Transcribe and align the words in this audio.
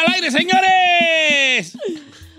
Al 0.00 0.14
aire, 0.14 0.30
señores! 0.30 1.76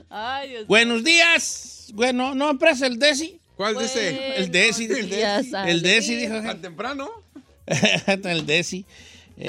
Ay, 0.09 0.49
Dios 0.49 0.67
Buenos 0.67 1.03
días. 1.03 1.91
Bueno, 1.93 2.33
¿no 2.35 2.49
empresa 2.49 2.88
el 2.88 2.97
Desi? 2.97 3.39
¿Cuál 3.55 3.77
dice? 3.77 4.38
El 4.38 4.52
Desi. 4.52 4.88
Buenos 4.88 5.09
días, 5.09 5.47
El 5.65 5.81
Desi 5.81 6.15
dijo. 6.15 6.41
¿Tan 6.41 6.61
temprano? 6.61 7.09
el 8.07 8.45
Desi. 8.45 8.85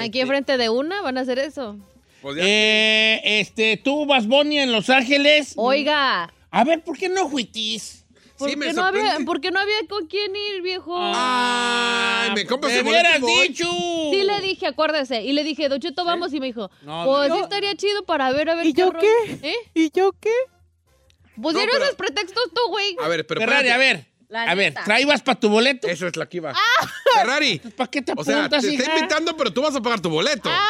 Aquí 0.00 0.20
enfrente 0.20 0.56
de 0.56 0.68
una 0.68 1.00
van 1.02 1.18
a 1.18 1.20
hacer 1.22 1.38
eso. 1.38 1.76
Eh, 2.36 3.20
este, 3.24 3.76
tú 3.76 4.06
vas 4.06 4.26
Bonnie 4.26 4.62
en 4.62 4.72
Los 4.72 4.90
Ángeles. 4.90 5.54
Oiga, 5.56 6.32
A 6.50 6.64
ver, 6.64 6.82
¿por 6.82 6.98
qué 6.98 7.08
no 7.08 7.28
juitis? 7.28 7.99
¿Por, 8.40 8.50
Sí, 8.50 8.56
me 8.56 8.66
qué 8.66 8.72
no 8.72 8.84
había. 8.84 9.18
¿por 9.24 9.40
qué 9.40 9.50
no 9.52 9.60
había 9.60 9.76
con 9.88 10.06
quién 10.08 10.34
ir, 10.34 10.62
viejo? 10.62 10.94
Ay, 10.98 12.30
me 12.34 12.44
compras 12.46 12.72
¡Me 12.72 12.78
el 12.80 12.84
boleto 12.84 13.08
y 13.08 13.22
hubieras 13.22 13.46
dicho! 13.48 13.64
Sí 14.10 14.22
le 14.24 14.40
dije, 14.40 14.66
acuérdese. 14.66 15.22
Y 15.22 15.32
le 15.32 15.44
dije, 15.44 15.68
Don 15.68 15.78
Cheto, 15.80 16.04
vamos. 16.04 16.32
Y 16.32 16.40
me 16.40 16.46
dijo, 16.46 16.70
No, 16.82 17.04
pues 17.06 17.28
no. 17.28 17.36
sí 17.36 17.40
estaría 17.42 17.74
chido 17.76 18.04
para 18.04 18.32
ver, 18.32 18.50
a 18.50 18.54
ver 18.56 18.66
¿Y 18.66 18.72
yo 18.72 18.90
rollo". 18.90 19.00
qué? 19.00 19.50
¿Eh? 19.50 19.54
¿Y 19.74 19.90
yo 19.92 20.12
qué? 20.20 20.32
Pues 21.40 21.54
No, 21.54 21.60
pero- 21.70 21.84
haces 21.84 21.94
pretextos 21.96 22.44
tú, 22.54 22.60
güey. 22.70 22.96
A 23.02 23.08
ver, 23.08 23.26
pero 23.26 23.40
Ferrari, 23.40 23.68
espérate. 23.68 23.72
a 23.72 23.94
ver. 23.94 24.06
La 24.28 24.42
a 24.44 24.54
ver. 24.54 24.74
¿traibas 24.84 25.22
para 25.22 25.40
tu 25.40 25.48
boleto? 25.48 25.88
Eso 25.88 26.06
es 26.06 26.14
la 26.16 26.28
que 26.28 26.36
iba. 26.36 26.52
Ah. 26.52 26.86
Ferrari. 27.16 27.58
¿Para 27.76 27.90
qué 27.90 28.00
te 28.00 28.12
O 28.16 28.22
sea, 28.22 28.38
apuntas, 28.44 28.62
te 28.62 28.70
está 28.74 28.84
hija? 28.84 28.96
invitando, 28.98 29.36
pero 29.36 29.52
tú 29.52 29.60
vas 29.62 29.74
a 29.74 29.80
pagar 29.80 30.00
tu 30.00 30.08
boleto. 30.08 30.48
Ah, 30.52 30.64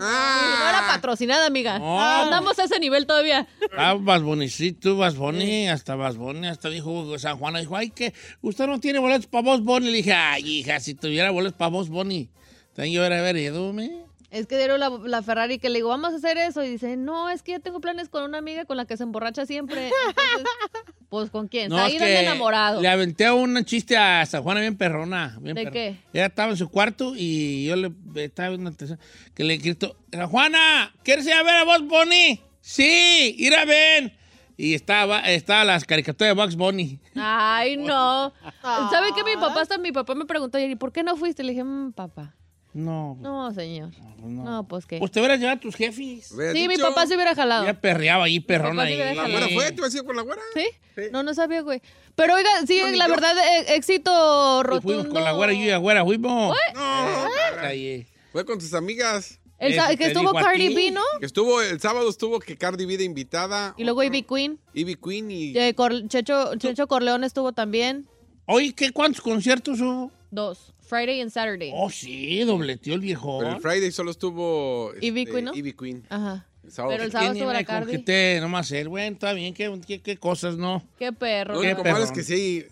Ah. 0.00 0.56
No 0.60 0.68
era 0.68 0.86
patrocinada, 0.86 1.46
amiga. 1.46 1.78
No. 1.78 2.00
Andamos 2.00 2.58
a 2.58 2.64
ese 2.64 2.78
nivel 2.80 3.06
todavía. 3.06 3.46
Ah, 3.76 3.94
Vas 3.98 4.22
Boni, 4.22 4.48
sí, 4.48 4.72
tú 4.72 4.96
vas 4.96 5.16
Boni, 5.16 5.68
hasta 5.68 5.94
vas 5.94 6.16
Boni, 6.16 6.46
hasta 6.46 6.68
dijo 6.70 7.18
San 7.18 7.38
Juana, 7.38 7.60
dijo, 7.60 7.76
ay, 7.76 7.90
que 7.90 8.14
usted 8.40 8.66
no 8.66 8.80
tiene 8.80 8.98
boletos 8.98 9.26
para 9.26 9.44
vos, 9.44 9.62
Boni. 9.62 9.86
Le 9.90 9.98
dije, 9.98 10.12
ay, 10.12 10.42
hija, 10.46 10.80
si 10.80 10.94
tuviera 10.94 11.30
boletos 11.30 11.56
para 11.56 11.70
vos, 11.70 11.88
Boni, 11.88 12.30
yo 12.76 13.00
hubiera 13.00 13.20
venido, 13.22 13.72
me. 13.72 14.09
Es 14.30 14.46
que 14.46 14.56
dieron 14.56 14.78
la, 14.78 14.90
la 14.90 15.22
Ferrari 15.22 15.58
que 15.58 15.68
le 15.70 15.78
digo, 15.78 15.88
vamos 15.88 16.12
a 16.12 16.16
hacer 16.16 16.38
eso. 16.38 16.62
Y 16.62 16.68
dice, 16.68 16.96
no, 16.96 17.30
es 17.30 17.42
que 17.42 17.52
yo 17.52 17.60
tengo 17.60 17.80
planes 17.80 18.08
con 18.08 18.22
una 18.22 18.38
amiga 18.38 18.64
con 18.64 18.76
la 18.76 18.84
que 18.84 18.96
se 18.96 19.02
emborracha 19.02 19.44
siempre. 19.44 19.86
Entonces, 19.88 20.46
pues, 21.08 21.30
¿con 21.30 21.48
quién? 21.48 21.68
No, 21.68 21.78
Ahí 21.78 21.94
es 21.96 22.00
de 22.00 22.06
que 22.06 22.20
enamorado. 22.20 22.80
Le 22.80 22.88
aventé 22.88 23.30
un 23.30 23.64
chiste 23.64 23.96
a 23.96 24.24
San 24.26 24.42
Juana 24.42 24.60
bien 24.60 24.76
perrona. 24.76 25.36
Bien 25.40 25.56
¿De 25.56 25.64
perrona. 25.64 25.72
qué? 25.72 25.96
Ella 26.12 26.26
estaba 26.26 26.50
en 26.52 26.56
su 26.56 26.68
cuarto 26.68 27.14
y 27.16 27.66
yo 27.66 27.74
le 27.76 27.90
estaba 28.22 28.50
viendo 28.50 28.70
una 28.70 28.96
que 29.34 29.42
le 29.44 29.56
grito, 29.56 29.96
San 30.12 30.28
Juana, 30.28 30.94
¿quieres 31.02 31.26
ir 31.26 31.32
a 31.32 31.42
ver 31.42 31.56
a 31.56 31.64
vos, 31.64 31.86
Boni? 31.88 32.40
Sí, 32.60 33.34
ir 33.38 33.54
a 33.54 33.64
ver. 33.64 34.16
Y 34.56 34.74
estaba, 34.74 35.20
estaba 35.20 35.64
las 35.64 35.84
caricaturas 35.86 36.36
de 36.36 36.40
Bugs 36.42 36.54
Bunny. 36.54 37.00
Ay, 37.16 37.78
no. 37.78 38.32
¿Sabe 38.62 39.08
qué? 39.16 39.24
Mi 39.24 39.34
papá 39.40 39.62
hasta 39.62 39.78
mi 39.78 39.90
papá 39.90 40.14
me 40.14 40.26
preguntó 40.26 40.58
ayer, 40.58 40.70
¿y 40.70 40.76
por 40.76 40.92
qué 40.92 41.02
no 41.02 41.16
fuiste? 41.16 41.42
Le 41.42 41.52
dije, 41.52 41.64
"Mm, 41.64 41.92
papá. 41.92 42.34
No, 42.72 43.16
No, 43.20 43.50
señor. 43.52 43.90
No, 44.22 44.66
pues 44.68 44.86
qué. 44.86 44.98
pues 44.98 45.10
te 45.10 45.18
hubieras 45.20 45.40
llevado 45.40 45.56
a 45.58 45.60
tus 45.60 45.74
jefes. 45.74 46.28
Sí, 46.52 46.68
mi 46.68 46.76
papá 46.76 47.06
se 47.06 47.14
hubiera 47.16 47.34
jalado. 47.34 47.64
Ya 47.64 47.74
perreaba 47.80 48.24
ahí, 48.24 48.38
perrona 48.38 48.82
ahí. 48.84 48.96
¿La 48.96 49.26
güera 49.28 49.48
fue? 49.48 49.72
¿Te 49.72 49.80
vas 49.80 49.94
a 49.94 49.98
ir 49.98 50.04
con 50.04 50.14
la 50.14 50.22
güera? 50.22 50.40
¿Sí? 50.54 50.64
Sí. 50.94 51.02
No, 51.10 51.22
no 51.22 51.34
sabía, 51.34 51.62
güey. 51.62 51.80
Pero 52.14 52.34
oiga, 52.34 52.50
sí, 52.66 52.80
No, 52.80 52.90
la 52.96 53.06
yo. 53.06 53.10
verdad, 53.12 53.36
eh, 53.38 53.74
éxito 53.76 54.60
Y 54.60 54.62
rotundo. 54.64 54.82
fuimos 54.82 55.06
con 55.14 55.24
la 55.24 55.32
güera, 55.32 55.52
yo 55.52 55.60
y 55.62 55.66
la 55.66 55.78
güera, 55.78 56.04
fuimos. 56.04 56.56
No, 56.74 57.28
Ahí. 57.62 58.06
fue 58.32 58.44
con 58.44 58.58
tus 58.58 58.72
amigas. 58.74 59.40
El 59.58 59.74
sa- 59.74 59.88
Eso 59.88 59.98
que 59.98 60.06
estuvo 60.06 60.32
Cardi. 60.32 60.74
B, 60.74 60.90
¿no? 60.90 61.02
Que 61.18 61.26
estuvo, 61.26 61.60
el 61.60 61.80
sábado 61.80 62.08
estuvo 62.08 62.38
que 62.40 62.56
Cardi 62.56 62.86
B 62.86 62.96
de 62.96 63.04
invitada. 63.04 63.74
Y 63.76 63.84
luego 63.84 64.02
Ivy 64.02 64.22
Queen. 64.22 64.58
Ivy 64.74 64.96
Queen 64.96 65.30
y... 65.30 65.58
Eh, 65.58 65.74
Cor- 65.74 66.08
Checho, 66.08 66.54
Checho 66.56 66.86
Corleón 66.86 67.24
estuvo 67.24 67.52
también. 67.52 68.06
Oye, 68.46 68.74
¿qué, 68.74 68.90
¿cuántos 68.90 69.20
conciertos 69.20 69.80
hubo? 69.80 70.10
Dos. 70.30 70.72
Friday 70.80 71.20
and 71.20 71.30
Saturday. 71.30 71.72
Oh, 71.74 71.90
sí, 71.90 72.40
dobleteó 72.40 72.94
el 72.94 73.00
viejo. 73.00 73.38
Pero 73.38 73.52
el 73.52 73.60
Friday 73.60 73.92
solo 73.92 74.10
estuvo... 74.10 74.92
Ivy 75.00 75.20
este, 75.20 75.32
Queen, 75.32 75.44
¿no? 75.44 75.54
Ivy 75.54 75.72
Queen. 75.72 76.06
Ajá. 76.08 76.46
El 76.64 76.72
sábado. 76.72 76.92
Pero 76.92 77.04
el 77.04 77.12
sábado 77.12 77.32
estuvo 77.32 77.52
la 77.52 77.64
Cardi. 77.64 78.04
nomás 78.40 78.68
ser, 78.68 78.88
bueno, 78.88 79.14
está 79.14 79.32
bien, 79.32 79.54
qué, 79.54 79.80
qué, 79.86 80.00
qué 80.00 80.16
cosas, 80.16 80.56
¿no? 80.56 80.82
Qué 80.98 81.12
perro. 81.12 81.54
Lo 81.54 81.60
Qué 81.60 81.68
único 81.68 81.84
malo 81.84 82.04
es 82.04 82.12
que 82.12 82.22
sí, 82.22 82.66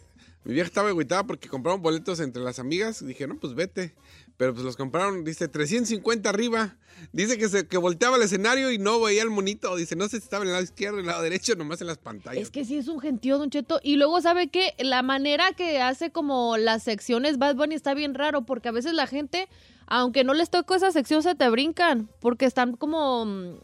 mi 0.48 0.54
vieja 0.54 0.69
estaba 0.69 0.88
agüitada 0.88 1.25
porque 1.25 1.47
compraron 1.47 1.82
boletos 1.82 2.20
entre 2.20 2.42
las 2.42 2.59
amigas. 2.59 3.06
Dije, 3.06 3.26
no, 3.26 3.36
pues 3.36 3.54
vete. 3.54 3.94
Pero 4.38 4.54
pues 4.54 4.64
los 4.64 4.78
compraron, 4.78 5.22
dice, 5.22 5.47
350 5.47 6.31
arriba. 6.31 6.78
Dice 7.12 7.36
que 7.36 7.50
se 7.50 7.66
que 7.66 7.76
volteaba 7.76 8.16
el 8.16 8.22
escenario 8.22 8.72
y 8.72 8.78
no 8.78 8.98
veía 8.98 9.22
el 9.22 9.28
monito. 9.28 9.76
Dice, 9.76 9.94
no 9.94 10.04
sé 10.09 10.16
si 10.16 10.25
estaba 10.25 10.44
en 10.44 10.48
el 10.48 10.53
lado 10.54 10.64
izquierdo, 10.64 11.00
en 11.00 11.04
el 11.04 11.09
lado 11.09 11.22
derecho, 11.22 11.54
nomás 11.54 11.82
en 11.82 11.88
las 11.88 11.98
pantallas. 11.98 12.42
Es 12.42 12.50
que 12.50 12.64
sí 12.64 12.78
es 12.78 12.88
un 12.88 12.98
gentío, 12.98 13.36
Don 13.36 13.50
Cheto. 13.50 13.78
Y 13.82 13.97
luego, 13.97 14.22
¿sabe 14.22 14.48
qué? 14.48 14.72
La 14.78 15.03
manera 15.03 15.53
que 15.53 15.82
hace 15.82 16.12
como 16.12 16.56
las 16.56 16.82
secciones 16.82 17.36
Bad 17.36 17.56
Bunny 17.56 17.75
está 17.75 17.92
bien 17.92 18.15
raro, 18.15 18.47
porque 18.47 18.70
a 18.70 18.72
veces 18.72 18.94
la 18.94 19.06
gente, 19.06 19.50
aunque 19.88 20.25
no 20.25 20.34
les 20.34 20.50
toque 20.50 20.75
esa 20.75 20.93
sección, 20.93 21.22
se 21.22 21.34
te 21.34 21.49
brincan, 21.49 22.09
porque 22.21 22.44
están 22.44 22.76
como, 22.76 23.25
mm, 23.25 23.54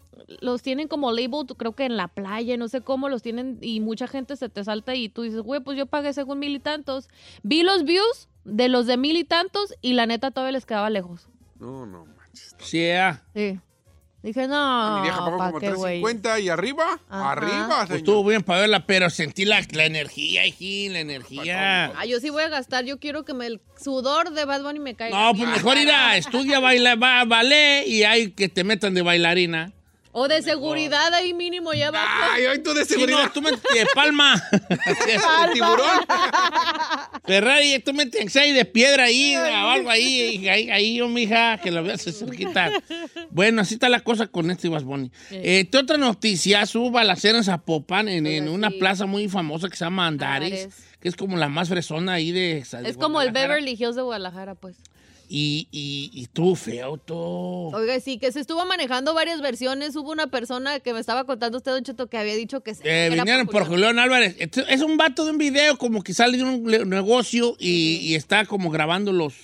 los 0.41 0.63
tienen 0.63 0.89
como 0.89 1.13
labeled, 1.13 1.55
creo 1.57 1.73
que 1.73 1.85
en 1.85 1.97
la 1.97 2.09
playa, 2.09 2.57
no 2.57 2.69
sé 2.69 2.81
cómo 2.81 3.09
los 3.09 3.23
tienen, 3.23 3.59
y 3.61 3.81
mucha 3.81 4.07
gente 4.07 4.37
se 4.37 4.49
te 4.49 4.65
salta 4.65 4.95
y 4.95 5.09
tú 5.09 5.23
dices, 5.23 5.41
güey, 5.41 5.61
pues 5.61 5.77
yo 5.77 5.87
pagué 5.87 6.13
según 6.13 6.39
mil 6.39 6.55
y 6.55 6.61
tantos. 6.61 7.09
Vi 7.43 7.63
los 7.63 7.85
views 7.85 8.29
de 8.45 8.69
los 8.69 8.87
de 8.87 8.97
mil 8.97 9.17
y 9.17 9.25
tantos 9.25 9.75
y 9.81 9.93
la 9.93 10.07
neta 10.07 10.31
todavía 10.31 10.53
les 10.53 10.67
quedaba 10.67 10.91
lejos. 10.91 11.29
No, 11.59 11.87
no 11.87 12.07
manches. 12.07 12.57
Sí, 12.59 12.91
ah. 12.91 13.23
Sí. 13.35 13.61
Dije, 14.25 14.41
mi 14.41 14.47
no, 14.49 15.03
vieja 15.03 15.19
pagó 15.19 15.37
¿para 15.37 15.51
como 15.51 15.61
qué, 15.61 15.71
güey? 15.75 16.01
350 16.01 16.41
y 16.41 16.49
arriba, 16.49 16.99
Ajá. 17.11 17.33
arriba, 17.33 17.67
Pues 17.69 17.89
señor. 17.89 17.99
estuvo 17.99 18.25
bien 18.25 18.43
para 18.43 18.61
verla, 18.61 18.87
pero 18.87 19.11
sentí 19.11 19.45
la, 19.45 19.61
la 19.73 19.85
energía, 19.85 20.47
hijín, 20.47 20.95
la 20.95 21.01
energía. 21.01 21.93
Ah, 21.95 22.07
yo 22.07 22.19
sí 22.21 22.31
voy 22.31 22.43
a 22.43 22.49
gastar, 22.49 22.87
yo 22.87 22.99
quiero 22.99 23.27
que 23.27 23.35
me, 23.35 23.47
el 23.47 23.61
sudor 23.79 24.31
de 24.31 24.47
Bad 24.47 24.63
Bunny 24.63 24.79
me 24.79 24.95
caiga. 24.95 25.15
No, 25.15 25.35
pues 25.37 25.47
mejor 25.51 25.77
ir 25.77 25.91
a 25.91 26.17
estudia 26.17 26.59
baila, 26.59 26.95
va, 26.95 27.23
ballet 27.27 27.87
y 27.87 28.05
hay 28.05 28.31
que 28.31 28.49
te 28.49 28.65
metan 28.65 28.95
de 28.95 29.03
bailarina. 29.03 29.73
O 30.17 30.29
de 30.29 30.43
seguridad 30.43 31.13
ahí 31.13 31.35
mínimo 31.35 31.73
ya 31.75 31.89
abajo. 31.89 32.07
Ay, 32.33 32.47
hoy 32.47 32.63
tú 32.63 32.73
de 32.73 32.85
Sí, 32.85 32.95
seguridad. 32.95 33.25
no, 33.25 33.33
tú 33.33 33.43
métete 33.43 33.81
de 33.81 33.87
palma. 33.95 34.41
El 34.71 35.53
tiburón. 35.53 36.01
Ferrari, 37.25 37.79
tú 37.81 37.93
métete 37.93 38.39
ahí 38.39 38.53
de 38.53 38.65
piedra 38.65 39.05
ahí, 39.05 39.35
o 39.37 39.43
algo 39.45 39.91
ahí, 39.91 40.47
ahí, 40.49 40.71
ahí, 40.71 40.97
yo, 40.97 41.09
mija, 41.09 41.59
que 41.59 41.71
lo 41.71 41.83
veas 41.83 42.03
cerquita. 42.03 42.71
Bueno, 43.31 43.63
así 43.63 43.75
está 43.75 43.89
la 43.89 44.01
cosa 44.01 44.27
con 44.29 44.51
este 44.51 44.69
Bad 44.69 44.83
Bunny. 44.85 45.11
Eh, 45.31 45.69
¿qué 45.71 45.79
otra 45.79 45.97
noticia? 45.97 46.63
Hubo 46.75 46.91
balacera 46.93 47.39
en 47.39 47.45
Zapopan, 47.45 48.09
en, 48.09 48.27
en 48.27 48.49
una 48.49 48.71
sí. 48.71 48.77
plaza 48.79 49.07
muy 49.07 49.29
famosa 49.29 49.69
que 49.69 49.77
se 49.77 49.85
llama 49.85 50.07
Andares, 50.07 50.65
Andares. 50.65 50.75
que 51.01 51.09
es 51.09 51.17
como 51.17 51.37
la 51.37 51.49
más 51.49 51.69
fresona 51.69 52.15
ahí 52.15 52.31
de 52.31 52.65
de 52.65 52.89
Es 52.89 52.97
como 52.97 53.21
el. 53.21 53.33
Beverly 53.33 53.73
Hills 53.73 53.97
de 53.97 54.03
Guadalajara, 54.03 54.55
pues. 54.55 54.77
Y, 55.29 55.69
y, 55.71 56.11
y 56.13 56.27
tú, 56.27 56.55
feo, 56.55 56.99
tú. 56.99 57.15
Oiga, 57.15 57.99
sí, 58.01 58.19
que 58.19 58.31
se 58.31 58.41
estuvo 58.41 58.65
manejando 58.67 59.15
varias 59.15 59.41
versiones. 59.41 59.97
Hubo 59.97 60.11
una 60.11 60.27
persona 60.27 60.81
que 60.81 60.93
me 60.93 61.01
estaba 61.01 61.25
contando 61.25 61.59
usted, 61.59 61.73
Don 61.73 61.83
Cheto, 61.83 62.09
que 62.09 62.19
había 62.19 62.35
dicho 62.35 62.63
que 62.63 62.75
se. 62.75 62.83
Eh, 62.85 63.11
vinieron 63.11 63.47
por 63.47 63.67
Julián 63.67 63.99
Álvarez. 63.99 64.37
Es 64.39 64.83
un 64.83 64.97
vato 64.97 65.25
de 65.25 65.31
un 65.31 65.39
video 65.39 65.79
como 65.79 66.03
que 66.03 66.13
sale 66.13 66.37
de 66.37 66.45
un 66.45 66.89
negocio 66.89 67.57
y, 67.59 67.99
y 68.03 68.15
está 68.15 68.45
como 68.45 68.71
grabando 68.71 69.13
los, 69.13 69.35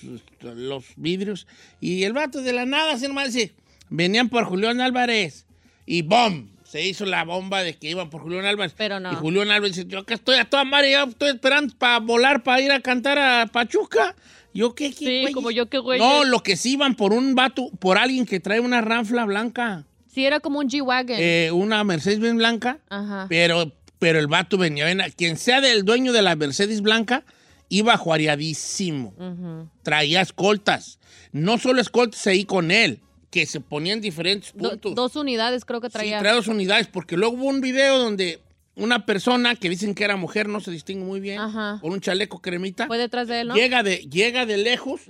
los 0.41 0.85
vidrios. 0.95 1.47
Y 1.79 2.03
el 2.03 2.13
vato 2.13 2.41
de 2.41 2.53
la 2.53 2.65
nada, 2.65 2.93
así 2.93 3.07
nomás 3.07 3.33
dice, 3.33 3.53
venían 3.89 4.29
por 4.29 4.45
Julián 4.45 4.81
Álvarez. 4.81 5.45
Y 5.85 6.03
¡bom! 6.03 6.47
Se 6.63 6.87
hizo 6.87 7.05
la 7.05 7.25
bomba 7.25 7.63
de 7.63 7.75
que 7.75 7.89
iban 7.89 8.09
por 8.09 8.21
Julián 8.21 8.45
Álvarez. 8.45 8.73
Pero 8.77 8.99
no. 9.01 9.11
Y 9.11 9.15
Julián 9.15 9.51
Álvarez 9.51 9.75
dice, 9.75 9.89
yo 9.89 9.99
acá 9.99 10.13
estoy 10.13 10.37
a 10.37 10.45
toda 10.45 10.63
madre, 10.63 10.91
yo 10.91 11.03
estoy 11.03 11.31
esperando 11.31 11.75
para 11.77 11.99
volar, 11.99 12.43
para 12.43 12.61
ir 12.61 12.71
a 12.71 12.79
cantar 12.79 13.19
a 13.19 13.47
Pachuca. 13.47 14.15
¿Yo 14.53 14.75
qué? 14.75 14.89
qué 14.91 14.95
Sí, 15.05 15.21
güey? 15.21 15.33
como 15.33 15.51
yo 15.51 15.67
qué 15.69 15.77
güey. 15.79 15.99
No, 15.99 16.23
lo 16.23 16.41
que 16.43 16.57
sí 16.57 16.73
iban 16.73 16.95
por 16.95 17.13
un 17.13 17.35
vato, 17.35 17.69
por 17.79 17.97
alguien 17.97 18.25
que 18.25 18.39
trae 18.39 18.59
una 18.59 18.81
ranfla 18.81 19.25
blanca. 19.25 19.85
Sí, 20.13 20.25
era 20.25 20.39
como 20.41 20.59
un 20.59 20.67
G-Wagon. 20.69 21.15
Eh, 21.19 21.51
una 21.53 21.83
Mercedes 21.83 22.19
bien 22.19 22.37
blanca. 22.37 22.79
Ajá. 22.89 23.27
Pero, 23.29 23.71
pero 23.99 24.19
el 24.19 24.27
vato 24.27 24.57
venía, 24.57 24.85
ven, 24.85 25.01
quien 25.15 25.37
sea 25.37 25.61
del 25.61 25.85
dueño 25.85 26.11
de 26.11 26.21
la 26.21 26.35
Mercedes 26.35 26.81
blanca, 26.81 27.23
iba 27.69 27.95
juareadísimo. 27.97 29.13
Ujú. 29.17 29.69
Traía 29.83 30.21
escoltas. 30.21 30.99
No 31.31 31.57
solo 31.57 31.79
escoltas 31.81 32.27
ahí 32.27 32.43
con 32.45 32.71
él, 32.71 32.99
que 33.29 33.45
se 33.45 33.61
ponían 33.61 34.01
diferentes 34.01 34.51
Do- 34.53 34.71
puntos. 34.71 34.95
dos 34.95 35.15
unidades 35.15 35.63
creo 35.63 35.79
que 35.79 35.87
Sí, 35.87 35.93
traía. 35.93 36.19
traía 36.19 36.35
dos 36.35 36.47
unidades, 36.47 36.87
porque 36.87 37.15
luego 37.15 37.35
hubo 37.37 37.45
un 37.45 37.61
video 37.61 37.97
donde 37.97 38.41
una 38.75 39.05
persona 39.05 39.55
que 39.55 39.69
dicen 39.69 39.93
que 39.95 40.03
era 40.03 40.15
mujer, 40.15 40.47
no 40.47 40.59
se 40.61 40.71
distingue 40.71 41.03
muy 41.05 41.19
bien, 41.19 41.39
Ajá. 41.39 41.79
con 41.81 41.91
un 41.91 41.99
chaleco 42.01 42.41
cremita, 42.41 42.87
Fue 42.87 42.97
detrás 42.97 43.27
de 43.27 43.41
él, 43.41 43.47
¿no? 43.49 43.55
llega, 43.55 43.83
de, 43.83 43.97
llega 44.09 44.45
de 44.45 44.57
lejos, 44.57 45.01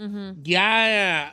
ya 0.41 1.27
eh, 1.27 1.31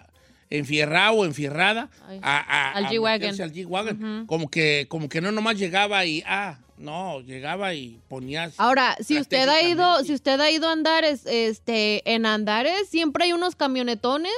enfierrado 0.51 1.15
o 1.17 1.25
enfierrada, 1.25 1.89
a, 2.23 2.39
a- 2.39 2.73
Al 2.73 2.87
G-Wagon. 2.87 4.27
como, 4.27 4.51
que, 4.51 4.87
como 4.89 5.09
que 5.09 5.21
no 5.21 5.33
nomás 5.33 5.57
llegaba 5.59 6.05
y, 6.05 6.23
ah, 6.27 6.59
no, 6.77 7.21
llegaba 7.23 7.75
y 7.75 7.99
ponía... 8.09 8.51
Ahora, 8.57 8.97
si 9.01 9.19
usted 9.19 9.49
ha 9.49 9.63
ido, 9.63 10.05
si 10.05 10.13
usted 10.15 10.39
ha 10.41 10.51
ido 10.51 10.69
a 10.69 10.73
Andares, 10.73 11.23
este, 11.27 12.03
en 12.15 12.25
Andares 12.25 12.89
siempre 12.89 13.25
hay 13.25 13.33
unos 13.33 13.57
camionetones 13.57 14.33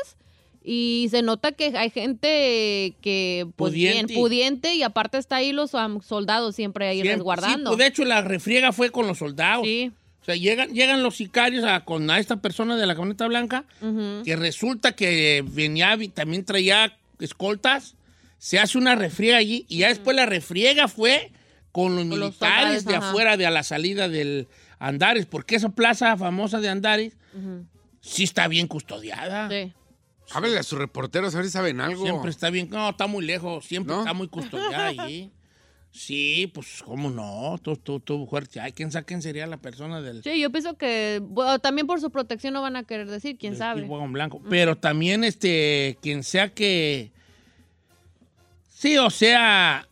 y 0.63 1.09
se 1.11 1.23
nota 1.23 1.53
que 1.53 1.77
hay 1.77 1.91
gente 1.91 2.95
que 3.01 3.47
pues 3.57 3.73
Pudiente. 3.73 4.07
bien 4.13 4.21
pudiente 4.21 4.75
y 4.75 4.83
aparte 4.83 5.19
está 5.19 5.37
ahí 5.37 5.53
los 5.53 5.71
soldados 5.71 6.55
siempre 6.55 6.87
ahí 6.89 6.97
Siempre- 6.97 7.15
resguardando. 7.17 7.71
Sí, 7.71 7.77
pues, 7.77 7.79
de 7.79 7.87
hecho, 7.87 8.05
la 8.05 8.21
refriega 8.23 8.73
fue 8.73 8.91
con 8.91 9.07
los 9.07 9.19
soldados. 9.19 9.65
Sí. 9.67 9.91
O 10.21 10.25
sea, 10.25 10.37
llegan, 10.37 10.73
llegan 10.75 11.03
los 11.03 11.17
sicarios 11.17 11.65
a, 11.65 11.85
con 11.87 12.11
a 12.11 12.19
esta 12.19 12.37
persona 12.43 12.77
de 12.77 12.87
la 12.87 12.95
camioneta 12.95 13.27
blanca, 13.27 13.65
que 14.25 14.37
resulta 14.37 14.93
que 14.93 15.43
venía, 15.47 15.97
vi- 15.97 16.09
también 16.09 16.45
traía 16.45 16.95
escoltas, 17.21 17.95
se 18.39 18.59
hace 18.59 18.77
una 18.77 18.95
refriega 18.97 19.39
allí, 19.39 19.65
y 19.69 19.79
ya 19.79 19.89
después 19.89 20.15
la 20.15 20.27
refriega 20.27 20.89
fue 20.89 21.33
con 21.73 21.95
los 21.97 22.05
Con 22.07 22.11
los 22.11 22.19
militares 22.19 22.83
soldados, 22.83 22.85
de 22.85 22.97
ajá. 22.97 23.09
afuera 23.09 23.37
de 23.39 23.47
a 23.47 23.51
la 23.51 23.63
salida 23.63 24.09
del 24.11 24.47
Andares, 24.79 25.25
porque 25.25 25.57
esa 25.57 25.71
plaza 25.71 26.15
famosa 26.19 26.61
de 26.61 26.69
Andares 26.69 27.17
sí 28.03 28.25
está 28.25 28.47
bien 28.47 28.67
custodiada. 28.67 29.49
Sí. 29.49 29.73
Háblale 30.33 30.59
a 30.59 30.63
sus 30.63 30.79
reporteros 30.79 31.35
a 31.35 31.39
ver 31.39 31.47
si 31.47 31.53
saben 31.53 31.81
algo. 31.81 32.05
Siempre 32.05 32.31
está 32.31 32.51
bien, 32.51 32.69
no, 32.71 32.91
está 32.91 33.07
muy 33.07 33.25
lejos, 33.25 33.65
siempre 33.65 33.95
¿No? 33.95 34.01
está 34.01 34.13
muy 34.13 34.29
custodiada 34.29 34.87
allí. 34.89 35.33
Sí, 35.93 36.51
pues, 36.55 36.83
¿cómo 36.85 37.11
no? 37.11 37.59
Tú, 37.63 37.77
tú, 37.77 37.99
tú, 37.99 38.27
fuerte. 38.27 38.61
Ay, 38.61 38.73
¿quién 38.73 38.93
sabe 38.93 39.07
quién 39.07 39.23
sería 39.23 39.47
la 39.47 39.57
persona 39.57 40.01
del, 40.01 40.23
Sí, 40.23 40.39
yo 40.39 40.51
pienso 40.51 40.75
que 40.75 41.21
bueno, 41.21 41.59
también 41.59 41.87
por 41.89 42.01
su 42.01 42.11
protección 42.11 42.55
no 42.55 42.63
van 42.63 42.77
a 42.77 42.85
querer 42.85 43.11
decir, 43.11 43.37
quién 43.39 43.57
sabe. 43.57 43.83
Blanco? 43.83 44.41
Pero 44.49 44.77
también, 44.77 45.25
este, 45.25 45.99
quien 46.01 46.23
sea 46.23 46.55
que... 46.55 47.11
Sí, 48.69 48.97
o 48.99 49.11
sea, 49.11 49.89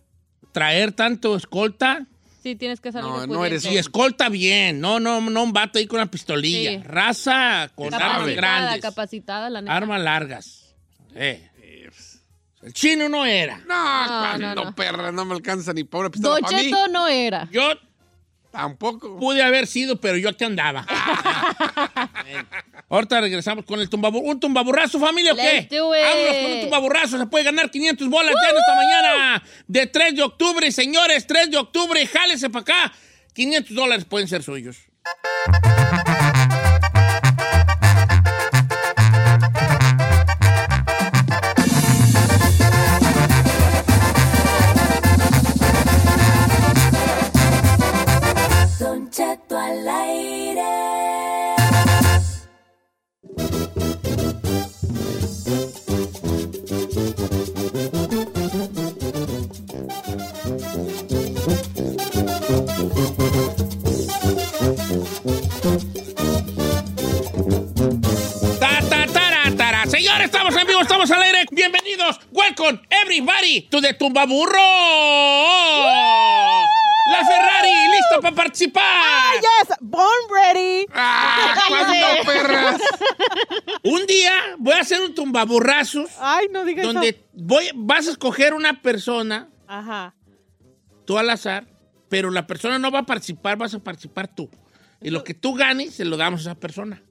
traer 0.53 0.93
tanto 0.93 1.37
escolta... 1.37 2.07
Sí, 2.43 2.55
tienes 2.55 2.81
que 2.81 2.93
salir 2.93 3.09
No, 3.11 3.27
no 3.27 3.45
eres. 3.45 3.65
Y 3.65 3.77
escolta 3.77 4.29
bien, 4.29 4.81
no, 4.81 5.01
no, 5.01 5.21
no 5.21 5.43
un 5.43 5.53
vato 5.53 5.79
ahí 5.79 5.87
con 5.87 5.99
una 6.01 6.11
pistolilla. 6.11 6.71
Sí. 6.71 6.83
Raza 6.85 7.71
con 7.75 7.93
armas 7.93 8.27
grandes. 8.35 8.81
capacitada, 8.81 9.51
la 9.51 9.61
neta. 9.61 9.77
Armas 9.77 10.01
largas. 10.01 10.75
Eh. 11.15 11.45
El 12.61 12.73
chino 12.73 13.09
no 13.09 13.25
era. 13.25 13.59
No, 13.59 14.03
No, 14.03 14.21
cuando 14.21 14.55
no, 14.55 14.65
no. 14.67 14.75
perra, 14.75 15.13
no 15.13 15.25
me 15.25 15.35
alcanza 15.35 15.73
ni 15.73 15.85
pobre 15.85 16.11
pistola 16.11 16.35
Don 16.35 16.43
para 16.43 16.57
mí. 16.59 16.65
Cheto 16.65 16.89
no 16.89 17.07
era. 17.07 17.49
Yo 17.53 17.63
Tampoco. 18.51 19.17
pude 19.19 19.43
haber 19.43 19.67
sido, 19.69 20.01
pero 20.01 20.17
yo 20.19 20.29
aquí 20.31 20.45
andaba. 20.45 20.85
Ahorita 22.91 23.21
regresamos 23.21 23.67
con 23.67 23.81
el 23.81 23.91
tumbaburrazo. 23.91 24.31
¿Un 24.31 24.41
tumbaburrazo, 24.41 24.99
familia, 24.99 25.35
o 25.35 25.37
qué? 25.37 25.69
Vámonos 25.71 26.37
con 26.43 26.53
un 26.53 26.61
tumbaburrazo. 26.63 27.19
Se 27.19 27.27
puede 27.27 27.45
ganar 27.45 27.71
500 27.71 28.09
bolas 28.09 28.35
ya 28.43 28.51
en 28.51 28.57
esta 28.57 28.75
mañana 28.75 29.43
de 29.67 29.87
3 29.87 30.17
de 30.17 30.23
octubre. 30.23 30.73
Señores, 30.73 31.27
3 31.27 31.51
de 31.51 31.59
octubre, 31.59 32.07
jálese 32.07 32.49
para 32.49 32.63
acá. 32.63 32.93
500 33.35 33.77
dólares 33.77 34.05
pueden 34.07 34.27
ser 34.27 34.43
suyos. 34.43 34.79
Don 48.79 49.11
Cheto 49.11 49.59
al 49.59 49.89
aire. 49.89 50.28
Estamos 71.03 71.11
al 71.11 71.23
aire. 71.23 71.47
Bienvenidos. 71.53 72.19
Welcome, 72.33 72.81
everybody, 72.91 73.63
to 73.71 73.81
the 73.81 73.95
Tumbaburro. 73.95 74.59
La 77.11 77.25
Ferrari, 77.25 77.71
lista 77.93 78.21
para 78.21 78.35
participar. 78.35 78.83
Yes, 79.41 79.77
born 79.81 80.09
ready. 80.31 80.87
¡Ah! 80.93 81.55
¿Cuándo, 81.69 82.25
perras? 82.27 82.81
Un 83.85 84.07
día 84.07 84.33
voy 84.59 84.75
a 84.75 84.81
hacer 84.81 85.01
un 85.01 85.15
tumbaburrazos 85.15 86.11
Ay, 86.19 86.49
no 86.51 86.65
digas 86.65 86.85
donde 86.85 87.11
eso. 87.11 87.19
voy, 87.33 87.71
vas 87.75 88.09
a 88.09 88.11
escoger 88.11 88.53
una 88.53 88.83
persona, 88.83 89.49
Ajá. 89.69 90.15
tú 91.07 91.17
al 91.17 91.31
azar, 91.31 91.67
pero 92.09 92.31
la 92.31 92.47
persona 92.47 92.79
no 92.79 92.91
va 92.91 93.01
a 93.01 93.07
participar, 93.07 93.57
vas 93.57 93.73
a 93.73 93.79
participar 93.79 94.29
tú. 94.29 94.51
Y 95.01 95.11
lo 95.11 95.23
que 95.23 95.33
tú 95.35 95.55
ganes, 95.55 95.95
se 95.95 96.05
lo 96.05 96.17
damos 96.17 96.41
a 96.41 96.51
esa 96.51 96.61
persona. 96.61 97.03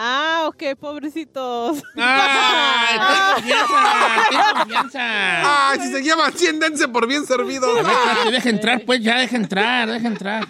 Ah, 0.00 0.44
ok, 0.46 0.78
pobrecitos. 0.78 1.82
¡Ah! 1.96 3.34
¡Ten 3.34 4.38
confianza! 4.54 5.70
¡Ay, 5.70 5.80
si 5.80 5.90
se 5.92 6.04
llaman 6.04 6.32
100, 6.32 6.60
dense 6.60 6.86
por 6.86 7.08
bien 7.08 7.26
servidos! 7.26 7.68
Deja 8.30 8.48
entrar, 8.48 8.84
pues 8.84 9.02
ya, 9.02 9.18
deja 9.18 9.34
entrar, 9.34 9.90
deja 9.90 10.06
entrar. 10.06 10.46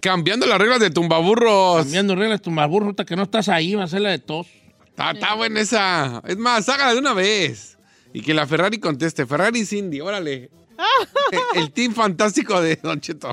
Cambiando 0.00 0.46
las 0.46 0.56
reglas 0.56 0.78
de 0.78 0.90
tumbaburros. 0.90 1.78
Cambiando 1.78 2.14
reglas, 2.14 2.40
tumbaburro, 2.40 2.86
ahorita 2.86 3.04
que 3.04 3.16
no 3.16 3.24
estás 3.24 3.48
ahí, 3.48 3.74
va 3.74 3.82
a 3.82 3.88
ser 3.88 4.02
la 4.02 4.10
de 4.10 4.20
tos. 4.20 4.46
Está, 4.86 5.10
está 5.10 5.34
buena 5.34 5.60
esa. 5.60 6.22
Es 6.24 6.38
más, 6.38 6.68
hágala 6.68 6.92
de 6.92 7.00
una 7.00 7.14
vez. 7.14 7.76
Y 8.12 8.22
que 8.22 8.34
la 8.34 8.46
Ferrari 8.46 8.78
conteste. 8.78 9.26
Ferrari 9.26 9.66
Cindy, 9.66 10.00
órale. 10.00 10.48
El 11.56 11.72
team 11.72 11.92
fantástico 11.92 12.60
de 12.60 12.76
Don 12.76 13.00
Cheto. 13.00 13.32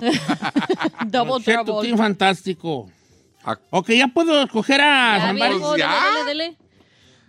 Double 1.05 1.43
Cheto, 1.43 1.63
trouble. 1.63 1.87
team 1.87 1.95
fantástico. 1.95 2.89
Ok, 3.71 3.89
ya 3.91 4.07
puedo 4.09 4.43
escoger 4.43 4.81
a 4.81 5.17
Ya, 5.17 5.21
San 5.27 5.35
viejo, 5.35 5.59
Barry. 5.69 5.79
Ya. 5.79 5.89
dele, 5.89 6.23
dele, 6.25 6.43
dele. 6.43 6.57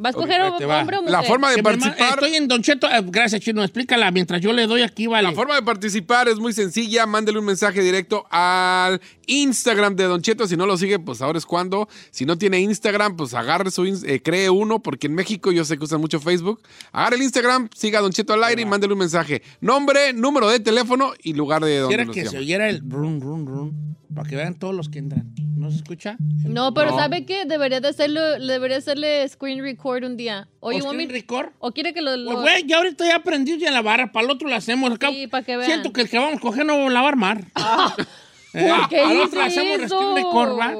¿Va 0.02 0.11
a 0.11 0.12
te 0.59 0.64
va. 0.66 0.80
hombre 0.80 0.97
o 0.97 1.02
mujer? 1.02 1.12
La 1.12 1.23
forma 1.23 1.50
de 1.50 1.57
Que 1.57 1.62
participar. 1.62 2.09
Estoy 2.14 2.35
en 2.35 2.49
Don 2.49 2.62
Cheto. 2.62 2.87
eh, 2.88 3.02
gracias, 3.04 3.40
Chino. 3.42 3.62
Explícala 3.62 4.11
mientras 4.11 4.40
yo 4.40 4.52
le 4.52 4.66
doy 4.66 4.83
aquí, 4.83 5.07
vale. 5.07 5.28
La 5.28 5.35
forma 5.35 5.54
de 5.57 5.62
participar 5.62 6.28
es 6.28 6.38
muy 6.38 6.52
sencilla. 6.52 7.04
Mándele 7.07 7.38
un 7.38 7.45
mensaje 7.45 7.83
directo 7.83 8.26
al 8.30 9.00
Instagram 9.26 9.97
de 9.97 10.04
Don 10.04 10.23
Cheto. 10.23 10.47
Si 10.49 10.57
no 10.57 10.66
lo 10.66 10.78
sigue, 10.78 10.99
pues 10.99 11.21
ahora 11.21 11.38
es 11.38 11.45
cuando. 11.45 11.88
Si 12.11 12.25
no 12.25 12.38
tiene 12.38 12.61
Instagram, 12.61 13.16
pues 13.16 13.35
agarre 13.35 13.71
su 13.71 13.85
eh, 13.85 14.23
cree 14.23 14.49
uno, 14.49 14.83
porque 14.83 15.07
en 15.07 15.14
México 15.14 15.52
yo 15.52 15.64
sé 15.64 15.76
que 15.76 15.85
usan 15.85 16.00
mucho 16.00 16.19
Facebook. 16.21 16.62
Agarre 16.92 17.16
el 17.16 17.23
Instagram, 17.23 17.69
siga 17.75 17.99
a 17.99 18.02
Don 18.02 18.12
Cheto 18.12 18.33
al 18.33 18.45
aire 18.45 18.62
y 18.62 18.64
mándele 18.64 18.95
un 18.95 19.00
mensaje. 19.00 19.42
Nombre, 19.61 20.12
número 20.14 20.49
de 20.49 20.61
teléfono 20.61 21.12
y 21.23 21.35
lugar 21.35 21.62
de 21.64 21.78
donde 21.78 22.07
que 22.11 22.26
se 22.26 22.38
oyera 22.38 22.69
el 22.69 22.80
run, 22.88 23.21
run, 23.21 23.47
run. 23.47 23.97
Para 24.14 24.28
que 24.28 24.35
vean 24.35 24.59
todos 24.59 24.75
los 24.75 24.88
que 24.88 24.99
entran. 24.99 25.33
¿No 25.57 25.71
se 25.71 25.76
escucha? 25.76 26.16
No, 26.45 26.73
pero 26.75 26.90
No. 26.90 26.97
¿sabe 26.97 27.26
qué? 27.26 27.45
Debería 27.45 27.80
de 27.80 27.88
hacerlo, 27.88 28.21
debería 28.40 28.78
hacerle 28.78 29.28
screen 29.28 29.62
record 29.62 29.89
un 30.04 30.16
día. 30.16 30.49
Oye, 30.61 30.80
¿O 30.80 30.87
mami, 30.87 31.04
screen 31.04 31.11
record? 31.11 31.49
¿o 31.59 31.73
quiere 31.73 31.92
que 31.92 32.00
lo... 32.02 32.16
lo- 32.16 32.32
Pues, 32.32 32.42
güey, 32.42 32.66
ya 32.66 32.78
ahorita 32.78 33.06
ya 33.06 33.16
aprendí 33.16 33.59
ya 33.59 33.70
la 33.70 33.82
barra. 33.82 34.12
Para 34.12 34.25
el 34.26 34.30
otro 34.32 34.49
la 34.49 34.56
hacemos. 34.56 34.90
Acá 34.92 35.11
Sí, 35.11 35.26
para 35.26 35.44
que 35.44 35.56
vean. 35.56 35.68
Siento 35.70 35.92
que 35.92 36.02
el 36.02 36.09
que 36.09 36.18
vamos 36.18 36.37
a 36.37 36.40
coger 36.40 36.64
no 36.66 36.88
la 36.88 37.00
va 37.00 37.06
a 37.06 37.11
armar. 37.11 37.44
Eh, 38.52 38.68
¿Por 38.68 38.88
qué 38.88 39.00
al 39.00 39.20
otro 39.20 39.40
hacemos 39.42 39.78
eso? 39.78 39.97
screen 39.97 40.16
record, 40.16 40.59
¿va? 40.59 40.75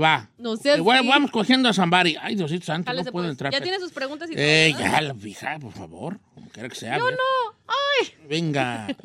Va. 0.00 0.28
No 0.38 0.54
Eh, 0.54 0.80
vamos 0.80 1.30
cogiendo 1.30 1.68
a 1.68 1.72
Zambari. 1.72 2.16
Ay, 2.20 2.34
Diosito 2.34 2.64
santo, 2.64 2.92
no 2.92 3.02
puedo 3.04 3.12
pues. 3.12 3.30
entrar. 3.30 3.52
Ya 3.52 3.60
tiene 3.60 3.78
sus 3.78 3.92
preguntas 3.92 4.30
y 4.30 4.34
todo, 4.34 4.42
Eh, 4.42 4.74
ya, 4.78 5.00
la 5.00 5.14
fija, 5.14 5.58
por 5.58 5.72
favor. 5.72 6.18
Como 6.34 6.48
quiera 6.48 6.68
que 6.68 6.74
sea. 6.74 6.96
Yo 6.98 7.10
no. 7.10 7.16
Ay. 7.66 8.08
Venga. 8.28 8.86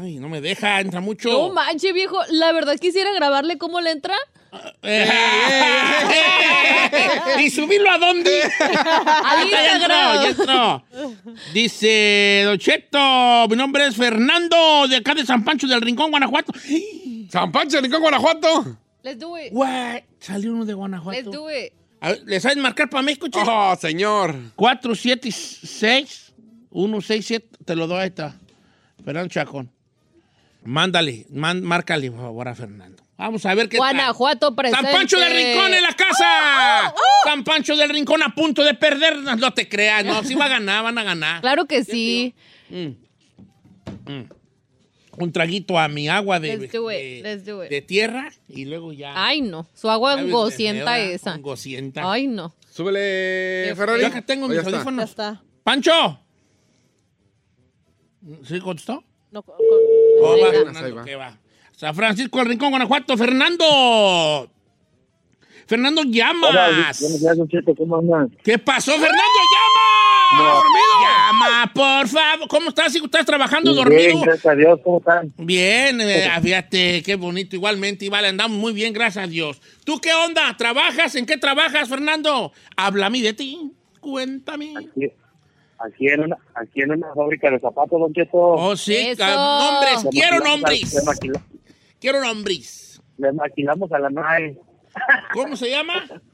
Ay, 0.00 0.18
no 0.20 0.28
me 0.28 0.40
deja, 0.40 0.80
entra 0.80 1.00
mucho. 1.00 1.30
No 1.30 1.52
manche, 1.52 1.92
viejo. 1.92 2.16
La 2.30 2.52
verdad 2.52 2.76
quisiera 2.78 3.12
grabarle 3.12 3.58
cómo 3.58 3.80
le 3.80 3.90
entra. 3.90 4.14
Eh, 4.82 5.10
¿Y 7.40 7.50
subirlo 7.50 7.90
a 7.90 7.98
dónde? 7.98 8.42
Al 8.60 9.50
ya 9.50 9.76
entró, 9.76 10.22
ya 10.22 10.28
entró. 10.28 10.84
Dice 11.52 12.42
Don 12.46 12.56
Cheto, 12.58 13.46
mi 13.50 13.56
nombre 13.56 13.86
es 13.86 13.96
Fernando, 13.96 14.86
de 14.88 14.96
acá 14.96 15.14
de 15.14 15.26
San 15.26 15.44
Pancho 15.44 15.66
del 15.66 15.82
Rincón, 15.82 16.10
Guanajuato. 16.10 16.52
San 17.30 17.52
Pancho, 17.52 17.80
Rincón, 17.80 18.00
Guanajuato. 18.00 18.78
Let's 19.08 19.20
do 19.20 19.36
it. 19.38 19.52
What? 19.52 20.02
Salió 20.20 20.52
uno 20.52 20.64
de 20.64 20.74
Guanajuato. 20.74 21.18
Let's 21.18 21.30
do 21.32 21.50
it. 21.50 21.72
A 22.00 22.10
ver, 22.10 22.22
¿Le 22.26 22.40
sabes 22.40 22.58
marcar 22.58 22.88
para 22.90 23.02
México, 23.02 23.26
che? 23.30 23.40
Oh, 23.44 23.74
señor. 23.80 24.34
476 24.54 26.32
167 26.70 27.48
te 27.64 27.74
lo 27.74 27.86
doy 27.86 28.00
ahí 28.00 28.08
está. 28.08 28.36
Fernando 29.04 29.28
Chacón. 29.30 29.70
Mándale, 30.64 31.26
man- 31.30 31.62
márcale 31.62 32.10
por 32.10 32.20
favor 32.20 32.48
a 32.48 32.54
Fernando. 32.54 33.02
Vamos 33.16 33.44
a 33.46 33.54
ver 33.54 33.68
qué 33.68 33.78
tal. 33.78 33.94
Guanajuato 33.94 34.54
presente. 34.54 34.84
San 34.84 34.92
Pancho 34.94 35.18
del 35.18 35.32
Rincón 35.32 35.74
en 35.74 35.82
la 35.82 35.92
casa. 35.94 36.94
San 37.24 37.42
Pancho 37.42 37.74
del 37.76 37.88
Rincón 37.88 38.22
a 38.22 38.28
punto 38.34 38.62
de 38.62 38.74
perder. 38.74 39.16
No, 39.18 39.34
no 39.34 39.52
te 39.54 39.68
creas, 39.68 40.04
no, 40.04 40.22
sí 40.22 40.34
va 40.34 40.44
a 40.44 40.48
ganar, 40.48 40.84
van 40.84 40.98
a 40.98 41.02
ganar. 41.02 41.40
Claro 41.40 41.64
que 41.66 41.82
sí. 41.84 42.34
Un 45.20 45.32
traguito 45.32 45.78
a 45.78 45.88
mi 45.88 46.08
agua 46.08 46.38
de, 46.40 46.56
Let's 46.56 46.72
do 46.72 46.90
it, 46.90 46.96
de- 46.96 47.20
let's 47.22 47.44
do 47.44 47.64
it. 47.64 47.70
de 47.70 47.82
tierra 47.82 48.30
y 48.48 48.64
luego 48.66 48.92
ya. 48.92 49.12
Ay, 49.16 49.40
no. 49.40 49.66
Su 49.74 49.90
agua 49.90 50.14
¿Sabes? 50.16 50.30
gocienta 50.30 50.94
De- 50.94 51.08
de- 51.08 51.14
esa. 51.14 51.36
gocienta. 51.38 52.10
Ay, 52.12 52.26
no. 52.28 52.54
Súbele, 52.70 53.74
Ferrari. 53.74 54.00
Yo 54.02 54.06
acá 54.06 54.22
tengo 54.22 54.46
mis 54.46 54.54
ya 54.56 54.60
está. 54.60 54.70
Ya 54.70 54.76
audífonos. 54.76 55.10
está. 55.10 55.42
¡Pancho! 55.64 56.20
¿Sí 58.44 58.60
contestó? 58.60 59.02
No, 59.30 59.42
con- 59.42 59.56
Oh, 60.20 60.36
va, 60.40 60.46
va. 60.46 60.52
Fernando, 60.52 60.80
Ahí 60.86 60.92
va. 60.92 61.04
¿qué 61.04 61.16
va? 61.16 61.38
San 61.76 61.94
Francisco 61.94 62.38
del 62.38 62.48
Rincón, 62.48 62.70
Guanajuato. 62.70 63.16
¡Fernando! 63.16 64.50
¡Fernando 65.66 66.02
llamas! 66.04 67.00
Buenos 67.00 67.20
días, 67.20 67.36
Don 67.36 67.48
Cheto, 67.48 67.74
¿cómo 67.74 67.98
andan? 67.98 68.30
¿Qué 68.42 68.58
pasó, 68.58 68.92
Fernando? 68.92 69.18
¡Llama! 70.32 70.52
¡Dormido! 70.52 71.00
¡Llama, 71.02 71.72
por 71.74 72.08
favor! 72.08 72.48
¿Cómo 72.48 72.68
estás? 72.70 72.94
hijo? 72.94 73.06
¿Estás 73.06 73.26
trabajando 73.26 73.72
Bien, 73.72 73.84
dormido? 73.84 74.20
gracias 74.22 74.46
a 74.46 74.54
Dios, 74.54 74.80
¿cómo 74.84 74.98
están? 74.98 75.32
Bien, 75.38 76.00
eh, 76.00 76.28
fíjate, 76.42 77.02
qué 77.02 77.14
bonito. 77.16 77.56
Igualmente, 77.56 78.04
igual 78.04 78.24
andamos 78.24 78.58
muy 78.58 78.72
bien, 78.72 78.92
gracias 78.92 79.24
a 79.24 79.28
Dios. 79.28 79.60
¿Tú 79.84 80.00
qué 80.00 80.12
onda? 80.14 80.56
¿Trabajas? 80.56 81.14
¿En 81.14 81.26
qué 81.26 81.36
trabajas, 81.36 81.88
Fernando? 81.88 82.52
Háblame 82.76 83.20
de 83.22 83.32
ti. 83.32 83.72
Cuéntame. 84.00 84.74
Aquí, 84.76 85.12
aquí, 85.78 86.06
en 86.08 86.20
una, 86.24 86.36
aquí 86.54 86.82
en 86.82 86.92
una 86.92 87.08
fábrica 87.14 87.50
de 87.50 87.58
zapatos, 87.60 87.98
Don 88.00 88.12
Cheto. 88.12 88.38
Oh, 88.38 88.76
sí, 88.76 89.12
ah, 89.20 89.70
nombres. 89.80 90.04
Le 90.04 90.10
Quiero 90.10 90.36
maquilamos 90.36 90.46
a- 90.46 91.26
nombres. 91.26 91.42
Quiero 92.00 92.20
nombres. 92.22 93.00
le 93.18 93.32
maquilamos 93.32 93.90
a 93.92 93.98
la 93.98 94.10
NAE. 94.10 94.56
¿Cómo 95.32 95.56
se 95.56 95.70
llama? 95.70 96.06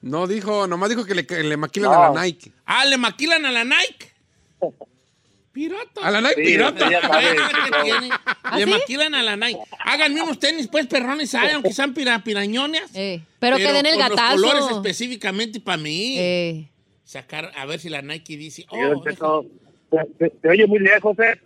No 0.00 0.26
dijo, 0.26 0.66
nomás 0.66 0.88
dijo 0.90 1.04
que 1.04 1.14
le, 1.14 1.26
que 1.26 1.42
le 1.42 1.56
maquilan 1.56 1.90
No. 1.92 2.02
a 2.04 2.10
la 2.14 2.22
Nike. 2.24 2.52
Ah, 2.66 2.84
¿le 2.84 2.96
maquilan 2.98 3.44
a 3.46 3.50
la 3.52 3.64
Nike? 3.64 4.12
Pirata. 5.52 6.00
¿A 6.02 6.10
la 6.10 6.20
Nike? 6.22 6.34
Sí, 6.36 6.42
pirata. 6.44 6.88
¿Ah, 8.42 8.56
Le 8.58 8.64
sí? 8.64 8.70
maquilan 8.70 9.14
a 9.14 9.22
la 9.22 9.36
Nike. 9.36 9.60
Háganme 9.84 10.22
unos 10.22 10.38
tenis, 10.38 10.66
pues, 10.68 10.86
perrones, 10.86 11.34
aunque 11.34 11.72
sean 11.74 11.92
pira, 11.92 12.18
pirañones. 12.24 12.84
Eh, 12.94 13.22
pero, 13.38 13.58
que 13.58 13.70
den 13.70 13.84
el 13.84 13.92
con 13.98 14.08
gatazo. 14.08 14.36
Los 14.38 14.50
colores 14.50 14.76
específicamente 14.76 15.60
para 15.60 15.76
mí. 15.76 16.16
Eh, 16.18 16.68
Sacar, 17.04 17.52
a 17.54 17.66
ver 17.66 17.78
si 17.80 17.90
la 17.90 18.00
Nike 18.00 18.38
dice. 18.38 18.64
Oh, 18.70 19.02
te, 19.02 19.14
te- 20.18 20.30
te 20.30 20.48
oye 20.48 20.66
muy 20.66 20.78
lejos, 20.78 21.18
¿eh? 21.18 21.38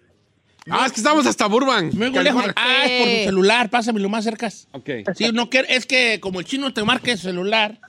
Ah, 0.70 0.84
es 0.86 0.92
que 0.92 1.00
estamos 1.00 1.26
hasta 1.26 1.46
Burbank. 1.46 1.92
Me 1.94 2.06
oigo 2.06 2.22
lejos. 2.22 2.44
Ah, 2.54 2.84
es 2.86 3.00
por 3.02 3.08
tu 3.08 3.24
celular, 3.24 3.70
pásamelo 3.70 4.08
más 4.08 4.22
cerca. 4.22 4.48
Ok. 4.70 4.88
Sí, 5.16 5.30
no 5.32 5.50
quiero, 5.50 5.66
es 5.68 5.84
que 5.86 6.20
como 6.20 6.38
el 6.38 6.46
chino 6.46 6.72
te 6.72 6.84
marca 6.84 7.10
el 7.10 7.18
celular. 7.18 7.80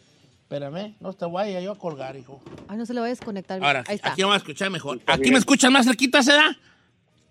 Espérame, 0.50 0.96
no 1.01 1.12
te 1.12 1.25
vaya 1.25 1.60
yo 1.60 1.74
a 1.74 1.77
colgar, 1.77 2.16
hijo. 2.16 2.42
ay, 2.70 2.77
no 2.77 2.86
se 2.86 2.94
le 2.94 3.01
va 3.01 3.08
a 3.08 3.10
desconectar. 3.10 3.62
Ahora, 3.62 3.84
Ahí 3.86 3.96
está. 3.96 4.13
aquí 4.13 4.22
vamos 4.22 4.36
a 4.36 4.38
escuchar 4.38 4.70
mejor. 4.70 4.98
Está 5.00 5.12
¿Aquí 5.13 5.24
bien. 5.24 5.34
me 5.34 5.39
escuchan 5.39 5.74
más 5.74 5.86
cerquita, 5.86 6.24
se 6.24 6.32
da? 6.32 6.58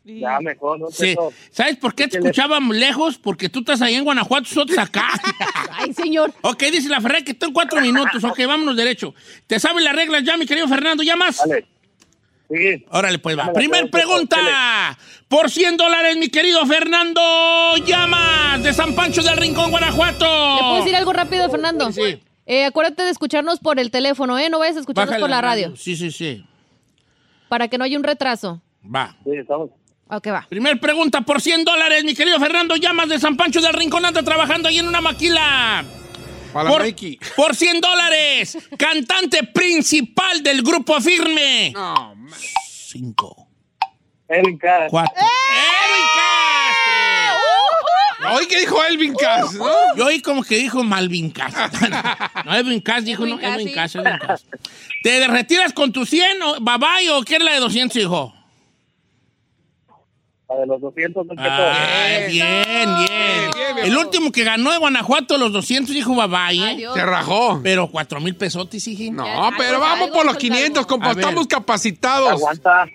Ya 0.04 0.38
mejor, 0.40 0.78
Don 0.80 0.92
Sí. 0.92 1.16
¿Sabes 1.50 1.76
por 1.78 1.94
qué 1.94 2.08
te 2.08 2.18
escuchábamos 2.18 2.76
lejos? 2.76 3.16
Porque 3.16 3.48
tú 3.48 3.60
estás 3.60 3.80
ahí 3.80 3.94
en 3.94 4.04
Guanajuato, 4.04 4.42
nosotros 4.50 4.76
acá. 4.76 5.08
Ay, 5.72 5.94
señor. 5.94 6.34
ok, 6.42 6.62
dice 6.70 6.90
la 6.90 7.00
Ferrari 7.00 7.24
que 7.24 7.32
está 7.32 7.46
en 7.46 7.54
cuatro 7.54 7.80
minutos. 7.80 8.22
Ok, 8.22 8.38
vámonos 8.46 8.76
derecho. 8.76 9.14
¿Te 9.46 9.58
sabes 9.58 9.82
las 9.82 9.96
reglas 9.96 10.22
ya, 10.22 10.36
mi 10.36 10.44
querido 10.44 10.68
Fernando? 10.68 11.02
¿Llamas? 11.02 11.38
Dale. 11.38 11.66
Sí. 12.50 12.84
Órale, 12.90 13.18
pues 13.18 13.36
va. 13.38 13.50
Primer 13.54 13.90
pregunta, 13.90 14.36
pregunta. 14.36 14.98
Por 15.26 15.50
100 15.50 15.78
dólares, 15.78 16.18
mi 16.18 16.28
querido 16.28 16.64
Fernando 16.66 17.20
Llamas, 17.84 18.62
de 18.62 18.74
San 18.74 18.94
Pancho 18.94 19.22
del 19.22 19.38
Rincón, 19.38 19.70
Guanajuato. 19.70 20.54
¿Le 20.56 20.60
puedo 20.60 20.76
decir 20.76 20.94
algo 20.96 21.12
rápido, 21.14 21.50
Fernando? 21.50 21.90
Sí. 21.90 22.22
Eh, 22.46 22.64
acuérdate 22.64 23.02
de 23.02 23.10
escucharnos 23.10 23.58
por 23.58 23.78
el 23.80 23.90
teléfono, 23.90 24.38
¿eh? 24.38 24.48
No 24.48 24.60
vayas 24.60 24.76
a 24.76 24.80
escucharnos 24.80 25.10
Bájale 25.10 25.22
por 25.22 25.30
la 25.30 25.40
radio. 25.40 25.76
Sí, 25.76 25.96
sí, 25.96 26.10
sí. 26.12 26.44
Para 27.48 27.68
que 27.68 27.76
no 27.76 27.84
haya 27.84 27.96
un 27.98 28.04
retraso. 28.04 28.62
Va. 28.84 29.16
Sí, 29.24 29.30
estamos. 29.34 29.70
Ok, 30.08 30.28
va. 30.28 30.46
Primer 30.48 30.78
pregunta 30.78 31.20
por 31.22 31.40
100 31.40 31.64
dólares, 31.64 32.04
mi 32.04 32.14
querido 32.14 32.38
Fernando 32.38 32.76
Llamas 32.76 33.08
de 33.08 33.18
San 33.18 33.36
Pancho 33.36 33.60
del 33.60 33.72
Rincón, 33.72 34.04
anda 34.04 34.22
trabajando 34.22 34.68
ahí 34.68 34.78
en 34.78 34.86
una 34.86 35.00
maquila. 35.00 35.84
Para 36.52 36.70
Por, 36.70 36.82
por 37.36 37.56
100 37.56 37.80
dólares, 37.80 38.56
cantante 38.78 39.42
principal 39.42 40.42
del 40.44 40.62
grupo 40.62 41.00
Firme. 41.00 41.72
No, 41.74 42.14
man. 42.14 42.30
Cinco, 42.68 43.48
Cass. 44.28 44.88
cuatro. 44.88 45.12
¡Erwin 45.16 46.06
Castro! 46.16 47.25
Oye, 48.34 48.48
¿qué 48.48 48.60
dijo 48.60 48.82
Elvin 48.84 49.14
Cass? 49.14 49.54
¿no? 49.54 49.66
Yo 49.96 50.06
oí 50.06 50.20
como 50.22 50.42
que 50.42 50.56
dijo 50.56 50.82
Malvin 50.82 51.30
Castro. 51.30 51.62
No, 52.44 52.54
Edwin 52.54 52.80
Cass 52.80 53.04
dijo, 53.04 53.24
Edwin 53.24 53.36
no, 53.36 53.40
Cass, 53.40 53.54
Edwin 53.56 53.68
sí. 53.68 53.74
Cass, 53.74 53.94
Edwin 53.96 54.18
Cass. 54.18 54.46
¿Te 55.02 55.26
retiras 55.26 55.72
con 55.72 55.92
tu 55.92 56.06
100 56.06 56.42
o 56.42 56.60
babay 56.60 57.08
o 57.08 57.22
quieres 57.22 57.44
la 57.44 57.52
de 57.54 57.60
200, 57.60 57.96
hijo? 57.96 58.32
La 60.48 60.56
de 60.60 60.66
los 60.66 60.80
200, 60.80 61.26
Don 61.26 61.36
Cheto. 61.36 61.50
Ah, 61.50 62.06
bien, 62.28 62.30
bien. 62.30 62.94
bien, 62.96 63.74
bien. 63.74 63.86
El 63.86 63.96
último 63.96 64.30
que 64.30 64.44
ganó 64.44 64.70
de 64.70 64.78
Guanajuato 64.78 65.36
los 65.38 65.52
200 65.52 65.92
dijo 65.92 66.14
babay, 66.14 66.58
¿eh? 66.62 66.70
Adiós. 66.70 66.94
Se 66.94 67.04
rajó. 67.04 67.60
Pero 67.64 67.88
4 67.90 68.20
mil 68.20 68.36
pesotes, 68.36 68.86
hijín. 68.86 69.16
No, 69.16 69.26
Ya, 69.26 69.56
pero 69.58 69.70
algo, 69.76 69.80
vamos 69.80 70.02
algo, 70.04 70.14
por 70.14 70.24
los 70.26 70.36
algo. 70.36 70.40
500, 70.54 70.86
compa. 70.86 71.10
Estamos 71.10 71.46
capacitados. 71.48 72.30
Aguanta. 72.30 72.86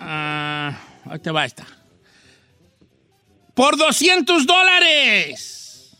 Ah, 0.00 0.78
ahí 1.10 1.18
te 1.18 1.30
va 1.30 1.46
esta. 1.46 1.64
Por 3.56 3.78
200 3.78 4.46
dólares. 4.46 5.96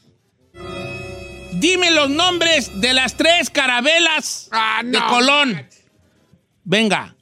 Dime 1.53 1.91
los 1.91 2.11
nombres 2.11 2.83
de 2.83 2.93
las 2.93 3.17
tres 3.17 3.49
carabelas 3.49 4.49
Ah, 4.53 4.83
de. 4.85 4.99
Colón. 5.09 5.67
Venga. 6.65 7.16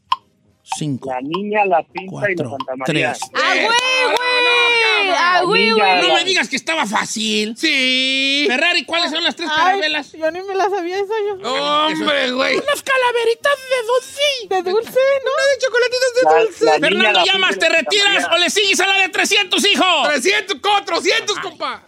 Cinco, 0.76 1.10
La 1.10 1.20
niña, 1.20 1.64
la 1.66 1.82
pinta 1.82 2.30
y 2.30 2.34
la 2.34 2.44
cuatro, 2.44 2.50
Santa 2.50 2.76
María. 2.76 3.12
tres. 3.12 3.30
¡Ah, 3.34 3.52
güey, 3.54 3.64
güey! 4.04 5.16
¡Ah, 5.16 5.40
güey! 5.44 5.70
No 5.70 6.14
me 6.14 6.24
digas 6.24 6.48
que 6.48 6.56
estaba 6.56 6.86
fácil. 6.86 7.56
Sí. 7.56 8.44
Ferrari, 8.48 8.84
¿cuáles 8.84 9.10
son 9.10 9.22
las 9.22 9.36
tres 9.36 9.48
Ay, 9.52 9.56
carabelas? 9.56 10.12
yo 10.12 10.30
ni 10.30 10.40
me 10.42 10.54
la 10.54 10.68
sabía 10.70 10.96
esa 10.98 11.14
yo. 11.28 11.52
Hombre, 11.52 12.30
güey. 12.32 12.56
Unas 12.56 12.82
calaveritas 12.82 13.52
de 13.70 13.86
dulce. 13.86 14.22
De 14.64 14.70
dulce, 14.70 15.00
¿no? 15.24 15.30
de 15.50 15.58
chocolatitos 15.60 16.14
de 16.14 16.22
La- 16.22 16.40
dulce. 16.40 16.80
Fernando, 16.80 17.20
la 17.20 17.24
llamas, 17.24 17.58
¿te 17.58 17.68
retiras 17.68 18.28
o 18.32 18.38
le 18.38 18.50
sigues 18.50 18.80
a 18.80 18.86
la 18.86 18.98
de 19.00 19.08
300, 19.10 19.64
hijo? 19.66 19.84
300, 20.06 20.56
400, 20.60 21.38
compa. 21.40 21.82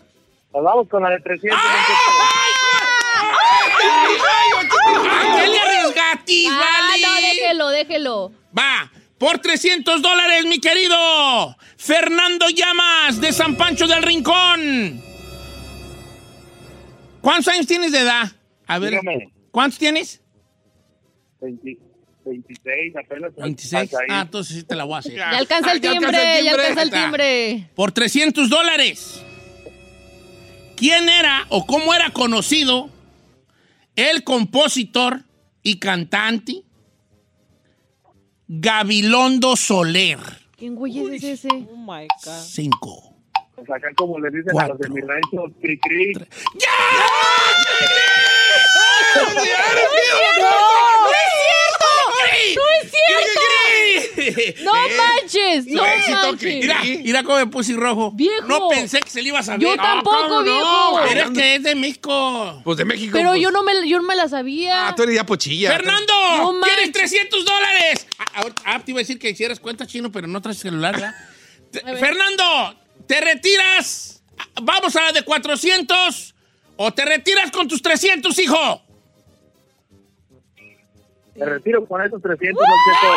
Nos 0.54 0.62
vamos 0.64 0.88
con 0.88 1.02
la 1.02 1.10
de 1.10 1.20
300, 1.20 1.58
Don 1.60 1.70
Cheto. 1.70 2.00
¿A 4.16 5.36
qué 5.40 5.46
le 5.48 5.58
arriesgatis, 5.60 6.48
Ah, 6.50 6.60
vale? 6.90 7.02
no, 7.02 7.14
déjelo, 7.16 7.68
déjelo. 7.68 8.32
Va, 8.56 8.90
por 9.18 9.38
300 9.38 10.00
dólares, 10.02 10.44
mi 10.46 10.60
querido 10.60 11.56
Fernando 11.76 12.48
Llamas 12.48 13.20
de 13.20 13.32
San 13.32 13.56
Pancho 13.56 13.86
del 13.86 14.02
Rincón. 14.02 15.02
¿Cuántos 17.20 17.48
años 17.52 17.66
tienes 17.66 17.92
de 17.92 18.00
edad? 18.00 18.30
A 18.66 18.78
ver, 18.78 18.90
Dígame. 18.90 19.32
¿cuántos 19.50 19.78
tienes? 19.78 20.22
20 21.40 21.78
26, 22.24 22.96
apenas. 22.96 23.34
26. 23.36 23.74
Hasta 23.84 23.98
ahí. 24.00 24.06
Ah, 24.10 24.22
entonces 24.22 24.56
sí 24.56 24.62
te 24.64 24.74
la 24.74 24.82
voy 24.82 24.96
a 24.96 24.98
hacer. 24.98 25.14
Ya 25.14 25.30
alcanza 25.30 25.72
el 25.72 25.80
ya 25.80 25.90
alcanza 25.90 26.08
timbre, 26.10 26.38
el 26.40 26.44
ya 26.44 26.50
timbre. 26.50 26.66
alcanza 26.66 26.82
el 26.82 26.90
timbre. 26.90 27.70
Por 27.76 27.92
300 27.92 28.48
dólares. 28.48 29.22
¿Quién 30.76 31.08
era 31.08 31.46
o 31.50 31.66
cómo 31.66 31.94
era 31.94 32.10
conocido 32.10 32.90
el 33.94 34.24
compositor 34.24 35.22
y 35.62 35.78
cantante 35.78 36.62
Gabilondo 38.48 39.56
Soler? 39.56 40.18
¿Quién 40.56 40.76
güey 40.76 41.16
es 41.16 41.24
ese? 41.24 41.48
Oh 41.48 41.76
my 41.76 42.06
God. 42.24 42.40
Cinco. 42.42 43.12
Pues 43.56 43.68
acá 43.70 43.88
como 43.96 44.18
le 44.20 44.30
dicen 44.30 44.56
a 44.58 44.68
los 44.68 44.78
de 44.78 44.88
mi 44.88 45.00
rancho, 45.00 45.44
cri 45.60 45.78
cri. 45.80 46.12
¡No 46.14 46.22
es 49.42 49.52
cierto! 51.42 51.86
¡No 54.62 54.72
manches! 54.96 55.66
¡No 55.66 55.82
manches! 55.82 56.54
Mira, 56.62 56.80
mira 56.82 57.22
cómo 57.22 57.38
me 57.38 57.46
puse 57.46 57.74
rojo. 57.74 58.12
Viejo. 58.12 58.46
No 58.46 58.68
pensé 58.68 59.00
que 59.00 59.10
se 59.10 59.22
le 59.22 59.28
iba 59.28 59.38
a 59.38 59.42
saber. 59.42 59.60
Yo 59.60 59.72
Ah, 59.72 59.76
tampoco, 59.82 60.16
¿cómo 60.28 60.42
no? 60.42 60.42
viejo. 60.42 61.00
Pero 61.08 61.20
es 61.22 61.30
que 61.30 61.54
es 61.56 61.62
de 61.62 61.74
México. 61.74 62.60
Pues 62.64 62.78
de 62.78 62.84
México. 62.84 63.12
Pero 63.12 63.30
pues. 63.30 63.40
yo 63.42 63.50
no 63.50 63.62
me, 63.62 63.88
yo 63.88 63.98
no 63.98 64.04
me 64.06 64.16
la 64.16 64.28
sabía. 64.28 64.88
Ah, 64.88 64.94
tú 64.94 65.02
eres 65.02 65.14
ya 65.16 65.26
pochilla. 65.26 65.70
¡Fernando! 65.70 66.12
No 66.38 66.60
¡Tienes 66.60 66.86
manches. 66.86 66.92
300 66.92 67.44
dólares! 67.44 68.06
Ah, 68.18 68.24
ahora- 68.36 68.54
ah, 68.64 68.80
te 68.84 68.90
iba 68.90 68.98
a 68.98 69.02
decir 69.02 69.18
que 69.18 69.30
hicieras 69.30 69.60
cuenta 69.60 69.86
chino, 69.86 70.10
pero 70.10 70.26
no 70.26 70.40
traes 70.42 70.58
celular, 70.58 70.96
Fernando, 72.00 72.74
¿te 73.06 73.20
retiras? 73.20 74.22
Vamos 74.62 74.94
a 74.96 75.02
la 75.04 75.12
de 75.12 75.22
400 75.22 76.34
¿O 76.78 76.92
te 76.92 77.04
retiras 77.06 77.50
con 77.50 77.66
tus 77.68 77.80
300, 77.80 78.38
hijo? 78.38 78.82
Me 81.38 81.44
retiro 81.46 81.86
con 81.86 82.00
esos 82.02 82.20
300, 82.22 82.54
Don 82.56 82.94
Cheto. 83.00 83.12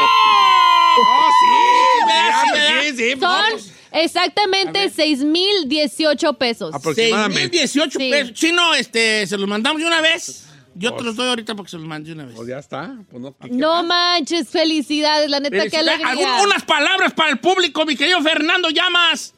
¡Oh, 1.01 1.29
sí! 1.39 1.45
Sí, 2.09 2.09
Sí, 2.09 2.51
¿verdad? 2.53 2.81
sí, 2.81 2.97
sí, 2.97 3.11
Son 3.11 3.19
vamos. 3.21 3.71
exactamente 3.91 4.89
6,018 4.89 6.33
pesos. 6.33 6.73
Aproximadamente. 6.73 7.57
18 7.57 7.99
Sí. 7.99 8.09
pesos. 8.09 8.33
Chino, 8.33 8.73
este, 8.73 9.27
¿se 9.27 9.37
los 9.37 9.47
mandamos 9.47 9.81
de 9.81 9.87
una 9.87 10.01
vez? 10.01 10.45
Yo 10.75 10.93
te 10.93 11.03
los 11.03 11.15
doy 11.15 11.27
ahorita 11.27 11.55
porque 11.55 11.71
se 11.71 11.77
los 11.77 11.85
mandé 11.85 12.09
de 12.09 12.15
una 12.15 12.25
vez. 12.25 12.35
Pues 12.35 12.47
ya 12.47 12.57
está. 12.59 12.95
Pues 13.09 13.21
no, 13.21 13.35
¿qué 13.37 13.49
No 13.49 13.83
manches, 13.83 14.47
felicidades, 14.49 15.29
la 15.29 15.39
neta, 15.39 15.57
Felicidades. 15.57 15.89
alegría. 16.03 16.09
Algún- 16.35 16.47
unas 16.47 16.63
palabras 16.63 17.13
para 17.13 17.31
el 17.31 17.39
público, 17.39 17.85
mi 17.85 17.95
querido 17.95 18.21
Fernando 18.21 18.69
Llamas. 18.69 19.33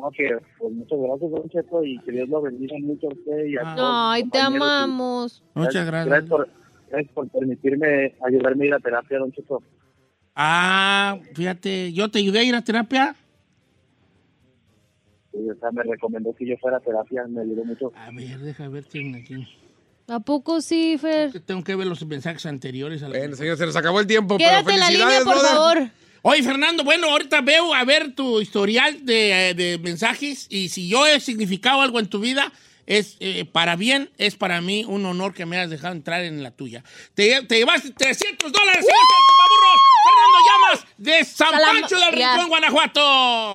No, 0.00 0.10
que, 0.10 0.36
pues 0.58 0.72
muchas 0.74 0.98
gracias, 0.98 1.30
Don 1.30 1.48
Cheto, 1.48 1.84
y 1.84 1.98
que 2.00 2.12
Dios 2.12 2.28
lo 2.28 2.42
bendiga 2.42 2.76
mucho 2.80 3.06
a 3.08 3.12
usted 3.14 3.44
y 3.46 3.56
a 3.56 3.60
Ah. 3.64 3.74
todos 3.76 3.90
Ay, 3.92 4.24
te 4.30 4.38
amamos. 4.40 5.42
Muchas 5.54 5.86
gracias. 5.86 6.06
Gracias 6.06 6.30
por, 6.30 6.48
gracias 6.90 7.12
por 7.12 7.28
permitirme 7.28 8.14
ayudarme 8.26 8.64
a 8.64 8.66
ir 8.68 8.74
a 8.74 8.78
terapia, 8.80 9.18
Don 9.18 9.32
Cheto. 9.32 9.62
Ah, 10.34 11.18
fíjate, 11.34 11.92
yo 11.92 12.10
te 12.10 12.18
ayudé 12.18 12.40
a 12.40 12.44
ir 12.44 12.54
a 12.54 12.62
terapia. 12.62 13.16
Y, 15.32 15.50
o 15.50 15.54
sea, 15.56 15.70
me 15.70 15.82
recomendó 15.82 16.34
que 16.34 16.46
yo 16.46 16.56
fuera 16.58 16.78
a 16.78 16.80
terapia, 16.80 17.24
me 17.28 17.42
ayudó 17.42 17.64
mucho. 17.64 17.92
A 17.94 18.10
ver, 18.10 18.38
deja 18.40 18.68
ver 18.68 18.84
quién 18.84 19.14
aquí. 19.14 19.46
¿A 20.08 20.20
poco 20.20 20.60
sí, 20.60 20.96
Fer? 20.98 21.40
Tengo 21.40 21.64
que 21.64 21.74
ver 21.74 21.86
los 21.86 22.04
mensajes 22.06 22.46
anteriores. 22.46 23.02
A 23.02 23.08
la- 23.08 23.18
Bueno, 23.18 23.34
señor, 23.36 23.56
se 23.56 23.66
nos 23.66 23.74
acabó 23.76 24.00
el 24.00 24.06
tiempo. 24.06 24.38
Quédate 24.38 24.64
pero 24.64 24.74
en 24.76 24.80
la 24.80 24.90
línea, 24.90 25.18
por 25.24 25.34
brother. 25.34 25.50
favor. 25.50 25.90
Oye, 26.28 26.42
Fernando, 26.42 26.82
bueno, 26.82 27.08
ahorita 27.08 27.40
veo 27.40 27.72
a 27.72 27.84
ver 27.84 28.12
tu 28.16 28.40
historial 28.40 29.06
de, 29.06 29.54
de 29.56 29.78
mensajes 29.78 30.48
y 30.50 30.70
si 30.70 30.88
yo 30.88 31.06
he 31.06 31.20
significado 31.20 31.82
algo 31.82 32.00
en 32.00 32.08
tu 32.08 32.18
vida, 32.18 32.52
es 32.84 33.16
eh, 33.20 33.44
para 33.44 33.76
bien, 33.76 34.10
es 34.18 34.34
para 34.34 34.60
mí 34.60 34.84
un 34.88 35.06
honor 35.06 35.34
que 35.34 35.46
me 35.46 35.56
hayas 35.56 35.70
dejado 35.70 35.94
entrar 35.94 36.24
en 36.24 36.42
la 36.42 36.50
tuya. 36.50 36.82
Te, 37.14 37.42
te 37.42 37.58
llevaste 37.58 37.90
300 37.92 38.50
dólares, 38.50 38.84
Fernando 40.04 40.38
Llamas, 40.48 40.86
de 40.98 41.24
San 41.24 41.52
Salam- 41.52 41.80
Pancho 41.82 41.96
del 41.96 42.18
ya. 42.18 42.32
Rincón, 42.32 42.48
Guanajuato. 42.48 43.54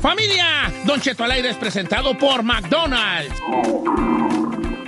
Familia, 0.00 0.72
Don 0.84 1.00
Cheto 1.00 1.24
al 1.24 1.32
aire 1.32 1.50
es 1.50 1.56
presentado 1.56 2.16
por 2.16 2.44
McDonald's. 2.44 3.34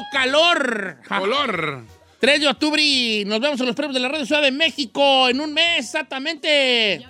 Todo 0.00 0.06
calor! 0.12 0.96
Color. 1.06 1.84
3 2.20 2.40
de 2.40 2.48
octubre 2.48 2.82
y 2.82 3.24
nos 3.24 3.40
vemos 3.40 3.58
en 3.60 3.66
los 3.66 3.74
premios 3.74 3.94
de 3.94 4.00
la 4.00 4.08
Radio 4.08 4.26
Ciudad 4.26 4.42
de 4.42 4.50
México 4.50 5.28
en 5.28 5.40
un 5.40 5.52
mes 5.54 5.78
exactamente. 5.86 7.04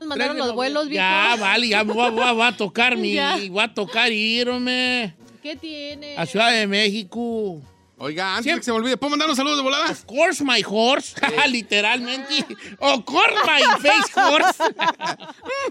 Nos 0.00 0.08
mandaron 0.08 0.36
los 0.38 0.54
vuelos, 0.54 0.88
viejo. 0.88 1.02
Ya, 1.04 1.36
vale, 1.38 1.68
ya 1.68 1.82
voy, 1.82 2.10
voy- 2.10 2.32
voy 2.34 2.46
a 2.46 2.56
tocar 2.56 2.96
mi, 2.96 3.14
Ya. 3.14 3.36
voy 3.48 3.62
a 3.62 3.72
tocar 3.72 4.10
irme 4.12 5.14
¿Qué 5.42 5.56
tiene? 5.56 6.16
a 6.16 6.26
Ciudad 6.26 6.50
de 6.52 6.66
México. 6.66 7.60
Oiga, 8.00 8.36
antes 8.36 8.44
Siempre- 8.44 8.54
de 8.54 8.60
que 8.60 8.64
se 8.64 8.70
me 8.72 8.76
olvide, 8.78 8.96
¿puedo 8.96 9.10
mandar 9.10 9.28
un 9.28 9.34
saludo 9.36 9.56
de 9.56 9.62
volada? 9.62 9.90
Of 9.90 10.04
course, 10.04 10.44
my 10.44 10.62
horse. 10.64 11.14
Literalmente. 11.48 12.46
Of 12.78 13.04
course, 13.04 13.34
my 13.44 13.60
face 13.80 14.12
horse. 14.14 14.58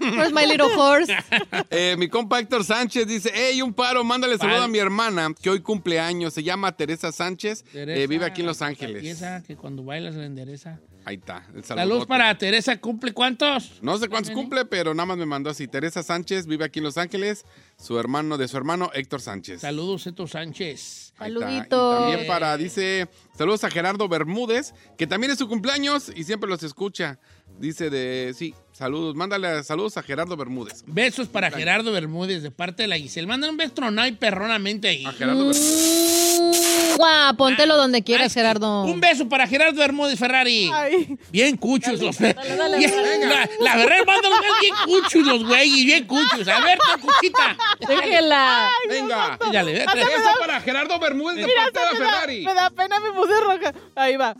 Where's 0.00 0.32
my 0.32 0.44
little 0.46 0.68
horse? 0.76 1.12
Eh, 1.70 1.96
mi 1.98 2.08
compa 2.08 2.38
Héctor 2.38 2.64
Sánchez 2.64 3.06
dice, 3.06 3.30
hey, 3.34 3.60
un 3.62 3.72
paro, 3.72 4.02
mándale 4.04 4.36
saludo 4.38 4.62
a 4.64 4.68
mi 4.68 4.78
hermana, 4.78 5.32
que 5.40 5.50
hoy 5.50 5.60
cumple 5.60 6.00
años, 6.00 6.34
se 6.34 6.42
llama 6.42 6.72
Teresa 6.76 7.12
Sánchez, 7.12 7.64
eh, 7.74 8.06
vive 8.08 8.24
aquí 8.24 8.40
en 8.42 8.46
Los 8.46 8.62
Ángeles. 8.62 9.04
esa 9.04 9.42
que 9.42 9.56
cuando 9.56 9.82
bailas 9.84 10.14
la 10.14 10.26
endereza. 10.26 10.78
Ahí 11.08 11.14
está, 11.14 11.42
el 11.54 11.64
Saludos 11.64 12.04
para 12.04 12.36
Teresa, 12.36 12.78
¿cumple 12.78 13.14
cuántos? 13.14 13.78
No 13.80 13.96
sé 13.96 14.10
cuántos 14.10 14.30
cumple, 14.34 14.66
pero 14.66 14.92
nada 14.92 15.06
más 15.06 15.16
me 15.16 15.24
mandó 15.24 15.48
así. 15.48 15.66
Teresa 15.66 16.02
Sánchez 16.02 16.46
vive 16.46 16.66
aquí 16.66 16.80
en 16.80 16.84
Los 16.84 16.98
Ángeles, 16.98 17.46
su 17.78 17.98
hermano 17.98 18.36
de 18.36 18.46
su 18.46 18.58
hermano 18.58 18.90
Héctor 18.92 19.22
Sánchez. 19.22 19.62
Saludos, 19.62 20.06
Eto 20.06 20.26
Sánchez. 20.26 21.14
Saluditos. 21.16 21.98
También 21.98 22.26
para, 22.26 22.58
dice, 22.58 23.08
saludos 23.34 23.64
a 23.64 23.70
Gerardo 23.70 24.06
Bermúdez, 24.06 24.74
que 24.98 25.06
también 25.06 25.30
es 25.30 25.38
su 25.38 25.48
cumpleaños 25.48 26.12
y 26.14 26.24
siempre 26.24 26.50
los 26.50 26.62
escucha. 26.62 27.18
Dice 27.58 27.90
de, 27.90 28.34
sí, 28.36 28.54
saludos, 28.72 29.16
mándale 29.16 29.64
saludos 29.64 29.96
a 29.96 30.02
Gerardo 30.02 30.36
Bermúdez. 30.36 30.84
Besos 30.86 31.26
para 31.26 31.50
Gerardo 31.50 31.90
Bermúdez 31.90 32.42
de 32.42 32.50
parte 32.52 32.82
de 32.84 32.88
la 32.88 32.96
Giselle. 32.96 33.26
Mándale 33.26 33.50
un 33.50 33.56
beso 33.56 33.72
tronado 33.74 34.06
y 34.06 34.12
perronamente 34.12 34.86
ahí. 34.88 35.04
A 35.04 35.12
Gerardo 35.12 35.46
Bermúdez. 35.48 36.96
Guau, 36.96 37.36
póntelo 37.36 37.76
donde 37.76 38.02
quieras, 38.04 38.28
Ay, 38.36 38.40
Gerardo. 38.42 38.84
Un 38.84 39.00
beso 39.00 39.28
para 39.28 39.46
Gerardo 39.48 39.78
Bermúdez 39.80 40.18
Ferrari. 40.18 40.70
Ay. 40.72 41.18
Bien 41.32 41.56
cuchos 41.56 42.00
los 42.00 42.16
dale, 42.18 42.34
Bien- 42.78 42.92
dale. 42.92 43.26
La, 43.26 43.48
la 43.60 43.76
verdad, 43.76 43.96
mándalos 44.06 44.38
bien 44.60 44.74
cuchos 44.84 45.26
los 45.26 45.44
güeyes, 45.44 45.84
bien 45.84 46.06
cuchos. 46.06 46.46
A 46.46 46.60
ver, 46.60 46.78
tu 46.78 47.06
cuchita. 47.06 47.56
Déjela. 47.88 48.70
Venga. 48.88 49.38
Dale, 49.52 49.72
ve, 49.72 49.82
Eso 49.84 50.30
para 50.38 50.60
Gerardo 50.60 50.98
Bermúdez 51.00 51.36
de 51.38 51.46
Mira, 51.46 51.62
parte 51.64 51.80
de 51.80 51.84
la 51.86 52.06
da, 52.06 52.12
Ferrari. 52.12 52.44
me 52.44 52.54
da 52.54 52.70
pena, 52.70 53.00
me 53.00 53.10
puse 53.12 53.40
roja. 53.40 53.72
Ahí 53.96 54.16
va. 54.16 54.36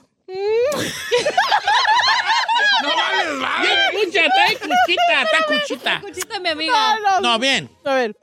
No 2.83 2.89
vales, 2.95 3.41
vale. 3.41 3.67
Bien 3.67 3.79
cucha, 4.05 4.21
está 4.27 4.45
cuchita, 4.67 5.23
está 5.23 5.47
cuchita. 5.47 5.95
Escúchate, 5.97 6.41
mi 6.41 6.49
amiga. 6.51 6.97
No, 6.99 7.11
no. 7.11 7.21
No, 7.33 7.39
bien. 7.39 7.71
A 7.85 7.95
ver. 7.95 8.17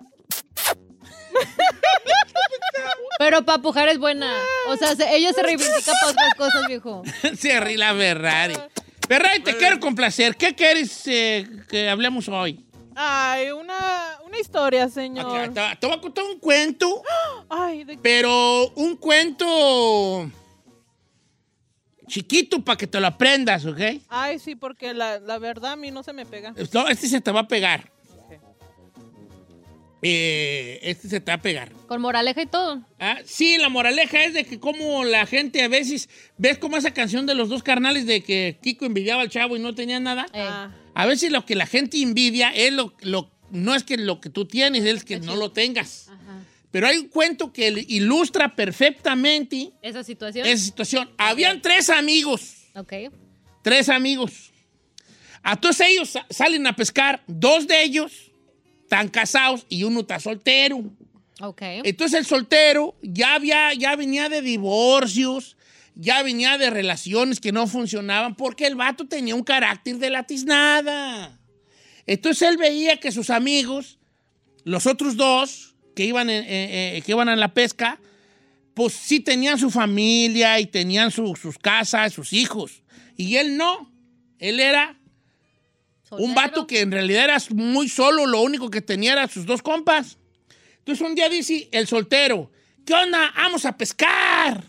Pero 3.17 3.43
para 3.43 3.61
pujar 3.61 3.87
es 3.89 3.97
buena. 3.97 4.31
O 4.67 4.77
sea, 4.77 4.95
se- 4.95 5.15
ella 5.15 5.33
se 5.33 5.41
reivindica 5.41 5.91
para 5.99 6.11
otras 6.11 6.33
cosas, 6.37 6.67
viejo. 6.67 7.03
Se 7.37 7.59
ríe 7.59 7.77
la 7.77 7.93
Ferrari. 7.93 8.55
Ferrari, 9.07 9.41
te 9.41 9.55
quiero 9.57 9.79
complacer. 9.79 10.35
¿Qué 10.35 10.53
quieres 10.55 11.01
eh, 11.07 11.47
que 11.69 11.89
hablemos 11.89 12.27
hoy? 12.27 12.65
Ay, 12.95 13.51
una, 13.51 14.19
una 14.25 14.39
historia, 14.39 14.87
señor. 14.89 15.53
te, 15.53 15.61
te 15.79 15.87
voy 15.87 15.97
a 15.97 16.01
contar 16.01 16.23
un 16.23 16.39
cuento, 16.39 17.03
Ay, 17.49 17.83
de 17.83 17.97
pero 17.97 18.69
un 18.75 18.95
cuento 18.95 20.29
chiquito 22.07 22.63
para 22.63 22.77
que 22.77 22.87
te 22.87 22.99
lo 22.99 23.07
aprendas, 23.07 23.65
¿ok? 23.65 23.79
Ay, 24.09 24.39
sí, 24.39 24.55
porque 24.55 24.93
la, 24.93 25.19
la 25.19 25.37
verdad 25.39 25.73
a 25.73 25.75
mí 25.75 25.91
no 25.91 26.03
se 26.03 26.13
me 26.13 26.25
pega. 26.25 26.53
No, 26.73 26.87
este 26.87 27.07
se 27.07 27.21
te 27.21 27.31
va 27.31 27.41
a 27.41 27.47
pegar. 27.47 27.91
eh, 30.01 30.79
este 30.83 31.09
se 31.09 31.19
te 31.19 31.31
va 31.31 31.35
a 31.35 31.41
pegar. 31.41 31.71
Con 31.87 31.99
moraleja 32.01 32.41
y 32.41 32.45
todo. 32.45 32.81
Ah, 32.99 33.17
sí, 33.25 33.57
la 33.57 33.69
moraleja 33.69 34.23
es 34.23 34.33
de 34.33 34.45
que 34.45 34.59
como 34.59 35.03
la 35.03 35.25
gente 35.25 35.63
a 35.63 35.67
veces, 35.67 36.09
¿ves 36.37 36.57
como 36.59 36.77
esa 36.77 36.91
canción 36.93 37.25
de 37.25 37.33
los 37.33 37.49
dos 37.49 37.63
carnales 37.63 38.05
de 38.05 38.21
que 38.21 38.57
Kiko 38.61 38.85
envidiaba 38.85 39.21
al 39.23 39.29
chavo 39.29 39.55
y 39.57 39.59
no 39.59 39.73
tenía 39.73 39.99
nada? 39.99 40.27
Eh, 40.33 40.47
A 40.93 41.05
veces 41.07 41.31
lo 41.31 41.45
que 41.45 41.55
la 41.55 41.65
gente 41.65 42.01
envidia 42.01 42.49
es 42.53 42.71
lo, 42.73 42.93
lo- 43.01 43.31
no 43.51 43.73
es 43.73 43.83
que 43.83 43.97
lo 43.97 44.19
que 44.21 44.29
tú 44.29 44.45
tienes, 44.45 44.83
es 44.85 45.03
que 45.03 45.19
no 45.19 45.35
lo 45.35 45.51
tengas. 45.51 46.09
Pero 46.75 46.87
hay 46.87 46.97
un 46.97 47.07
cuento 47.07 47.53
que 47.53 47.69
ilustra 47.87 48.53
perfectamente 48.53 49.71
Esa 49.81 50.03
situación. 50.03 50.45
esa 50.45 50.61
situación. 50.61 51.09
Habían 51.17 51.61
tres 51.61 51.89
amigos, 51.89 52.65
Ok. 52.75 52.91
tres 53.61 53.87
amigos. 53.87 54.51
A 55.41 55.55
todos 55.55 55.79
ellos 55.79 56.09
sa- 56.09 56.25
salen 56.29 56.67
a 56.67 56.75
pescar, 56.75 57.23
dos 57.27 57.65
de 57.67 57.81
ellos 57.81 58.11
están 58.83 59.07
casados 59.07 59.65
y 59.69 59.83
uno 59.83 60.01
está 60.01 60.19
soltero. 60.19 60.83
Ok. 61.39 61.61
Entonces 61.85 62.19
el 62.19 62.25
soltero 62.25 62.93
ya, 63.01 63.35
había, 63.35 63.73
ya 63.73 63.95
venía 63.95 64.27
de 64.27 64.41
divorcios, 64.41 65.55
ya 65.95 66.23
venía 66.23 66.57
de 66.57 66.69
relaciones 66.71 67.39
que 67.39 67.53
no 67.53 67.67
funcionaban 67.67 68.35
porque 68.35 68.67
el 68.67 68.75
vato 68.75 69.07
tenía 69.07 69.33
un 69.33 69.45
carácter 69.45 69.97
de 69.97 70.09
la 70.09 70.23
tiznada. 70.23 71.39
Entonces 72.05 72.49
él 72.49 72.57
veía 72.57 72.97
que 72.99 73.13
sus 73.13 73.29
amigos, 73.29 73.97
los 74.65 74.85
otros 74.87 75.15
dos 75.15 75.71
que 75.95 76.05
iban, 76.05 76.29
en- 76.29 76.43
eh, 76.43 76.97
eh, 76.97 77.01
que 77.01 77.11
iban 77.13 77.29
a 77.29 77.35
la 77.35 77.53
pesca, 77.53 77.99
pues 78.73 78.93
sí 78.93 79.19
tenían 79.21 79.57
su 79.57 79.71
familia 79.71 80.59
y 80.59 80.65
tenían 80.67 81.09
su- 81.11 81.35
sus 81.35 81.57
casas, 81.57 82.13
sus 82.13 82.33
hijos. 82.33 82.83
Y 83.17 83.37
él 83.37 83.57
no. 83.57 83.91
Él 84.37 84.59
era 84.59 84.97
un 86.23 86.35
vato 86.35 86.67
que 86.67 86.81
en 86.81 86.91
realidad 86.91 87.23
era 87.23 87.37
muy 87.51 87.87
solo, 87.89 88.25
lo 88.27 88.41
único 88.41 88.69
que 88.69 88.81
tenía 88.81 89.13
era 89.13 89.27
sus 89.27 89.45
dos 89.45 89.61
compas. 89.61 90.17
Entonces 90.79 91.07
un 91.07 91.15
día 91.15 91.29
dice 91.29 91.67
el 91.71 91.87
soltero, 91.87 92.51
¿qué 92.85 92.93
onda? 92.93 93.31
Vamos 93.35 93.65
a 93.65 93.75
pescar. 93.77 94.63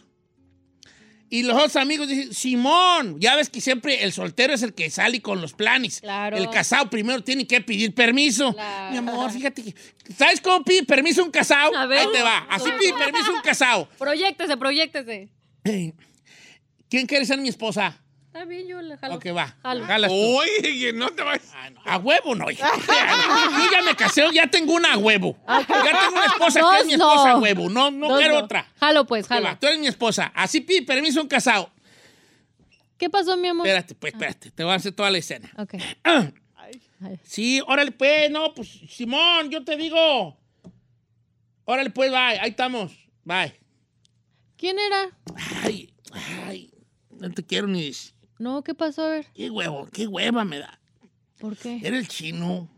Y 1.36 1.42
los 1.42 1.54
otros 1.54 1.76
amigos 1.76 2.08
dicen, 2.08 2.32
Simón, 2.32 3.20
ya 3.20 3.36
ves 3.36 3.50
que 3.50 3.60
siempre 3.60 4.04
el 4.04 4.10
soltero 4.14 4.54
es 4.54 4.62
el 4.62 4.72
que 4.72 4.88
sale 4.88 5.20
con 5.20 5.42
los 5.42 5.52
planes. 5.52 6.00
Claro. 6.00 6.38
El 6.38 6.48
casado 6.48 6.88
primero 6.88 7.22
tiene 7.22 7.46
que 7.46 7.60
pedir 7.60 7.94
permiso. 7.94 8.54
Claro. 8.54 8.90
Mi 8.90 8.96
amor, 8.96 9.30
fíjate 9.30 9.62
que... 9.62 9.74
¿Sabes 10.16 10.40
cómo 10.40 10.64
pide 10.64 10.84
permiso 10.84 11.22
un 11.22 11.30
casado? 11.30 11.76
A 11.76 11.84
ver. 11.84 11.98
Ahí 11.98 12.06
te 12.10 12.22
va. 12.22 12.38
Así 12.48 12.70
pide 12.80 12.94
permiso 12.94 13.34
un 13.34 13.42
casado. 13.42 13.86
Proyéctese, 13.98 14.56
proyéctese. 14.56 15.28
¿Quién 16.88 17.06
quiere 17.06 17.26
ser 17.26 17.38
mi 17.38 17.50
esposa? 17.50 18.00
Está 18.36 18.44
bien, 18.44 18.68
yo 18.68 18.82
le 18.82 18.98
jalo. 18.98 19.14
Ok, 19.14 19.26
va. 19.34 19.56
Jalo. 19.62 19.86
Jalas 19.86 20.10
tú. 20.10 20.14
Oye, 20.14 20.92
no 20.92 21.08
te 21.08 21.22
vayas. 21.22 21.50
A 21.86 21.96
huevo 21.96 22.34
no. 22.34 22.50
Yo 22.50 22.58
ya 23.72 23.82
me 23.82 23.96
casé, 23.96 24.24
ya 24.34 24.46
tengo 24.50 24.74
una 24.74 24.92
a 24.92 24.98
huevo. 24.98 25.38
Ya 25.48 25.64
tengo 25.66 26.12
una 26.12 26.26
esposa 26.26 26.60
que 26.60 26.66
Dos, 26.66 26.80
es 26.80 26.86
mi 26.86 26.92
esposa 26.92 27.28
no. 27.28 27.36
a 27.36 27.38
huevo. 27.38 27.70
No, 27.70 27.90
no 27.90 28.08
Dos, 28.08 28.18
quiero 28.18 28.34
no. 28.34 28.44
otra. 28.44 28.70
Jalo, 28.78 29.06
pues, 29.06 29.24
Ok, 29.24 29.30
va, 29.30 29.36
jalo. 29.36 29.58
Tú 29.58 29.66
eres 29.68 29.78
mi 29.78 29.86
esposa. 29.86 30.32
Así 30.34 30.60
pide 30.60 30.82
permiso 30.82 31.22
un 31.22 31.28
casado. 31.28 31.70
¿Qué 32.98 33.08
pasó, 33.08 33.38
mi 33.38 33.48
amor? 33.48 33.66
Espérate, 33.66 33.94
pues, 33.94 34.12
espérate. 34.12 34.50
Te 34.50 34.64
voy 34.64 34.74
a 34.74 34.76
hacer 34.76 34.92
toda 34.92 35.10
la 35.10 35.16
escena. 35.16 35.50
Ok. 35.56 35.76
Ah. 36.04 36.30
Ay. 37.00 37.18
Sí, 37.22 37.62
órale, 37.66 37.92
pues, 37.92 38.30
no, 38.30 38.52
pues, 38.52 38.68
Simón, 38.90 39.48
yo 39.48 39.64
te 39.64 39.78
digo. 39.78 40.36
Órale, 41.64 41.88
pues, 41.88 42.10
bye. 42.10 42.38
Ahí 42.38 42.50
estamos. 42.50 42.92
Bye. 43.24 43.54
¿Quién 44.58 44.78
era? 44.78 45.08
Ay, 45.62 45.90
ay. 46.46 46.70
No 47.18 47.30
te 47.32 47.42
quiero 47.42 47.66
ni 47.66 47.86
decir. 47.86 48.15
No, 48.38 48.62
¿qué 48.62 48.74
pasó? 48.74 49.02
A 49.02 49.08
ver. 49.10 49.26
Qué 49.34 49.50
huevo, 49.50 49.88
qué 49.92 50.06
hueva 50.06 50.44
me 50.44 50.58
da. 50.58 50.78
¿Por 51.38 51.56
qué? 51.56 51.80
Era 51.82 51.96
el 51.98 52.08
chino. 52.08 52.68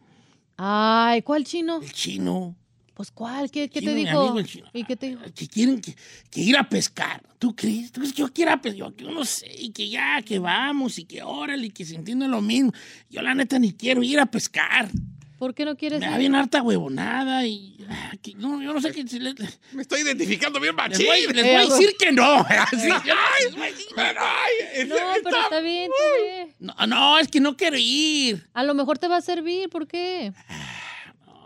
Ay, 0.56 1.22
¿cuál 1.22 1.44
chino? 1.44 1.80
El 1.80 1.92
chino. 1.92 2.56
Pues, 2.94 3.12
¿cuál? 3.12 3.48
¿Qué, 3.48 3.68
qué 3.70 3.78
Chino, 3.78 3.92
te 3.92 3.96
mi 3.96 4.04
dijo? 4.04 4.20
amigo 4.20 4.38
el 4.40 4.46
chino. 4.46 4.66
¿Y 4.72 4.82
qué 4.82 4.96
te 4.96 5.08
dijo? 5.10 5.20
que 5.32 5.46
quieren 5.46 5.80
que, 5.80 5.94
que 6.30 6.40
ir 6.40 6.56
a 6.56 6.68
pescar. 6.68 7.22
¿Tú 7.38 7.54
crees? 7.54 7.92
¿Tú 7.92 8.00
crees 8.00 8.12
que 8.12 8.22
yo 8.22 8.32
quiera 8.32 8.60
pescar? 8.60 8.76
Yo, 8.90 8.96
yo 8.96 9.10
no 9.12 9.24
sé, 9.24 9.46
y 9.56 9.70
que 9.70 9.88
ya, 9.88 10.20
que 10.22 10.40
vamos, 10.40 10.98
y 10.98 11.04
que 11.04 11.22
órale, 11.22 11.66
y 11.66 11.70
que 11.70 11.84
se 11.84 11.94
entiende 11.94 12.26
lo 12.26 12.42
mismo. 12.42 12.72
Yo 13.08 13.22
la 13.22 13.34
neta 13.36 13.56
ni 13.60 13.72
quiero 13.72 14.02
ir 14.02 14.18
a 14.18 14.26
pescar. 14.26 14.90
¿Por 15.38 15.54
qué 15.54 15.64
no 15.64 15.76
quieres 15.76 16.00
Me 16.00 16.06
da 16.10 16.18
bien 16.18 16.34
harta 16.34 16.60
huevonada 16.62 17.46
y... 17.46 17.76
ah, 17.88 18.12
que- 18.20 18.34
no, 18.34 18.60
yo 18.60 18.74
no 18.74 18.80
sé 18.80 18.90
qué... 18.92 19.06
si 19.06 19.20
le- 19.20 19.34
Les, 19.34 19.60
Me 19.72 19.82
estoy 19.82 20.00
identificando 20.00 20.58
bien 20.60 20.74
machín. 20.74 21.06
voy, 21.06 21.20
les 21.32 21.44
voy 21.44 21.54
a 21.54 21.60
decir 21.66 21.94
que 21.98 22.10
no. 22.10 22.40
Así, 22.48 22.88
Ay, 22.90 23.44
les 23.44 23.86
pero, 23.94 24.20
ay, 24.20 24.88
No, 24.88 24.96
está- 24.96 25.14
pero 25.30 25.40
está 25.42 25.60
bien, 25.60 25.90
está 25.90 26.22
bien. 26.24 26.54
no, 26.58 26.86
no, 26.88 27.18
es 27.20 27.28
que 27.28 27.40
no 27.40 27.56
quiero 27.56 27.76
ir. 27.78 28.48
A 28.52 28.64
lo 28.64 28.74
mejor 28.74 28.98
te 28.98 29.06
va 29.06 29.16
a 29.18 29.20
servir, 29.22 29.68
¿por 29.70 29.86
qué? 29.86 30.32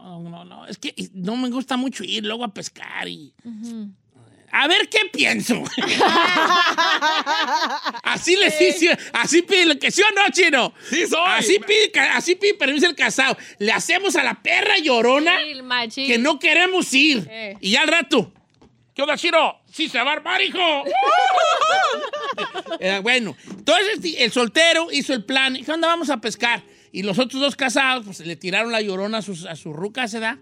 No, 0.02 0.20
no, 0.20 0.44
no, 0.44 0.66
es 0.66 0.78
que 0.78 0.94
no 1.12 1.36
me 1.36 1.48
gusta 1.50 1.76
mucho 1.76 2.02
ir 2.02 2.24
luego 2.24 2.44
a 2.44 2.52
pescar 2.54 3.08
y... 3.08 3.34
Ujú. 3.44 3.90
A 4.54 4.68
ver 4.68 4.90
qué 4.90 4.98
pienso. 5.10 5.62
así 8.02 8.36
les 8.36 8.58
dice, 8.58 8.98
así 9.14 9.40
pide 9.40 9.78
que 9.78 9.90
sí 9.90 10.02
o 10.02 10.14
no, 10.14 10.28
chino. 10.30 10.74
Sí 10.90 11.06
soy. 11.06 11.20
Así 11.24 11.58
pide, 11.58 11.90
así 12.10 12.34
pide 12.34 12.54
permiso 12.54 12.86
el 12.86 12.94
casado. 12.94 13.36
Le 13.58 13.72
hacemos 13.72 14.14
a 14.14 14.22
la 14.22 14.42
perra 14.42 14.76
llorona 14.78 15.38
Sí, 15.88 16.06
que 16.06 16.18
no 16.18 16.38
queremos 16.38 16.92
ir. 16.92 17.26
Eh. 17.30 17.56
Y 17.60 17.70
ya 17.70 17.80
al 17.80 17.88
rato. 17.88 18.30
¿Qué 18.94 19.00
onda, 19.00 19.16
chino? 19.16 19.62
Sí 19.72 19.88
se 19.88 19.98
va 20.02 20.10
a 20.10 20.14
armar, 20.14 20.40
hijo. 20.42 20.58
Eh, 22.80 23.00
bueno, 23.02 23.36
entonces 23.50 24.00
el 24.18 24.32
soltero 24.32 24.88
hizo 24.90 25.12
el 25.12 25.24
plan. 25.24 25.56
¿Qué 25.62 25.70
onda? 25.70 25.86
Vamos 25.86 26.08
a 26.10 26.20
pescar. 26.20 26.62
Y 26.90 27.02
los 27.02 27.18
otros 27.18 27.40
dos 27.40 27.54
casados, 27.54 28.04
pues 28.06 28.20
le 28.20 28.36
tiraron 28.36 28.72
la 28.72 28.80
llorona 28.80 29.18
a 29.18 29.22
sus, 29.22 29.44
a 29.44 29.54
sus 29.54 29.74
rucas, 29.74 30.10
¿se 30.10 30.18
da? 30.18 30.38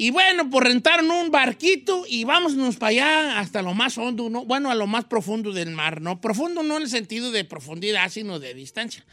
Y 0.00 0.10
bueno, 0.12 0.48
pues 0.48 0.64
rentaron 0.64 1.10
un 1.10 1.30
barquito 1.32 2.04
y 2.08 2.22
vámonos 2.24 2.76
para 2.76 2.90
allá 2.90 3.38
hasta 3.40 3.62
lo 3.62 3.74
más 3.74 3.98
hondo, 3.98 4.30
¿no? 4.30 4.44
Bueno, 4.44 4.70
a 4.70 4.76
lo 4.76 4.86
más 4.86 5.04
profundo 5.06 5.52
del 5.52 5.72
mar, 5.72 6.00
¿no? 6.00 6.20
Profundo 6.20 6.62
no 6.62 6.76
en 6.76 6.84
el 6.84 6.88
sentido 6.88 7.32
de 7.32 7.44
profundidad, 7.44 8.08
sino 8.08 8.38
de 8.38 8.54
distancia, 8.54 9.04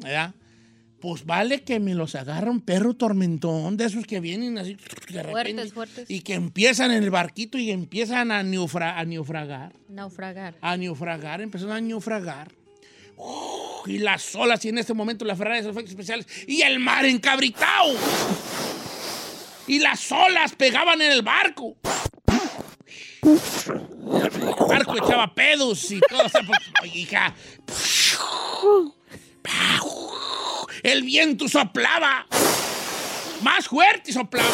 ¿verdad? 0.00 0.34
Pues 1.00 1.24
vale 1.24 1.62
que 1.62 1.78
me 1.80 1.94
los 1.94 2.14
agarra 2.16 2.50
un 2.50 2.60
perro 2.62 2.94
tormentón 2.94 3.76
de 3.76 3.84
esos 3.84 4.06
que 4.06 4.18
vienen 4.20 4.58
así 4.58 4.74
de 4.74 5.22
repente. 5.22 5.30
Fuertes, 5.30 5.72
fuertes. 5.72 6.10
Y 6.10 6.20
que 6.22 6.34
empiezan 6.34 6.90
en 6.90 7.04
el 7.04 7.10
barquito 7.10 7.56
y 7.58 7.70
empiezan 7.70 8.32
a, 8.32 8.42
neufra- 8.42 8.96
a 8.98 9.04
naufragar. 9.04 9.72
Naufragar. 9.88 10.56
A 10.60 10.76
naufragar, 10.76 11.42
empezaron 11.42 11.76
a 11.76 11.80
naufragar. 11.80 12.50
Uf, 13.16 13.86
y 13.86 13.98
las 13.98 14.34
olas, 14.34 14.64
y 14.64 14.70
en 14.70 14.78
este 14.78 14.94
momento 14.94 15.24
la 15.24 15.36
Ferrari 15.36 15.62
de 15.62 15.70
efectos 15.70 15.90
especiales, 15.90 16.26
y 16.48 16.62
el 16.62 16.80
mar 16.80 17.04
encabritado. 17.04 17.92
Y 19.66 19.78
las 19.78 20.10
olas 20.12 20.54
pegaban 20.54 21.00
en 21.00 21.12
el 21.12 21.22
barco. 21.22 21.76
El 23.22 24.68
barco 24.68 24.96
echaba 24.98 25.34
pedos 25.34 25.90
y 25.90 26.00
todo. 26.00 26.26
o 26.26 26.28
sea, 26.28 26.42
pues, 26.42 26.58
oye, 26.82 26.98
hija. 27.00 27.34
El 30.82 31.02
viento 31.02 31.48
soplaba. 31.48 32.26
Más 33.42 33.66
fuerte 33.66 34.12
soplaba. 34.12 34.48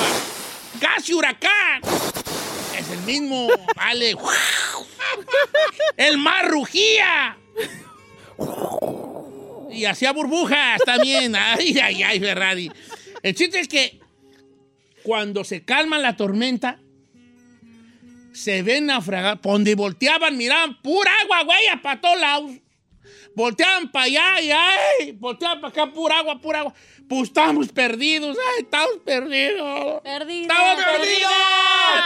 Casi 0.81 1.12
huracán. 1.12 1.83
Es 2.79 2.90
el 2.90 3.01
mismo, 3.01 3.49
vale. 3.75 4.16
El 5.96 6.18
mar 6.18 6.49
rugía. 6.49 7.37
Y 9.70 9.85
hacía 9.85 10.12
burbujas 10.12 10.81
también. 10.85 11.35
Ay, 11.35 11.79
ay, 11.81 12.03
ay, 12.03 12.20
Ferrari. 12.20 12.70
El 13.23 13.35
chiste 13.35 13.61
es 13.61 13.68
que 13.68 14.01
cuando 15.02 15.44
se 15.44 15.64
calma 15.64 15.98
la 15.98 16.16
tormenta, 16.16 16.80
se 18.32 18.62
ven 18.62 18.86
naufragar. 18.86 19.40
Donde 19.40 19.74
volteaban, 19.74 20.36
miraban 20.36 20.80
pura 20.82 21.10
agua, 21.22 21.44
güey, 21.44 21.82
para 21.82 22.00
todos 22.00 22.20
lados. 22.20 22.52
Volteaban 23.34 23.90
para 23.90 24.04
allá 24.06 24.40
y 24.40 24.50
ay, 24.50 25.12
volteaban 25.12 25.60
para 25.60 25.70
acá, 25.70 25.92
pura 25.92 26.18
agua, 26.18 26.40
pura 26.40 26.60
agua. 26.60 26.74
Pues 27.08 27.24
estamos 27.24 27.68
perdidos, 27.68 28.36
ay, 28.38 28.62
estamos 28.62 28.98
perdidos. 29.04 30.00
Perdida. 30.02 30.42
¡Estamos 30.42 30.84
perdidos! 30.84 31.32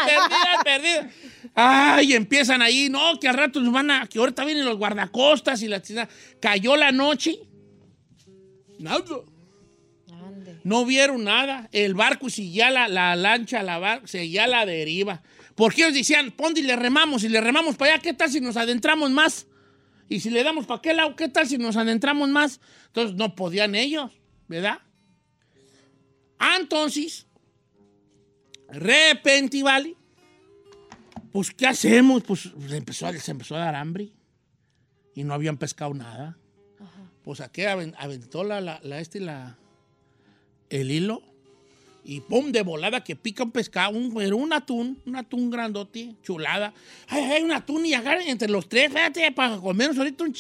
¡Perdidas, 0.07 0.65
perdidas! 0.65 1.15
Ay, 1.55 2.15
empiezan 2.15 2.63
ahí, 2.63 2.89
no, 2.89 3.19
que 3.21 3.29
al 3.29 3.37
rato 3.37 3.61
nos 3.61 3.73
van 3.73 3.91
a. 3.91 4.07
que 4.07 4.19
ahorita 4.19 4.45
vienen 4.45 4.65
los 4.65 4.79
guardacostas 4.79 5.63
y 5.63 5.69
la. 5.69 5.83
Cayó 6.41 6.77
la 6.77 6.91
noche. 6.91 7.39
Nada. 8.79 9.05
No 10.65 10.85
vieron 10.85 11.23
nada. 11.25 11.69
El 11.73 11.95
barco 11.95 12.29
seguía 12.31 12.71
la, 12.71 12.89
la 12.89 13.15
lancha, 13.15 13.63
la 13.63 13.79
bar, 13.79 14.09
seguía 14.09 14.47
la 14.49 14.67
deriva. 14.67 15.23
Porque 15.55 15.83
ellos 15.83 15.95
decían, 15.95 16.33
ponte 16.33 16.61
y 16.61 16.63
le 16.65 16.75
remamos, 16.75 17.23
y 17.23 17.29
le 17.29 17.41
remamos 17.41 17.77
para 17.77 17.93
allá, 17.95 18.03
¿qué 18.03 18.13
tal 18.15 18.29
si 18.31 18.41
nos 18.41 18.57
adentramos 18.57 19.11
más? 19.13 19.47
Y 20.09 20.19
si 20.21 20.31
le 20.31 20.43
damos 20.43 20.67
para 20.67 20.79
aquel 20.79 20.97
lado, 20.97 21.15
¿qué 21.15 21.29
tal 21.29 21.47
si 21.47 21.59
nos 21.59 21.77
adentramos 21.77 22.29
más? 22.31 22.61
Entonces 22.87 23.15
no 23.17 23.35
podían 23.37 23.75
ellos, 23.77 24.11
¿verdad? 24.49 24.79
Ah, 26.39 26.57
entonces, 26.61 27.27
repente, 28.69 29.63
¿vale? 29.63 29.95
Pues, 31.33 31.51
¿qué 31.53 31.67
hacemos? 31.67 32.23
Pues 32.23 32.51
se 32.69 32.77
empezó, 32.77 33.07
a- 33.07 33.13
se 33.13 33.31
empezó 33.31 33.57
a 33.57 33.61
dar 33.61 33.75
hambre 33.75 34.13
y 35.15 35.25
no 35.25 35.35
habían 35.35 35.57
pescado 35.57 35.93
nada. 35.95 36.37
Pues 37.23 37.41
aquí 37.41 37.63
aven- 37.63 37.95
aventó 37.99 38.45
la, 38.45 38.61
la, 38.61 38.81
la- 38.83 39.01
este, 39.01 39.21
la, 39.21 39.57
el 40.71 40.91
hilo 40.91 41.23
Y 42.07 42.21
pum, 42.21 42.53
de 42.53 42.63
volada 42.63 43.03
que 43.03 43.17
pica 43.17 43.45
un 43.45 43.51
pescado, 43.51 43.97
un, 43.97 44.13
pero 44.13 44.37
un 44.37 44.53
atún, 44.53 45.01
un 45.07 45.17
atún 45.17 45.49
grandote, 45.49 46.15
chulada. 46.23 46.75
Ay, 47.09 47.23
ay, 47.23 47.43
un 47.43 47.53
atún 47.53 47.87
y 47.87 47.95
agarran 47.95 48.29
entre 48.29 48.51
los 48.51 48.69
tres, 48.69 48.93
fíjate, 48.93 49.33
para 49.33 49.57
comernos 49.57 49.97
ahorita 49.97 50.23
un, 50.25 50.35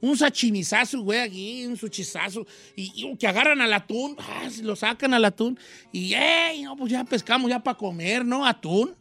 un 0.00 0.16
sachimizazo, 0.16 1.02
güey, 1.02 1.20
aquí, 1.20 1.66
un 1.66 1.76
suchizazo. 1.76 2.46
Y, 2.74 2.90
y 2.94 3.16
que 3.18 3.26
agarran 3.26 3.60
al 3.60 3.74
atún, 3.74 4.16
lo 4.62 4.76
sacan 4.76 5.12
al 5.12 5.26
atún. 5.26 5.58
Y, 5.92 6.14
ey, 6.14 6.62
no, 6.62 6.74
pues 6.74 6.90
ya 6.90 7.04
pescamos 7.04 7.50
ya 7.50 7.62
para 7.62 7.76
comer, 7.76 8.24
¿no? 8.24 8.46
Atún. 8.46 8.94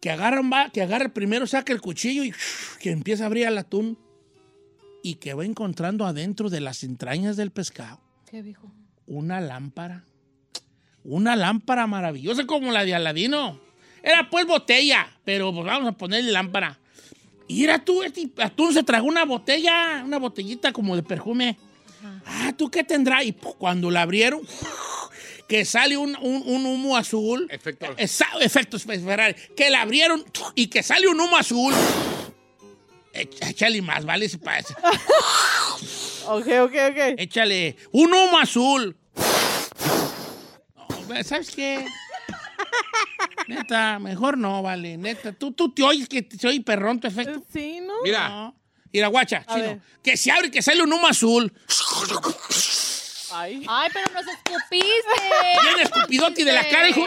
Que 0.00 0.10
agarran, 0.10 0.50
va, 0.52 0.70
que 0.70 0.82
agarra 0.82 1.14
primero, 1.14 1.46
saca 1.46 1.72
el 1.72 1.80
cuchillo 1.80 2.24
y 2.24 2.34
que 2.80 2.90
empieza 2.90 3.22
a 3.22 3.26
abrir 3.26 3.46
el 3.46 3.58
atún. 3.58 3.96
Y 5.04 5.16
que 5.16 5.34
va 5.34 5.44
encontrando 5.44 6.04
adentro 6.04 6.50
de 6.50 6.60
las 6.60 6.82
entrañas 6.82 7.36
del 7.36 7.52
pescado 7.52 8.00
¿Qué 8.28 8.42
dijo? 8.42 8.72
Una 9.12 9.40
lámpara. 9.40 10.04
Una 11.04 11.36
lámpara 11.36 11.86
maravillosa 11.86 12.46
como 12.46 12.72
la 12.72 12.84
de 12.84 12.94
Aladino. 12.94 13.60
Era 14.02 14.30
pues 14.30 14.46
botella, 14.46 15.06
pero 15.24 15.52
pues 15.52 15.66
vamos 15.66 15.88
a 15.90 15.92
ponerle 15.92 16.32
lámpara. 16.32 16.78
Y 17.48 17.64
era 17.64 17.84
tú, 17.84 18.02
este 18.02 18.30
atún 18.38 18.72
se 18.72 18.82
tragó 18.82 19.06
una 19.06 19.24
botella, 19.24 20.02
una 20.04 20.18
botellita 20.18 20.72
como 20.72 20.96
de 20.96 21.02
perfume. 21.02 21.58
Ah, 22.26 22.52
¿tú 22.56 22.70
qué 22.70 22.82
tendrás? 22.84 23.24
Y 23.24 23.32
pu, 23.32 23.54
cuando 23.54 23.90
la 23.90 24.02
abrieron, 24.02 24.40
que 25.48 25.64
sale 25.64 25.96
un, 25.96 26.16
un- 26.20 26.42
un 26.46 26.66
humo 26.66 26.96
azul. 26.96 27.46
Efecto. 27.50 27.86
Esa- 27.96 28.26
efectos 28.40 28.84
Ferrari. 28.84 29.34
Que 29.56 29.68
la 29.70 29.82
abrieron 29.82 30.24
y 30.54 30.68
que 30.68 30.82
sale 30.82 31.06
un 31.08 31.20
humo 31.20 31.36
azul. 31.36 31.74
Échale 33.12 33.82
más, 33.82 34.04
¿vale? 34.06 34.28
Se 34.28 34.38
parece. 34.38 34.74
Ok, 36.24 36.46
ok, 36.46 36.72
ok. 36.90 36.98
Échale 37.18 37.76
un 37.90 38.12
humo 38.14 38.38
azul. 38.38 38.96
¿Sabes 41.24 41.50
qué? 41.50 41.86
Neta, 43.48 43.98
mejor 43.98 44.38
no, 44.38 44.62
vale. 44.62 44.96
Neta, 44.96 45.32
tú, 45.32 45.52
tú 45.52 45.72
te 45.72 45.82
oyes 45.82 46.08
que 46.08 46.22
te 46.22 46.46
oye 46.46 46.60
perrón 46.60 47.00
tu 47.00 47.06
efecto. 47.08 47.42
Sí, 47.52 47.80
¿no? 47.80 47.94
Mira, 48.02 48.28
No. 48.28 48.54
Mira, 48.92 49.06
guacha, 49.08 49.44
chino. 49.46 49.62
ver. 49.62 49.80
Que 50.02 50.16
se 50.18 50.30
abre 50.30 50.48
y 50.48 50.50
que 50.50 50.60
sale 50.60 50.82
un 50.82 50.92
humo 50.92 51.06
azul. 51.08 51.50
Ay. 53.34 53.64
Ay, 53.66 53.88
pero 53.94 54.12
nos 54.12 54.26
escupiste. 54.26 55.22
Bien 55.62 55.80
escupidote 55.80 56.44
de 56.44 56.52
la 56.52 56.68
cara, 56.68 56.90
hijo. 56.90 57.06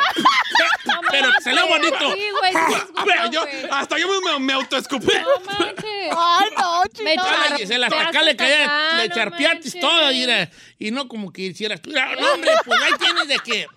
Pero 1.12 1.30
te 1.38 1.44
salió 1.44 1.68
bonito. 1.68 2.13
Sí, 2.15 2.24
güey, 2.39 2.54
sí 2.54 3.32
yo, 3.32 3.46
hasta 3.72 4.00
yo 4.00 4.08
me, 4.22 4.39
me 4.39 4.54
autoescupí. 4.54 5.06
No 5.06 5.46
manches. 5.46 5.86
Ay, 6.18 6.50
no, 6.58 6.82
Me 6.82 6.89
chino. 6.89 7.24
Dale, 7.24 7.48
char- 7.50 7.58
Gisela, 7.60 7.88
hasta 7.88 8.08
acá 8.08 8.24
le 8.24 8.36
caía, 8.36 8.58
le 8.98 9.08
manches. 9.10 9.80
todo. 9.80 10.12
Y 10.80 10.89
no 10.89 11.08
como 11.08 11.32
que 11.32 11.44
hicieras 11.44 11.82
No, 11.86 12.34
hombre, 12.34 12.52
pues 12.65 12.82
ahí 12.82 12.94
tienes 13.00 13.28
de 13.28 13.38
que 13.39 13.68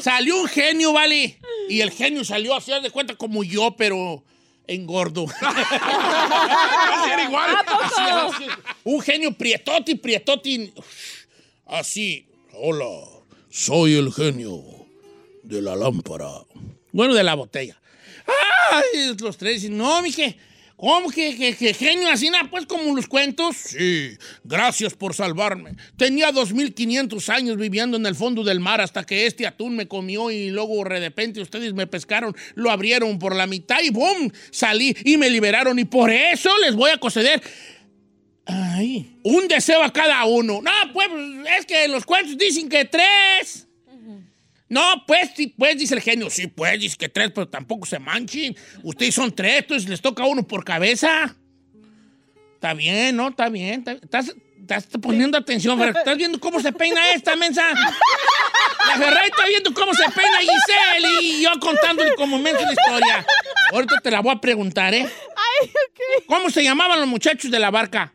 salió 0.00 0.40
un 0.40 0.48
genio, 0.48 0.92
¿vale? 0.92 1.38
Y 1.68 1.80
el 1.80 1.90
genio 1.90 2.24
salió 2.24 2.54
así, 2.54 2.72
haz 2.72 2.82
de 2.82 2.90
cuenta 2.90 3.14
como 3.14 3.44
yo, 3.44 3.74
pero 3.76 4.22
engordo. 4.66 5.26
Así 5.40 7.10
era 7.10 7.24
igual. 7.24 7.56
Así, 7.66 8.00
así. 8.00 8.44
Un 8.84 9.00
genio 9.00 9.32
prietoti, 9.32 9.96
prietoti. 9.96 10.72
Así. 11.66 12.26
Hola, 12.52 12.86
soy 13.50 13.96
el 13.96 14.12
genio 14.12 14.62
de 15.42 15.62
la 15.62 15.74
lámpara. 15.74 16.30
Bueno, 16.92 17.14
de 17.14 17.24
la 17.24 17.34
botella. 17.34 17.80
Ay, 18.70 19.16
los 19.18 19.36
tres 19.36 19.54
dicen, 19.54 19.76
no, 19.76 20.02
mije, 20.02 20.36
¿cómo 20.80 21.10
que, 21.10 21.54
que- 21.56 21.74
genio 21.74 22.08
así, 22.08 22.30
nada, 22.30 22.48
pues 22.50 22.64
como 22.66 22.96
los 22.96 23.06
cuentos? 23.06 23.54
Sí, 23.56 24.16
gracias 24.44 24.94
por 24.94 25.14
salvarme. 25.14 25.76
Tenía 25.96 26.32
2500 26.32 27.28
años 27.28 27.56
viviendo 27.58 27.96
en 27.98 28.06
el 28.06 28.14
fondo 28.14 28.42
del 28.42 28.60
mar 28.60 28.80
hasta 28.80 29.04
que 29.04 29.26
este 29.26 29.46
atún 29.46 29.76
me 29.76 29.86
comió 29.86 30.30
y 30.30 30.50
luego 30.50 30.82
de 30.84 30.98
repente 30.98 31.40
ustedes 31.40 31.74
me 31.74 31.86
pescaron, 31.86 32.34
lo 32.54 32.70
abrieron 32.70 33.18
por 33.18 33.36
la 33.36 33.46
mitad 33.46 33.80
y 33.82 33.90
¡boom! 33.90 34.32
Salí 34.50 34.96
y 35.04 35.16
me 35.18 35.28
liberaron 35.28 35.78
y 35.78 35.84
por 35.84 36.10
eso 36.10 36.50
les 36.58 36.74
voy 36.74 36.90
a 36.90 36.98
conceder 36.98 37.42
Ay, 38.46 39.16
un 39.22 39.46
deseo 39.46 39.82
a 39.82 39.92
cada 39.92 40.24
uno. 40.24 40.60
No, 40.60 40.70
pues 40.92 41.08
es 41.58 41.66
que 41.66 41.86
los 41.86 42.04
cuentos 42.04 42.36
dicen 42.36 42.68
que 42.68 42.84
tres. 42.84 43.68
No, 44.70 45.04
pues, 45.06 45.32
sí, 45.36 45.48
pues, 45.58 45.76
dice 45.76 45.94
el 45.94 46.00
genio. 46.00 46.30
Sí, 46.30 46.46
pues, 46.46 46.80
dice 46.80 46.96
que 46.96 47.08
tres, 47.10 47.30
pero 47.34 47.46
tampoco 47.48 47.84
se 47.86 47.98
manchen. 47.98 48.56
Ustedes 48.82 49.14
son 49.14 49.34
tres, 49.34 49.58
entonces 49.58 49.88
les 49.88 50.00
toca 50.00 50.24
uno 50.24 50.46
por 50.46 50.64
cabeza. 50.64 51.36
Está 52.54 52.72
bien, 52.74 53.16
¿no? 53.16 53.28
Está 53.28 53.48
bien. 53.48 53.80
está- 53.80 53.92
Estás, 53.92 54.34
estás 54.60 54.86
poniendo 55.02 55.36
atención. 55.36 55.80
¿Estás 55.82 56.16
viendo 56.16 56.38
cómo 56.38 56.60
se 56.60 56.72
peina 56.72 57.12
esta 57.12 57.34
mensa? 57.34 57.64
La 57.72 58.96
Ferrari 58.96 59.26
está 59.28 59.46
viendo 59.46 59.74
cómo 59.74 59.92
se 59.92 60.04
peina 60.12 60.38
Giselle 60.38 61.08
y 61.22 61.42
yo 61.42 61.50
contándole 61.58 62.14
como 62.14 62.38
mensa 62.38 62.62
la 62.62 62.72
historia. 62.72 63.26
Ahorita 63.72 64.00
te 64.00 64.10
la 64.12 64.20
voy 64.20 64.32
a 64.36 64.40
preguntar, 64.40 64.94
¿eh? 64.94 65.02
Ay, 65.04 65.68
ok. 65.68 66.26
¿Cómo 66.26 66.48
se 66.50 66.62
llamaban 66.62 67.00
los 67.00 67.08
muchachos 67.08 67.50
de 67.50 67.58
la 67.58 67.70
barca? 67.70 68.14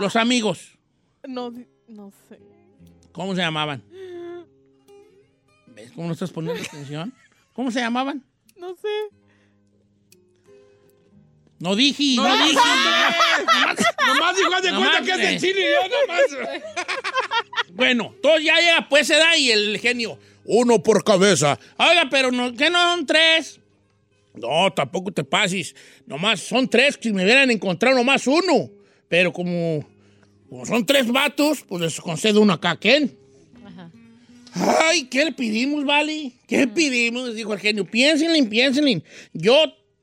Los 0.00 0.16
amigos. 0.16 0.78
No, 1.26 1.52
no 1.88 2.12
sé. 2.28 2.38
¿Cómo 3.12 3.34
se 3.34 3.40
llamaban? 3.42 3.82
¿Ves 5.76 5.92
cómo 5.94 6.06
no 6.06 6.14
estás 6.14 6.30
poniendo 6.30 6.62
atención? 6.62 7.12
¿Cómo 7.52 7.70
se 7.70 7.80
llamaban? 7.80 8.24
No 8.56 8.74
sé. 8.76 8.88
No 11.58 11.76
dije, 11.76 12.16
no, 12.16 12.26
No, 12.26 12.46
dije. 12.46 12.58
Nomás 14.06 14.36
dijo, 14.36 14.54
haz 14.54 14.62
de 14.62 14.72
Nomás, 14.72 14.88
cuenta 14.88 15.04
que 15.04 15.22
es 15.22 15.30
de 15.30 15.38
Chile 15.38 15.60
y 15.60 15.72
yo 15.74 15.98
nomás. 16.00 16.62
Bueno, 17.72 18.14
todo 18.22 18.38
ya 18.38 18.56
llega 18.58 18.88
pues 18.88 19.06
se 19.06 19.16
da 19.16 19.36
y 19.36 19.50
el 19.50 19.78
genio. 19.78 20.18
Uno 20.46 20.82
por 20.82 21.04
cabeza. 21.04 21.58
Oiga, 21.76 22.08
pero 22.10 22.32
no, 22.32 22.54
¿qué 22.54 22.70
no 22.70 22.78
son 22.78 23.04
tres? 23.04 23.60
No, 24.32 24.72
tampoco 24.72 25.12
te 25.12 25.24
pases. 25.24 25.76
Nomás 26.06 26.40
son 26.40 26.68
tres. 26.68 26.98
Si 26.98 27.12
me 27.12 27.22
hubieran 27.22 27.50
encontrado 27.50 27.96
nomás 27.96 28.26
uno. 28.26 28.70
Pero 29.08 29.30
como, 29.30 29.86
como 30.48 30.64
son 30.64 30.86
tres 30.86 31.12
vatos, 31.12 31.64
pues 31.68 31.82
les 31.82 32.00
concedo 32.00 32.40
uno 32.40 32.54
acá. 32.54 32.76
¿Quién? 32.76 33.25
Ay, 34.80 35.04
¿qué 35.04 35.24
le 35.24 35.32
pedimos, 35.32 35.84
vale? 35.84 36.32
¿Qué 36.46 36.66
pedimos? 36.66 37.34
Dijo 37.34 37.52
el 37.52 37.60
genio. 37.60 37.84
Piénsenle, 37.84 38.42
piénsenle. 38.44 39.02
Yo 39.32 39.56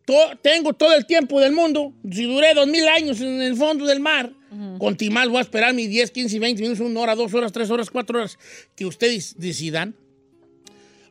to- 0.05 0.37
tengo 0.41 0.73
todo 0.73 0.93
el 0.93 1.05
tiempo 1.05 1.39
del 1.39 1.53
mundo. 1.53 1.93
Si 2.11 2.23
duré 2.23 2.53
dos 2.53 2.67
mil 2.67 2.87
años 2.87 3.19
en 3.21 3.41
el 3.41 3.55
fondo 3.55 3.85
del 3.85 3.99
mar, 3.99 4.31
con 4.77 4.95
Timal 4.95 5.29
voy 5.29 5.39
a 5.39 5.41
esperar 5.41 5.73
mis 5.73 5.89
10, 5.89 6.11
15, 6.11 6.37
20 6.39 6.61
minutos, 6.61 6.85
una 6.85 6.99
hora, 6.99 7.15
dos 7.15 7.33
horas, 7.33 7.51
tres 7.51 7.71
horas, 7.71 7.89
cuatro 7.89 8.19
horas, 8.19 8.37
que 8.75 8.85
ustedes 8.85 9.35
decidan. 9.39 9.95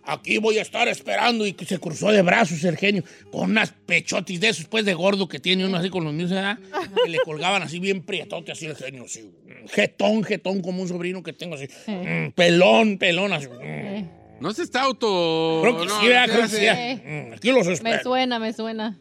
Aquí 0.04 0.38
voy 0.38 0.58
a 0.58 0.62
estar 0.62 0.88
esperando 0.88 1.46
y 1.46 1.52
que 1.52 1.64
se 1.64 1.78
cruzó 1.78 2.10
de 2.10 2.22
brazos 2.22 2.64
el 2.64 2.76
genio 2.76 3.04
con 3.30 3.50
unas 3.50 3.70
pechotis 3.86 4.40
de 4.40 4.48
esos, 4.48 4.64
pues 4.66 4.84
de 4.84 4.94
gordo 4.94 5.28
que 5.28 5.38
tiene 5.38 5.64
uno 5.64 5.76
así 5.76 5.90
con 5.90 6.02
los 6.02 6.12
míos, 6.12 6.30
¿verdad? 6.30 6.58
Que 7.04 7.08
le 7.10 7.18
colgaban 7.20 7.62
así 7.62 7.78
bien 7.78 8.02
prietote, 8.02 8.50
así 8.50 8.66
el 8.66 8.74
genio, 8.74 9.04
así. 9.04 9.22
mm, 9.22 9.68
Jetón, 9.68 10.24
jetón, 10.24 10.60
como 10.60 10.82
un 10.82 10.88
sobrino 10.88 11.22
que 11.22 11.32
tengo 11.32 11.54
así. 11.54 11.68
mm, 11.86 12.32
Pelón, 12.34 12.98
pelón, 12.98 13.32
así. 13.32 13.46
mm. 13.48 14.22
No 14.40 14.52
se 14.52 14.64
está 14.64 14.82
auto. 14.82 15.60
Creo 15.62 15.78
que 15.78 15.86
no, 15.86 16.00
sí, 16.00 16.06
¿verdad? 16.08 16.26
no 16.26 16.32
Creo 16.32 16.42
que 16.46 16.48
se 16.48 16.58
sí. 16.58 16.66
hace. 16.66 16.96
Mm, 17.30 17.32
Aquí 17.34 17.52
los 17.52 17.66
Me 17.68 17.72
espero. 17.74 18.02
suena, 18.02 18.38
me 18.40 18.52
suena. 18.52 18.98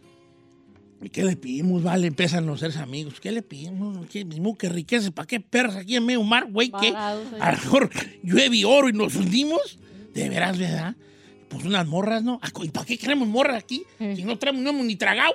¿Y 1.02 1.10
qué 1.10 1.24
le 1.24 1.36
pedimos, 1.36 1.82
vale? 1.82 2.06
Empiezan 2.06 2.46
los 2.46 2.60
seres 2.60 2.78
amigos. 2.78 3.20
¿Qué 3.20 3.32
le 3.32 3.42
pedimos? 3.42 4.06
¿Qué 4.06 4.24
mismo 4.24 4.56
que 4.56 4.70
riqueza? 4.70 5.10
¿Para 5.10 5.26
qué 5.26 5.40
perras 5.40 5.78
aquí 5.78 5.96
en 5.96 6.06
medio 6.06 6.22
mar, 6.22 6.46
güey? 6.52 6.70
¿Qué? 6.80 6.94
Ahí. 6.96 7.18
A 7.40 7.54
lo 7.54 7.58
mejor 7.58 7.90
llueve 8.22 8.64
oro 8.66 8.88
y 8.88 8.94
nos 8.94 9.16
hundimos. 9.16 9.80
De 10.14 10.30
veras, 10.30 10.58
¿verdad? 10.58 10.96
Pues 11.50 11.66
unas 11.66 11.86
morras, 11.86 12.24
¿no? 12.24 12.40
Ah, 12.42 12.50
¿Y 12.64 12.70
para 12.70 12.86
qué 12.86 12.98
queremos 12.98 13.28
morras 13.28 13.58
aquí? 13.58 13.84
Si 14.00 14.24
no 14.24 14.38
traemos, 14.38 14.62
no 14.62 14.70
hemos 14.70 14.86
ni 14.86 14.96
tragado. 14.96 15.34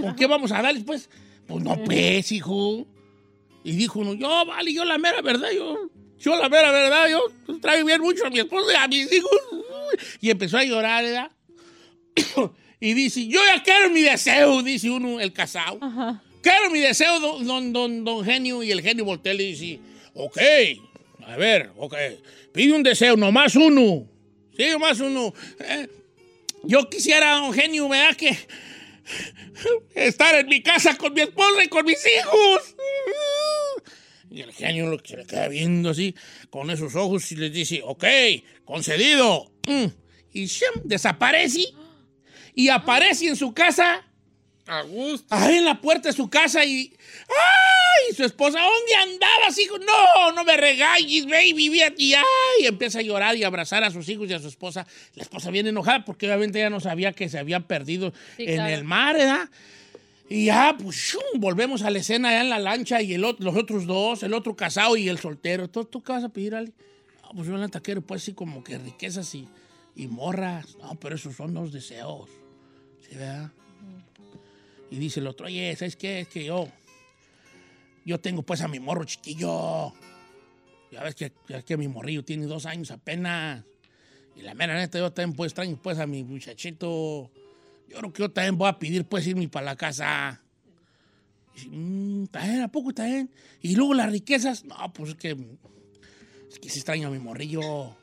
¿Con 0.00 0.14
qué 0.16 0.26
vamos 0.26 0.52
a 0.52 0.62
darles, 0.62 0.84
pues? 0.84 1.08
Pues 1.46 1.62
no, 1.62 1.82
pues, 1.84 2.32
hijo. 2.32 2.86
Y 3.64 3.72
dijo 3.72 4.00
uno, 4.00 4.14
yo, 4.14 4.28
vale, 4.46 4.72
yo 4.72 4.84
la 4.84 4.96
mera 4.98 5.22
verdad, 5.22 5.48
yo, 5.50 5.90
yo 6.20 6.36
la 6.36 6.48
mera 6.48 6.70
verdad, 6.70 7.08
yo 7.08 7.20
pues, 7.46 7.60
traigo 7.60 7.84
bien 7.86 8.00
mucho 8.00 8.24
a 8.26 8.30
mi 8.30 8.38
esposa 8.38 8.72
y 8.72 8.76
a 8.76 8.88
mis 8.88 9.12
hijos. 9.12 9.30
Y 10.20 10.30
empezó 10.30 10.58
a 10.58 10.64
llorar, 10.64 11.04
¿verdad? 11.04 11.30
y 12.80 12.94
dice, 12.94 13.26
yo 13.26 13.40
ya 13.44 13.62
quiero 13.62 13.90
mi 13.90 14.02
deseo, 14.02 14.62
dice 14.62 14.90
uno, 14.90 15.20
el 15.20 15.32
casado. 15.32 15.80
Quiero 16.42 16.70
mi 16.70 16.78
deseo, 16.78 17.18
don, 17.18 17.44
don, 17.44 17.72
don, 17.72 18.04
don 18.04 18.24
genio. 18.24 18.62
Y 18.62 18.70
el 18.70 18.82
genio 18.82 19.04
voltea 19.04 19.34
y 19.34 19.38
dice, 19.38 19.80
ok, 20.14 20.38
a 21.26 21.36
ver, 21.36 21.72
ok, 21.76 21.94
pide 22.52 22.72
un 22.72 22.82
deseo, 22.82 23.16
nomás 23.16 23.56
uno. 23.56 24.06
Sí, 24.56 24.70
nomás 24.70 25.00
uno. 25.00 25.32
Eh, 25.60 25.88
yo 26.64 26.88
quisiera, 26.88 27.36
don 27.36 27.52
genio, 27.52 27.88
¿verdad? 27.88 28.16
Que 28.16 28.36
estar 29.94 30.34
en 30.34 30.46
mi 30.46 30.62
casa 30.62 30.96
con 30.96 31.12
mi 31.12 31.20
esposa 31.22 31.62
y 31.64 31.68
con 31.68 31.84
mis 31.84 31.98
hijos. 32.06 32.74
Y 34.30 34.40
el 34.40 34.52
genio 34.52 34.86
lo 34.88 34.98
que 34.98 35.10
se 35.10 35.16
le 35.18 35.24
queda 35.26 35.48
viendo 35.48 35.90
así, 35.90 36.14
con 36.50 36.70
esos 36.70 36.94
ojos, 36.96 37.30
y 37.32 37.36
les 37.36 37.52
dice, 37.52 37.80
ok, 37.84 38.04
concedido. 38.64 39.50
Mm. 39.66 39.86
Y 40.32 40.46
¡shum! 40.46 40.82
desaparece. 40.84 41.68
Y 42.54 42.68
aparece 42.68 43.28
en 43.28 43.36
su 43.36 43.52
casa 43.54 44.04
A 44.66 44.82
gusto. 44.82 45.26
ahí 45.34 45.56
en 45.58 45.64
la 45.64 45.80
puerta 45.80 46.08
de 46.08 46.14
su 46.14 46.28
casa 46.28 46.64
y. 46.64 46.92
¡Ah! 47.28 47.85
¡Ay! 48.08 48.14
Su 48.14 48.24
esposa, 48.24 48.58
¿dónde 48.60 48.94
andabas, 49.14 49.58
hijo? 49.58 49.78
No, 49.78 50.32
no 50.32 50.44
me 50.44 50.56
regañes, 50.56 51.26
baby, 51.26 51.68
ve 51.68 51.84
aquí. 51.84 52.14
¡Ay! 52.14 52.24
Y 52.62 52.66
empieza 52.66 52.98
a 52.98 53.02
llorar 53.02 53.36
y 53.36 53.44
a 53.44 53.46
abrazar 53.46 53.82
a 53.84 53.90
sus 53.90 54.08
hijos 54.08 54.28
y 54.30 54.34
a 54.34 54.38
su 54.38 54.48
esposa. 54.48 54.86
La 55.14 55.22
esposa 55.22 55.50
viene 55.50 55.70
enojada 55.70 56.04
porque 56.04 56.26
obviamente 56.26 56.58
ella 56.58 56.70
no 56.70 56.80
sabía 56.80 57.12
que 57.12 57.28
se 57.28 57.38
había 57.38 57.60
perdido 57.60 58.12
Sí, 58.36 58.44
en 58.46 58.54
claro. 58.56 58.74
el 58.74 58.84
mar, 58.84 59.16
¿verdad? 59.16 59.48
Y 60.28 60.46
ya, 60.46 60.76
pues, 60.76 60.96
¡shum! 60.96 61.22
volvemos 61.40 61.82
a 61.82 61.90
la 61.90 61.98
escena 62.00 62.30
allá 62.30 62.40
en 62.40 62.50
la 62.50 62.58
lancha 62.58 63.00
y 63.00 63.14
el, 63.14 63.22
ot- 63.22 63.38
los 63.38 63.54
otros 63.56 63.86
dos, 63.86 64.22
el 64.24 64.34
otro 64.34 64.56
casado 64.56 64.96
y 64.96 65.08
el 65.08 65.18
soltero. 65.18 65.68
¿Tú, 65.68 65.84
tú 65.84 66.02
qué 66.02 66.12
vas 66.12 66.24
a 66.24 66.28
pedir, 66.30 66.54
Ali? 66.56 66.72
No, 67.22 67.30
pues 67.34 67.46
yo 67.48 67.54
en 67.54 67.60
la 67.60 67.68
quiero, 67.68 68.00
pues 68.02 68.22
sí, 68.24 68.32
como 68.34 68.64
que 68.64 68.76
riquezas 68.78 69.32
y, 69.36 69.46
y 69.94 70.08
morras. 70.08 70.76
No, 70.78 70.96
pero 70.96 71.14
esos 71.14 71.36
son 71.36 71.54
los 71.54 71.72
deseos. 71.72 72.28
¿Sí, 73.08 73.14
verdad? 73.16 73.52
Y 74.90 74.96
dice 74.98 75.20
el 75.20 75.26
otro, 75.28 75.46
oye, 75.46 75.74
¿sabes 75.76 75.94
qué? 75.96 76.20
Es 76.20 76.28
que 76.28 76.44
yo, 76.44 76.68
yo 78.06 78.20
tengo 78.20 78.42
pues 78.42 78.60
a 78.62 78.68
mi 78.68 78.80
morro 78.80 79.04
chiquillo. 79.04 79.92
Ya 80.90 81.02
ves 81.02 81.14
que, 81.14 81.32
ya 81.48 81.62
que 81.62 81.76
mi 81.76 81.88
morrillo 81.88 82.24
tiene 82.24 82.46
dos 82.46 82.64
años 82.64 82.90
apenas. 82.90 83.64
Y 84.36 84.42
la 84.42 84.54
mera 84.54 84.74
neta, 84.74 84.98
yo 84.98 85.12
también 85.12 85.36
pues 85.36 85.50
extraño 85.52 85.78
pues 85.82 85.98
a 85.98 86.06
mi 86.06 86.22
muchachito. 86.22 87.30
Yo 87.88 87.98
creo 87.98 88.12
que 88.12 88.22
yo 88.22 88.30
también 88.30 88.56
voy 88.56 88.68
a 88.68 88.78
pedir 88.78 89.04
pues 89.04 89.26
irme 89.26 89.48
para 89.48 89.66
la 89.66 89.76
casa. 89.76 90.40
Y 91.56 91.68
"Mm, 91.68 92.26
¿a 92.62 92.68
poco 92.68 92.92
bien? 92.94 93.30
Y 93.62 93.74
luego 93.76 93.94
las 93.94 94.10
riquezas, 94.12 94.64
no, 94.64 94.76
pues 94.92 95.10
es 95.10 95.16
que, 95.16 95.30
es 96.50 96.58
que 96.58 96.68
sí 96.68 96.78
extraño 96.78 97.08
a 97.08 97.10
mi 97.10 97.18
morrillo. 97.18 97.96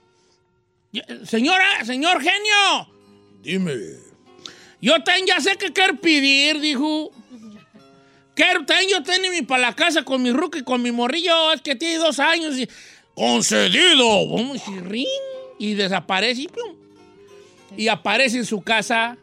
Señora, 1.23 1.85
señor 1.85 2.21
genio, 2.21 2.87
dime. 3.41 3.73
Yo 4.81 5.01
también 5.03 5.27
ya 5.27 5.39
sé 5.39 5.55
qué 5.57 5.71
quiero 5.71 5.95
pedir, 5.99 6.59
dijo. 6.59 7.11
Quiero 8.35 8.65
también 8.65 8.89
yo 8.89 9.03
tengo 9.03 9.29
mi 9.29 9.41
para 9.43 9.61
la 9.61 9.75
casa 9.75 10.03
con 10.03 10.21
mi 10.21 10.31
ruca 10.31 10.57
y 10.57 10.63
con 10.63 10.81
mi 10.81 10.91
morrillo, 10.91 11.53
es 11.53 11.61
que 11.61 11.75
tiene 11.75 11.97
dos 11.97 12.19
años 12.19 12.57
y... 12.57 12.67
Concedido. 13.13 14.27
Vamos 14.27 14.61
y. 14.95 15.07
Y 15.59 15.73
desaparece 15.75 16.41
y 16.41 16.47
¡pum! 16.47 16.75
Y 17.77 17.87
aparece 17.87 18.37
en 18.37 18.45
su 18.45 18.61
casa 18.61 19.17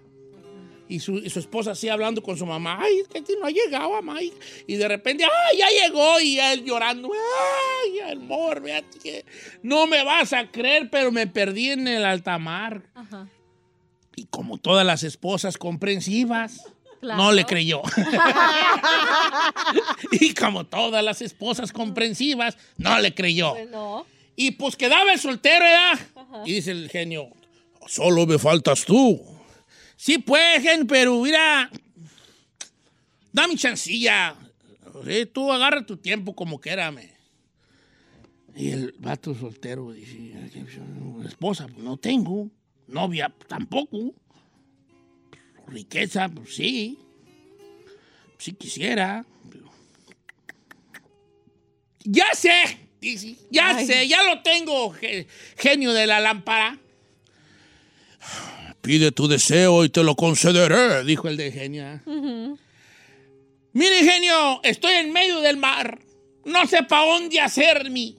y 0.90 0.99
su, 0.99 1.18
y 1.18 1.31
su 1.31 1.38
esposa 1.38 1.70
así 1.70 1.88
hablando 1.88 2.20
con 2.23 2.37
su 2.37 2.44
mamá. 2.44 2.79
Ay, 2.81 2.99
es 2.99 3.09
que 3.09 3.37
no 3.40 3.46
ha 3.46 3.51
llegado, 3.51 3.90
mamá. 3.90 4.20
Y, 4.66 4.75
de 4.75 4.88
repente, 4.88 5.25
ay, 5.25 5.59
ya 5.59 5.68
llegó. 5.68 6.20
Y 6.20 6.40
él 6.40 6.64
llorando. 6.64 7.11
Ay, 7.85 8.12
amor, 8.12 8.62
que 9.01 9.25
no 9.62 9.87
me 9.87 10.03
vas 10.03 10.33
a 10.33 10.51
creer, 10.51 10.88
pero 10.90 11.12
me 11.12 11.29
perdí 11.29 11.70
en 11.70 11.87
el 11.87 12.05
alta 12.05 12.38
mar. 12.38 12.83
Ajá. 12.94 13.29
Y 14.16 14.25
como 14.27 14.59
todas 14.59 14.85
las 14.85 15.05
esposas 15.05 15.57
comprensivas, 15.59 16.64
Claro. 17.00 17.22
no 17.22 17.32
le 17.32 17.46
creyó. 17.46 17.80
y 20.12 20.34
como 20.34 20.64
todas 20.64 21.02
las 21.02 21.22
esposas 21.22 21.72
comprensivas, 21.72 22.56
no 22.76 22.98
le 22.98 23.14
creyó. 23.14 23.52
Pues 23.52 23.70
no. 23.70 24.06
Y 24.36 24.52
pues 24.52 24.76
quedaba 24.76 25.12
el 25.12 25.18
soltero, 25.18 25.64
¿verdad? 25.64 26.46
Y 26.46 26.54
dice 26.54 26.72
el 26.72 26.90
genio, 26.90 27.28
solo 27.86 28.26
me 28.26 28.38
faltas 28.38 28.84
tú. 28.84 29.20
Sí, 29.96 30.18
pues, 30.18 30.62
gen, 30.62 30.86
pero 30.86 31.20
mira, 31.20 31.70
dame 33.32 33.56
chancilla. 33.56 34.34
Sí, 35.06 35.26
tú 35.26 35.52
agarra 35.52 35.84
tu 35.84 35.96
tiempo 35.96 36.34
como 36.34 36.60
quérame. 36.60 37.10
Y 38.56 38.70
el 38.70 38.94
vato 38.98 39.34
soltero 39.34 39.92
dice, 39.92 40.34
esposa, 41.24 41.66
pues 41.66 41.84
no 41.84 41.96
tengo. 41.96 42.48
Novia, 42.86 43.32
tampoco. 43.46 44.14
Riqueza, 45.70 46.28
pues 46.28 46.54
sí. 46.54 46.98
Sí 48.38 48.52
quisiera. 48.52 49.24
Ya 52.04 52.26
sé, 52.35 52.78
dice, 53.00 53.37
ya 53.50 53.76
Ay. 53.76 53.87
sé, 53.87 54.09
ya 54.09 54.22
lo 54.22 54.40
tengo, 54.42 54.90
ge- 54.92 55.26
genio 55.59 55.92
de 55.92 56.06
la 56.06 56.18
lámpara. 56.20 56.78
Pide 58.80 59.12
tu 59.12 59.28
deseo 59.28 59.85
y 59.85 59.90
te 59.90 60.02
lo 60.02 60.16
concederé, 60.16 61.04
dijo 61.04 61.28
el 61.28 61.37
de 61.37 61.52
genio. 61.52 62.00
Mire, 63.72 63.98
genio, 64.02 64.61
estoy 64.62 64.92
en 64.94 65.12
medio 65.12 65.40
del 65.40 65.59
mar. 65.59 66.00
No 66.46 66.66
sé 66.66 66.83
para 66.85 67.04
dónde 67.12 67.38
hacerme. 67.40 68.14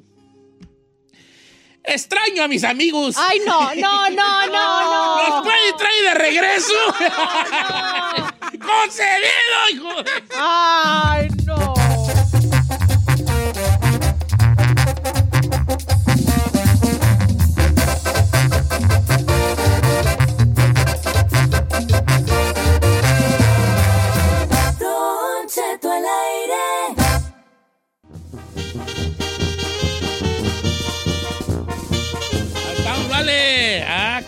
Extraño 1.84 2.44
a 2.44 2.48
mis 2.48 2.64
amigos. 2.64 3.16
Ay, 3.18 3.40
no, 3.46 3.74
no, 3.76 4.10
no, 4.12 4.48
no, 4.48 5.18
¿Los 5.20 5.30
no. 5.30 5.44
puede 5.44 5.74
traer 5.78 6.04
de 6.04 6.14
regreso? 6.14 6.74
¡Concedido, 8.60 9.70
hijo! 9.74 10.04
de- 10.04 10.24
Ay, 10.38 11.28
no. 11.46 11.74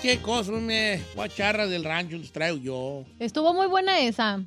Qué 0.03 0.19
cosa, 0.19 0.51
me 0.51 1.01
guacharras 1.15 1.69
del 1.69 1.83
rancho 1.85 2.17
les 2.17 2.31
traigo 2.31 2.57
yo. 2.57 3.05
Estuvo 3.19 3.53
muy 3.53 3.67
buena 3.67 3.99
esa. 4.01 4.41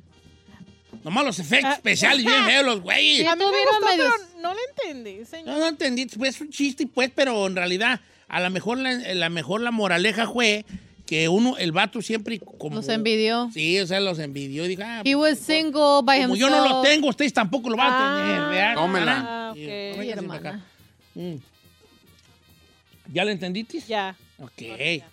Nomás 1.03 1.25
los 1.25 1.39
efectos 1.39 1.71
Ah. 1.71 1.75
especiales 1.75 2.23
bien 2.23 2.45
feos, 2.45 2.65
los 2.65 2.81
güeyes. 2.81 3.17
Sí, 3.21 3.25
A 3.25 3.35
mí 3.35 3.43
me 3.43 3.49
gustó, 3.51 3.85
medios- 3.85 4.13
pero 4.31 4.41
no 4.41 4.53
le 4.53 4.59
entendí, 4.69 5.25
señor. 5.25 5.47
No, 5.47 5.59
no 5.59 5.67
entendí, 5.67 6.05
pues 6.05 6.35
es 6.35 6.41
un 6.41 6.49
chiste, 6.51 6.85
pues, 6.87 7.11
pero 7.13 7.47
en 7.47 7.55
realidad, 7.55 7.99
a 8.27 8.39
lo 8.39 8.49
mejor 8.51 8.77
la, 8.77 8.93
la 8.93 9.29
mejor 9.29 9.61
la 9.61 9.71
moraleja 9.71 10.27
fue 10.27 10.63
que 11.07 11.27
uno, 11.29 11.57
el 11.57 11.71
vato 11.71 12.01
siempre 12.01 12.39
como... 12.39 12.75
Los 12.75 12.89
envidió. 12.89 13.49
Sí, 13.53 13.79
o 13.79 13.87
sea, 13.87 13.99
los 13.99 14.19
envidió 14.19 14.65
y 14.65 14.67
dijo, 14.69 14.83
ah, 14.85 15.01
He 15.05 15.15
was 15.15 15.39
single 15.39 16.01
by 16.03 16.21
como 16.21 16.35
himself. 16.35 16.39
yo 16.39 16.49
no 16.49 16.67
lo 16.69 16.81
tengo, 16.81 17.07
ustedes 17.09 17.33
tampoco 17.33 17.69
lo 17.69 17.77
van 17.77 17.93
a 17.93 18.21
tener, 18.21 18.39
Ah, 18.41 18.49
¿verdad? 18.49 18.75
tómela. 18.75 19.25
Ah, 19.27 19.51
Sí, 19.55 19.61
ok. 19.63 19.67
véngase 19.67 20.01
Sí, 20.03 20.07
para 20.07 20.21
hermana. 20.21 20.49
acá. 20.49 20.65
Mm. 21.15 21.35
¿Ya 23.13 23.23
lo 23.25 23.31
entendiste? 23.31 23.79
Ya. 23.87 24.15
Ok. 24.39 24.61
Ah, 25.01 25.05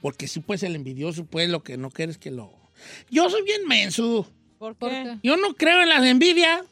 Porque 0.00 0.28
sí, 0.28 0.40
pues, 0.40 0.62
el 0.62 0.74
envidioso, 0.76 1.24
pues, 1.24 1.48
lo 1.48 1.62
que 1.62 1.76
no 1.76 1.90
quieres 1.90 2.18
que 2.18 2.30
lo... 2.30 2.52
Yo 3.10 3.28
soy 3.30 3.42
bien 3.42 3.66
menso. 3.66 4.26
¿Por 4.58 4.74
¿Por 4.74 4.90
qué? 4.90 5.16
Yo 5.22 5.36
no 5.36 5.54
creo 5.54 5.82
en 5.82 5.88
las 5.88 6.04
envidias. 6.04 6.62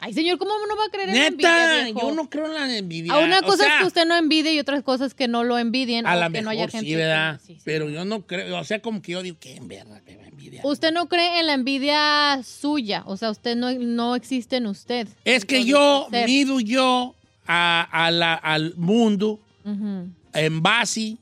Ay, 0.00 0.12
señor, 0.14 0.36
¿cómo 0.36 0.50
no 0.68 0.76
va 0.76 0.86
a 0.86 0.90
creer 0.90 1.10
en 1.10 1.14
la 1.14 1.26
envidia, 1.28 1.84
viejo? 1.84 2.00
yo 2.08 2.14
no 2.14 2.28
creo 2.28 2.46
en 2.46 2.54
las 2.54 2.70
envidias. 2.70 3.14
A 3.16 3.20
una 3.20 3.38
O 3.38 3.42
cosa 3.44 3.64
sea, 3.64 3.74
es 3.76 3.80
que 3.82 3.86
usted 3.86 4.04
no 4.04 4.16
envidie 4.16 4.52
y 4.52 4.58
otras 4.58 4.82
cosas 4.82 5.14
que 5.14 5.28
no 5.28 5.44
lo 5.44 5.58
envidien 5.58 6.06
A 6.06 6.16
o 6.16 6.20
lo 6.20 6.22
que 6.26 6.30
mejor 6.30 6.44
no 6.44 6.50
haya 6.50 6.68
gente. 6.68 6.86
sí, 6.86 6.90
que- 6.92 6.96
¿verdad? 6.96 7.40
sí, 7.46 7.54
sí. 7.54 7.60
Pero 7.64 7.88
yo 7.88 8.04
no 8.04 8.26
creo, 8.26 8.58
o 8.58 8.64
sea, 8.64 8.82
como 8.82 9.00
que 9.00 9.12
yo 9.12 9.22
digo, 9.22 9.36
qué 9.38 9.54
en 9.54 9.68
verdad, 9.68 10.02
que 10.02 10.16
me 10.16 10.26
envidia. 10.26 10.60
Usted 10.64 10.90
no 10.92 11.08
cree 11.08 11.38
en 11.38 11.46
la 11.46 11.54
envidia 11.54 12.40
suya, 12.42 13.04
o 13.06 13.16
sea, 13.16 13.30
usted 13.30 13.54
no, 13.54 13.70
no 13.72 14.16
existe 14.16 14.56
en 14.56 14.66
usted. 14.66 15.06
Es 15.24 15.44
que 15.44 15.64
yo 15.64 16.08
mido 16.10 16.58
yo 16.58 17.14
a, 17.46 17.88
a 18.06 18.10
la- 18.10 18.34
al 18.34 18.74
mundo 18.76 19.38
en 20.34 20.62
base, 20.62 21.16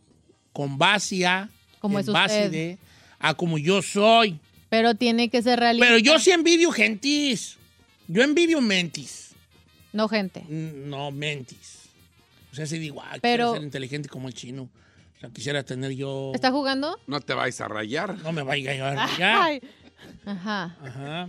con 0.60 0.76
base 0.76 1.24
a, 1.26 1.48
Como 1.78 1.98
en 1.98 2.00
es 2.04 2.06
base 2.12 2.36
usted. 2.44 2.50
de, 2.50 2.78
a 3.18 3.32
como 3.32 3.56
yo 3.56 3.80
soy. 3.80 4.38
Pero 4.68 4.94
tiene 4.94 5.30
que 5.30 5.40
ser 5.40 5.58
realista. 5.58 5.86
Pero 5.86 5.98
yo 5.98 6.18
sí 6.18 6.32
envidio 6.32 6.70
gentis. 6.70 7.56
Yo 8.08 8.22
envidio 8.22 8.60
mentis. 8.60 9.30
No, 9.94 10.06
gente. 10.06 10.40
Mm, 10.46 10.90
No, 10.90 11.10
mentis. 11.12 11.88
O 12.52 12.54
sea, 12.54 12.66
si 12.66 12.78
digo, 12.78 13.00
ah, 13.02 13.12
Pero- 13.22 13.22
quiero 13.22 13.54
ser 13.54 13.62
inteligente 13.62 14.10
como 14.10 14.28
el 14.28 14.34
chino. 14.34 14.64
O 14.64 15.20
sea, 15.20 15.30
quisiera 15.30 15.62
tener 15.62 15.92
yo... 15.92 16.32
¿Está 16.34 16.50
jugando? 16.50 16.98
No 17.06 17.20
te 17.22 17.32
vais 17.32 17.58
a 17.62 17.66
rayar. 17.68 18.18
No 18.18 18.32
me 18.32 18.42
vaya 18.42 18.72
a. 18.90 19.44
Ay, 19.46 19.62
Ajá. 20.26 20.76
Ajá. 20.84 21.28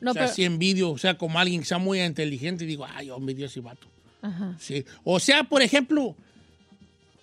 No, 0.00 0.10
o 0.10 0.14
sea, 0.14 0.22
pero... 0.24 0.34
sí 0.34 0.42
envidio, 0.44 0.90
o 0.90 0.98
sea, 0.98 1.16
como 1.16 1.38
alguien 1.38 1.60
que 1.60 1.66
sea 1.66 1.78
muy 1.78 2.00
inteligente, 2.02 2.64
digo, 2.64 2.84
ay, 2.92 3.06
yo 3.06 3.16
envidio 3.16 3.44
a 3.44 3.48
ese 3.48 3.60
vato. 3.60 3.86
Ajá. 4.20 4.56
Sí. 4.58 4.84
O 5.04 5.20
sea, 5.20 5.44
por 5.44 5.62
ejemplo, 5.62 6.16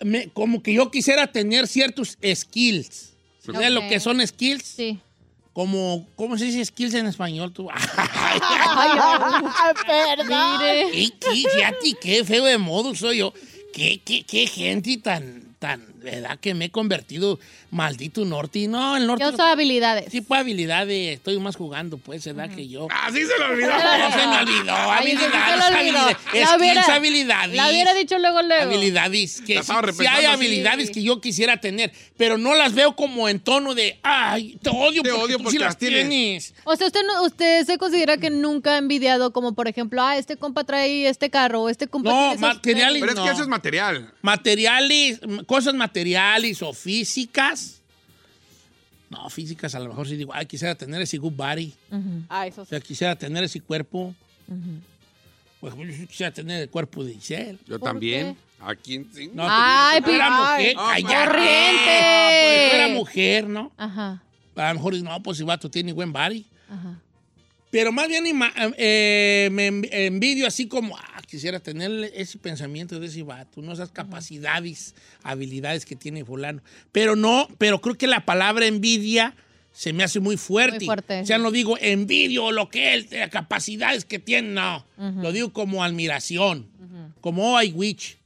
me- 0.04 0.28
como 0.30 0.62
que 0.62 0.72
yo 0.74 0.90
quisiera 0.90 1.26
tener 1.30 1.66
ciertos 1.66 2.16
skills. 2.34 3.12
¿Sabes 3.44 3.70
lo 3.70 3.80
Ok. 3.80 3.88
que 3.88 4.00
son 4.00 4.24
skills? 4.26 4.62
Sí. 4.64 4.98
Como, 5.52 6.06
¿cómo 6.14 6.38
se 6.38 6.44
dice 6.44 6.64
skills 6.64 6.94
en 6.94 7.06
español 7.06 7.52
tú? 7.52 7.68
ay, 7.72 8.40
perdón. 9.86 10.58
Mire. 10.60 10.90
¿Qué, 10.92 11.10
qué, 11.18 11.30
fíjate, 11.50 11.94
qué 12.00 12.24
feo 12.24 12.44
de 12.44 12.58
modo 12.58 12.94
soy 12.94 13.18
yo. 13.18 13.32
¿Qué, 13.72 14.00
qué, 14.04 14.22
qué 14.24 14.46
gente 14.46 14.96
tan, 14.98 15.54
tan, 15.58 15.84
¿verdad? 15.98 16.38
Que 16.40 16.54
me 16.54 16.66
he 16.66 16.70
convertido 16.70 17.38
maldito 17.70 18.24
norte. 18.24 18.66
No, 18.68 18.96
el 18.96 19.06
norte. 19.06 19.24
Yo 19.24 19.30
no- 19.30 19.36
soy 19.36 19.50
habilidades. 19.50 20.10
Sí, 20.10 20.20
pues 20.20 20.40
habilidades. 20.40 21.14
Estoy 21.16 21.38
más 21.38 21.56
jugando, 21.56 21.98
pues, 21.98 22.24
¿verdad? 22.24 22.50
Que 22.54 22.68
yo. 22.68 22.88
Así 22.90 23.20
se 23.24 23.38
lo 23.38 23.46
olvidó. 23.46 23.70
No 23.70 24.10
se 24.10 24.26
me 24.26 24.36
olvidó. 24.38 24.74
Ay, 24.74 25.10
sí 25.12 25.16
se 25.16 25.28
lo 25.28 25.34
Habilidades, 25.34 25.64
olvidó. 25.64 25.98
habilidades. 25.98 26.16
La 26.34 26.56
hubiera- 26.56 26.82
Skills, 26.82 26.96
habilidades. 26.96 27.56
La 27.56 27.68
hubiera 27.68 27.94
dicho 27.94 28.18
luego, 28.18 28.42
luego. 28.42 28.62
Habilidades. 28.70 29.40
Que 29.42 29.54
La 29.56 29.62
sí, 29.62 29.72
sí 29.98 30.06
hay 30.06 30.20
sí. 30.20 30.26
habilidades 30.26 30.90
que 30.90 31.02
yo 31.02 31.20
quisiera 31.20 31.58
tener, 31.58 31.92
pero 32.16 32.38
no 32.38 32.54
las 32.54 32.74
veo 32.74 32.96
como 32.96 33.28
en 33.28 33.40
tono 33.40 33.74
de, 33.74 33.98
ay, 34.02 34.58
te 34.62 34.70
odio 34.70 35.02
Te 35.02 35.10
porque 35.10 35.24
odio 35.24 35.36
tú 35.38 35.42
porque 35.44 35.58
sí 35.58 35.62
las 35.62 35.76
tienes". 35.76 36.08
tienes. 36.08 36.54
O 36.64 36.76
sea, 36.76 36.86
usted, 36.86 37.00
no, 37.06 37.22
usted 37.24 37.64
se 37.66 37.76
considera 37.78 38.16
que 38.18 38.30
nunca 38.30 38.74
ha 38.74 38.78
envidiado, 38.78 39.32
como 39.32 39.54
por 39.54 39.68
ejemplo, 39.68 40.02
ah, 40.02 40.16
este 40.16 40.36
compa 40.36 40.64
trae 40.64 41.08
este 41.08 41.30
carro, 41.30 41.62
o 41.62 41.68
este 41.68 41.86
compa 41.88 42.10
No, 42.10 42.34
materiales 42.36 43.00
Pero 43.00 43.12
es 43.12 43.18
que 43.20 43.30
eso 43.30 43.42
es 43.42 43.48
material. 43.48 44.12
Materiales, 44.22 45.20
cosas 45.46 45.74
materiales 45.74 45.88
o 46.62 46.72
físicas. 46.72 47.80
No, 49.10 49.28
físicas 49.30 49.74
a 49.74 49.80
lo 49.80 49.88
mejor 49.88 50.06
sí 50.06 50.16
digo, 50.16 50.32
ay, 50.34 50.44
quisiera 50.46 50.74
tener 50.74 51.00
ese 51.00 51.16
good 51.18 51.32
body. 51.32 51.72
Ah, 52.28 52.46
eso 52.46 52.62
O 52.62 52.64
sí. 52.64 52.70
sea, 52.70 52.80
quisiera 52.80 53.16
tener 53.16 53.42
ese 53.44 53.60
cuerpo. 53.60 54.14
Pues 55.60 55.74
yo 55.74 56.06
quisiera 56.06 56.32
tener 56.32 56.62
el 56.62 56.68
cuerpo 56.70 57.02
de 57.04 57.14
Giselle. 57.14 57.58
Yo 57.66 57.78
¿Por 57.80 57.88
también. 57.88 58.36
Aquí 58.60 59.04
sí. 59.14 59.30
No, 59.32 59.44
Ay, 59.48 60.00
pues, 60.00 60.10
fuera 60.16 60.28
pi- 60.28 60.34
mujer, 60.34 60.76
Ay, 60.78 61.02
cállate. 61.04 61.26
corriente. 61.26 62.00
No, 62.00 62.28
pues, 62.42 62.70
fuera 62.70 62.88
mujer, 62.88 63.48
¿no? 63.48 63.72
Ajá, 63.76 64.22
A 64.56 64.68
lo 64.68 64.74
mejor, 64.74 64.94
no, 65.02 65.22
pues 65.22 65.38
si 65.38 65.44
vato 65.44 65.70
tiene 65.70 65.92
buen 65.92 66.12
body. 66.12 66.44
ajá. 66.68 67.00
Pero 67.70 67.92
más 67.92 68.08
bien 68.08 68.24
eh, 68.78 69.48
me 69.52 69.70
env- 69.70 69.88
envidio 69.92 70.46
así 70.46 70.66
como, 70.68 70.96
quisiera 71.28 71.60
tener 71.60 72.10
ese 72.14 72.38
pensamiento 72.38 72.98
de 72.98 73.06
ese 73.06 73.22
vato, 73.22 73.60
¿no? 73.60 73.72
esas 73.72 73.90
capacidades, 73.90 74.94
habilidades 75.22 75.84
que 75.84 75.94
tiene 75.94 76.24
fulano. 76.24 76.62
Pero 76.90 77.14
no, 77.14 77.48
pero 77.58 77.80
creo 77.80 77.96
que 77.96 78.06
la 78.06 78.24
palabra 78.24 78.66
envidia 78.66 79.36
se 79.72 79.92
me 79.92 80.02
hace 80.02 80.20
muy 80.20 80.36
fuerte. 80.36 80.78
Muy 80.78 80.86
fuerte, 80.86 81.20
O 81.20 81.26
sea, 81.26 81.38
no 81.38 81.50
digo 81.50 81.76
envidio 81.80 82.50
lo 82.50 82.68
que 82.68 82.94
él, 82.94 83.06
las 83.10 83.30
capacidades 83.30 84.04
que 84.04 84.18
tiene, 84.18 84.48
no. 84.48 84.84
Lo 84.96 85.30
digo 85.30 85.52
como 85.52 85.84
admiración, 85.84 86.66
como 87.20 87.54
oh, 87.54 87.62
I 87.62 87.72
wish. 87.72 88.17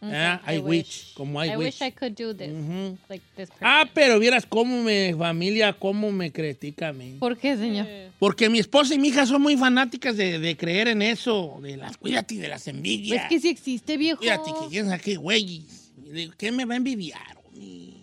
Ah, 0.00 0.40
I, 0.46 0.56
I 0.56 0.58
wish. 0.58 0.68
wish. 0.68 1.14
como 1.14 1.42
I, 1.42 1.48
I 1.50 1.56
wish. 1.56 1.80
wish 1.80 1.82
I 1.82 1.90
could 1.90 2.14
do 2.14 2.32
this. 2.32 2.50
Ujú. 2.50 2.96
Like 3.08 3.24
this 3.36 3.48
Ah, 3.60 3.88
pero 3.92 4.18
vieras 4.18 4.46
cómo 4.46 4.82
mi 4.82 5.12
familia, 5.12 5.72
cómo 5.72 6.12
me 6.12 6.30
critica 6.30 6.88
a 6.88 6.92
mí. 6.92 7.16
¿Por 7.18 7.36
qué, 7.36 7.56
señor? 7.56 7.86
Porque 8.18 8.48
mi 8.48 8.58
esposa 8.58 8.94
y 8.94 8.98
mi 8.98 9.08
hija 9.08 9.26
son 9.26 9.42
muy 9.42 9.56
fanáticas 9.56 10.16
de, 10.16 10.38
de 10.38 10.56
creer 10.56 10.88
en 10.88 11.02
eso, 11.02 11.58
de 11.62 11.76
las 11.76 11.96
cuídate 11.96 12.36
de 12.36 12.48
las 12.48 12.68
envidias. 12.68 13.24
Es 13.24 13.28
que 13.28 13.40
si 13.40 13.48
existe, 13.48 13.96
viejo. 13.96 14.18
Cuídate, 14.18 14.50
que 14.52 14.68
quién 14.70 14.86
sabe 14.86 15.00
qué 15.00 15.16
güeyes. 15.16 15.92
¿Qué 16.38 16.52
me 16.52 16.64
va 16.64 16.74
a 16.74 16.76
envidiar? 16.76 17.36
homie? 17.44 17.97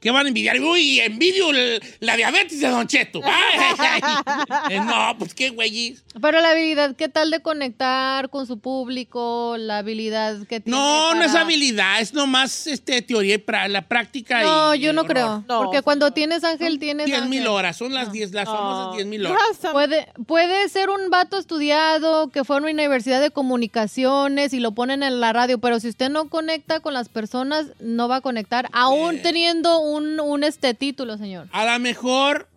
¿Qué 0.00 0.10
van 0.10 0.24
a 0.24 0.28
envidiar? 0.28 0.58
Uy, 0.60 0.98
envidio 1.00 1.50
el- 1.50 1.80
la 2.00 2.16
diabetes 2.16 2.58
de 2.60 2.68
Don 2.68 2.86
Cheto. 2.86 3.20
Ay, 3.24 3.74
ay, 3.78 4.00
ay. 4.24 4.76
Eh, 4.76 4.80
No, 4.80 5.14
pues 5.18 5.34
qué 5.34 5.50
güeyes. 5.50 6.02
Pero 6.20 6.40
la 6.40 6.50
habilidad, 6.50 6.96
¿qué 6.96 7.08
tal 7.08 7.30
de 7.30 7.40
conectar 7.40 8.30
con 8.30 8.46
su 8.46 8.58
público? 8.58 9.56
La 9.58 9.78
habilidad 9.78 10.38
que 10.46 10.60
tiene 10.60 10.76
No, 10.78 11.14
no 11.14 11.22
es 11.22 11.28
para- 11.32 11.42
habilidad, 11.44 12.00
es 12.00 12.14
nomás 12.14 12.66
este, 12.66 13.02
teoría 13.02 13.34
y 13.34 13.38
pra- 13.38 13.68
la 13.68 13.82
práctica. 13.86 14.42
No, 14.42 14.74
y 14.74 14.80
yo 14.80 14.92
no 14.94 15.04
creo. 15.04 15.44
No, 15.46 15.62
porque 15.62 15.82
cuando 15.82 16.12
tienes 16.12 16.44
ángel, 16.44 16.78
tienes 16.78 17.06
10 17.06 17.26
mil 17.26 17.40
ángel. 17.40 17.46
horas, 17.48 17.76
son 17.76 17.92
las 17.92 18.10
10, 18.10 18.32
las 18.32 18.46
famosas 18.46 18.94
10 18.96 19.06
mil 19.06 19.26
horas. 19.26 19.42
Puede, 19.72 20.08
puede 20.26 20.68
ser 20.70 20.88
un 20.90 21.10
vato 21.10 21.38
estudiado 21.38 22.28
que 22.30 22.42
fue 22.44 22.56
a 22.56 22.58
una 22.60 22.70
universidad 22.70 23.20
de 23.20 23.30
comunicaciones 23.30 24.52
y 24.52 24.60
lo 24.60 24.72
ponen 24.72 25.02
en 25.02 25.20
la 25.20 25.32
radio, 25.32 25.58
pero 25.58 25.78
si 25.80 25.88
usted 25.88 26.08
no 26.08 26.28
conecta 26.28 26.80
con 26.80 26.94
las 26.94 27.08
personas, 27.08 27.66
no 27.80 28.08
va 28.08 28.16
a 28.16 28.20
conectar, 28.20 28.68
aún 28.72 29.20
teniendo 29.22 29.78
un, 29.92 30.18
un 30.20 30.44
este 30.44 30.74
título, 30.74 31.16
señor. 31.18 31.48
A 31.52 31.64
lo 31.64 31.78
mejor 31.80 32.48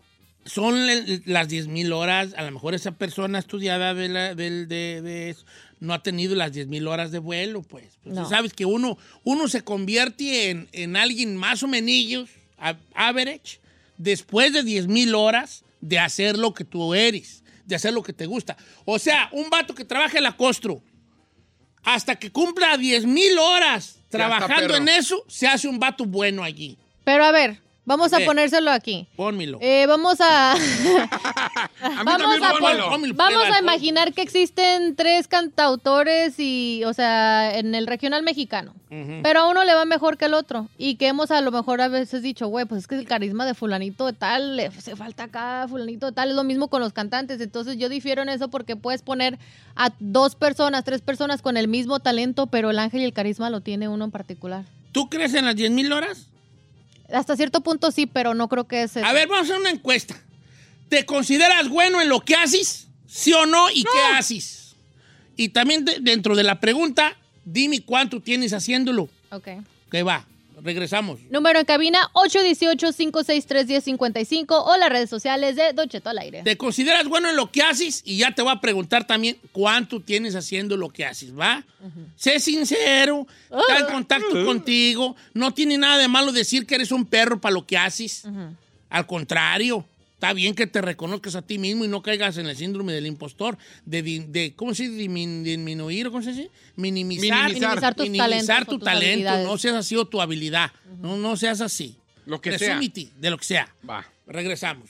son 0.45 0.85
le- 0.87 1.21
las 1.25 1.47
10 1.47 1.67
mil 1.67 1.93
horas, 1.93 2.33
a 2.37 2.43
lo 2.43 2.51
mejor 2.51 2.73
esa 2.75 2.91
persona 2.91 3.39
estudiada 3.39 3.93
de, 3.93 4.09
la- 4.09 4.35
del- 4.35 4.67
de- 4.67 5.01
de 5.01 5.29
eso 5.29 5.45
no 5.79 5.93
ha 5.93 6.01
tenido 6.01 6.33
las 6.35 6.53
10 6.53 6.67
mil 6.67 6.87
horas 6.87 7.11
de 7.11 7.19
vuelo, 7.19 7.61
pues. 7.61 7.97
Pues, 8.03 8.15
No. 8.15 8.23
tú 8.23 8.29
sabes 8.29 8.53
que 8.53 8.65
uno, 8.65 8.97
uno 9.23 9.47
se 9.49 9.61
convierte 9.63 10.49
en, 10.49 10.69
en 10.71 10.95
alguien 10.95 11.35
más 11.35 11.61
o 11.63 11.67
menos, 11.67 12.29
average, 12.95 13.59
después 13.97 14.53
de 14.53 14.63
10 14.63 14.87
mil 14.87 15.13
horas 15.15 15.63
de 15.81 15.99
hacer 15.99 16.37
lo 16.37 16.53
que 16.53 16.63
tú 16.63 16.93
eres, 16.93 17.43
de 17.65 17.75
hacer 17.75 17.93
lo 17.93 18.01
que 18.03 18.13
te 18.13 18.25
gusta. 18.25 18.55
O 18.85 18.97
sea, 18.99 19.27
un 19.33 19.49
vato 19.49 19.75
que 19.75 19.83
trabaja 19.83 20.17
en 20.17 20.23
la 20.23 20.37
costro, 20.37 20.81
hasta 21.83 22.15
que 22.15 22.31
cumpla 22.31 22.77
10 22.77 23.05
mil 23.05 23.37
horas 23.37 23.99
trabajando 24.09 24.75
en 24.77 24.87
eso, 24.87 25.25
se 25.27 25.47
hace 25.47 25.67
un 25.67 25.79
vato 25.79 26.05
bueno 26.05 26.43
allí. 26.43 26.77
Pero 27.03 27.25
a 27.25 27.31
ver, 27.31 27.59
vamos 27.85 28.13
a 28.13 28.21
Eh. 28.21 28.25
ponérselo 28.25 28.71
aquí. 28.71 29.07
Pónmelo. 29.15 29.57
Eh, 29.61 29.85
vamos 29.87 30.17
a... 30.21 30.53
A 31.83 32.03
Vamos 32.03 32.37
a. 32.41 32.53
Vamos 33.13 33.45
a 33.53 33.59
imaginar 33.59 34.13
que 34.13 34.21
existen 34.21 34.95
tres 34.95 35.27
cantautores 35.27 36.35
y, 36.39 36.81
o 36.85 36.93
sea, 36.93 37.57
en 37.57 37.75
el 37.75 37.87
regional 37.87 38.23
mexicano. 38.23 38.73
Pero 39.23 39.39
a 39.41 39.49
uno 39.49 39.63
le 39.63 39.73
va 39.73 39.85
mejor 39.85 40.17
que 40.17 40.25
al 40.25 40.33
otro. 40.35 40.69
Y 40.77 40.95
que 40.95 41.07
hemos 41.07 41.31
a 41.31 41.41
lo 41.41 41.51
mejor 41.51 41.81
a 41.81 41.87
veces 41.87 42.21
dicho, 42.21 42.47
güey, 42.47 42.65
pues 42.65 42.81
es 42.81 42.87
que 42.87 42.95
el 42.95 43.07
carisma 43.07 43.45
de 43.45 43.53
fulanito 43.55 44.05
de 44.05 44.13
tal, 44.13 44.55
le 44.55 44.69
se 44.71 44.95
falta 44.95 45.23
acá, 45.23 45.65
fulanito 45.67 46.05
de 46.05 46.11
tal. 46.11 46.29
Es 46.29 46.35
lo 46.35 46.43
mismo 46.43 46.67
con 46.67 46.79
los 46.79 46.93
cantantes. 46.93 47.41
Entonces 47.41 47.77
yo 47.77 47.89
difiero 47.89 48.21
en 48.21 48.29
eso 48.29 48.49
porque 48.49 48.75
puedes 48.75 49.01
poner 49.01 49.39
a 49.75 49.91
dos 49.99 50.35
personas, 50.35 50.83
tres 50.83 51.01
personas 51.01 51.41
con 51.41 51.57
el 51.57 51.67
mismo 51.67 51.99
talento, 51.99 52.45
pero 52.47 52.69
el 52.69 52.77
ángel 52.79 53.01
y 53.01 53.05
el 53.05 53.13
carisma 53.13 53.49
lo 53.49 53.61
tiene 53.61 53.87
uno 53.89 54.05
en 54.05 54.11
particular. 54.11 54.63
¿Tú 54.91 55.09
crees 55.09 55.33
en 55.33 55.45
las 55.45 55.55
10 55.55 55.71
mil 55.71 55.91
horas? 55.91 56.27
Hasta 57.13 57.35
cierto 57.37 57.61
punto 57.61 57.91
sí, 57.91 58.05
pero 58.05 58.33
no 58.33 58.47
creo 58.49 58.65
que 58.67 58.83
es 58.83 58.95
eso. 58.97 59.05
A 59.05 59.13
ver, 59.13 59.27
vamos 59.27 59.43
a 59.49 59.53
hacer 59.53 59.61
una 59.61 59.69
encuesta. 59.69 60.15
¿Te 60.89 61.05
consideras 61.05 61.69
bueno 61.69 62.01
en 62.01 62.09
lo 62.09 62.19
que 62.21 62.35
haces? 62.35 62.87
¿Sí 63.07 63.31
o 63.33 63.45
no? 63.45 63.69
¿Y 63.71 63.83
qué 63.83 63.99
haces? 64.17 64.75
Y 65.35 65.49
también 65.49 65.85
de- 65.85 65.99
dentro 66.01 66.35
de 66.35 66.43
la 66.43 66.59
pregunta, 66.59 67.15
dime 67.45 67.81
cuánto 67.81 68.19
tienes 68.21 68.53
haciéndolo. 68.53 69.09
Ok. 69.31 69.47
Que 69.91 70.03
va, 70.03 70.25
regresamos. 70.63 71.19
Número 71.29 71.59
en 71.59 71.65
cabina 71.65 72.09
818-563-1055 72.13 74.45
o 74.49 74.77
las 74.77 74.89
redes 74.89 75.09
sociales 75.09 75.55
de 75.55 75.73
Don 75.73 75.89
Cheto 75.89 76.09
al 76.09 76.17
aire. 76.19 76.43
¿Te 76.43 76.57
consideras 76.57 77.07
bueno 77.07 77.29
en 77.29 77.35
lo 77.35 77.51
que 77.51 77.61
haces? 77.61 78.01
Y 78.05 78.17
ya 78.17 78.33
te 78.33 78.41
voy 78.41 78.53
a 78.53 78.61
preguntar 78.61 79.05
también 79.05 79.37
cuánto 79.51 79.99
tienes 79.99 80.35
haciendo 80.35 80.77
lo 80.77 80.89
que 80.89 81.05
haces, 81.05 81.37
¿va? 81.37 81.63
Sé 82.15 82.39
sincero, 82.39 83.27
está 83.49 83.79
en 83.79 83.93
contacto 83.93 84.45
contigo. 84.45 85.15
No 85.33 85.53
tiene 85.53 85.77
nada 85.77 85.97
de 85.97 86.07
malo 86.07 86.31
decir 86.31 86.65
que 86.65 86.75
eres 86.75 86.91
un 86.91 87.05
perro 87.05 87.41
para 87.41 87.53
lo 87.53 87.65
que 87.65 87.77
haces. 87.77 88.23
Al 88.89 89.07
contrario, 89.07 89.85
está 90.23 90.33
bien 90.33 90.55
que 90.55 90.67
te 90.67 90.81
reconozcas 90.81 91.35
a 91.35 91.41
ti 91.41 91.57
mismo 91.57 91.83
y 91.83 91.87
no 91.89 92.01
caigas 92.01 92.37
en 92.37 92.47
el 92.47 92.55
síndrome 92.55 92.93
del 92.93 93.05
impostor, 93.07 93.57
de, 93.85 94.01
de 94.01 94.53
¿cómo 94.55 94.73
se 94.73 94.83
dice? 94.89 95.03
Dimin- 95.03 95.43
disminuir, 95.43 96.07
¿cómo 96.09 96.21
se 96.21 96.31
dice? 96.31 96.51
Minimizar, 96.77 97.49
Minimizar. 97.51 97.93
tus 97.93 98.05
minimizar 98.09 98.29
talentos 98.65 98.67
tu 98.79 98.79
talento, 98.79 99.43
no 99.43 99.57
seas 99.57 99.75
así 99.75 99.95
o 99.97 100.05
tu 100.05 100.21
habilidad, 100.21 100.71
no, 101.01 101.17
no 101.17 101.35
seas 101.35 101.59
así. 101.61 101.97
Lo 102.25 102.39
que 102.39 102.57
sea. 102.57 102.79
De 103.19 103.29
lo 103.29 103.37
que 103.37 103.43
sea. 103.43 103.73
Va. 103.87 104.07
Regresamos. 104.25 104.89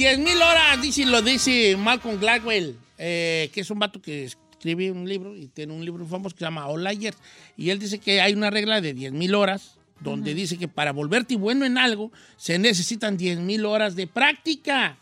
Señores, 0.00 0.16
10 0.16 0.34
mil 0.34 0.42
horas, 0.42 0.80
dice, 0.80 1.04
lo 1.04 1.20
dice 1.20 1.76
Malcolm 1.76 2.18
Gladwell, 2.18 2.74
eh, 2.96 3.50
que 3.52 3.60
es 3.60 3.70
un 3.70 3.78
vato 3.78 4.00
que 4.00 4.24
escribe 4.24 4.90
un 4.90 5.06
libro 5.06 5.36
y 5.36 5.48
tiene 5.48 5.74
un 5.74 5.84
libro 5.84 6.06
famoso 6.06 6.34
que 6.34 6.38
se 6.38 6.46
llama 6.46 6.66
All 6.68 6.88
Years. 6.98 7.18
Y 7.58 7.68
él 7.68 7.78
dice 7.78 7.98
que 7.98 8.22
hay 8.22 8.32
una 8.32 8.48
regla 8.48 8.80
de 8.80 8.94
10 8.94 9.12
mil 9.12 9.34
horas 9.34 9.74
donde 10.00 10.32
dice 10.32 10.56
que 10.56 10.68
para 10.68 10.92
volverte 10.92 11.36
bueno 11.36 11.66
en 11.66 11.76
algo 11.76 12.10
se 12.38 12.58
necesitan 12.58 13.18
10 13.18 13.40
mil 13.40 13.66
horas 13.66 13.94
de 13.94 14.06
práctica. 14.06 14.96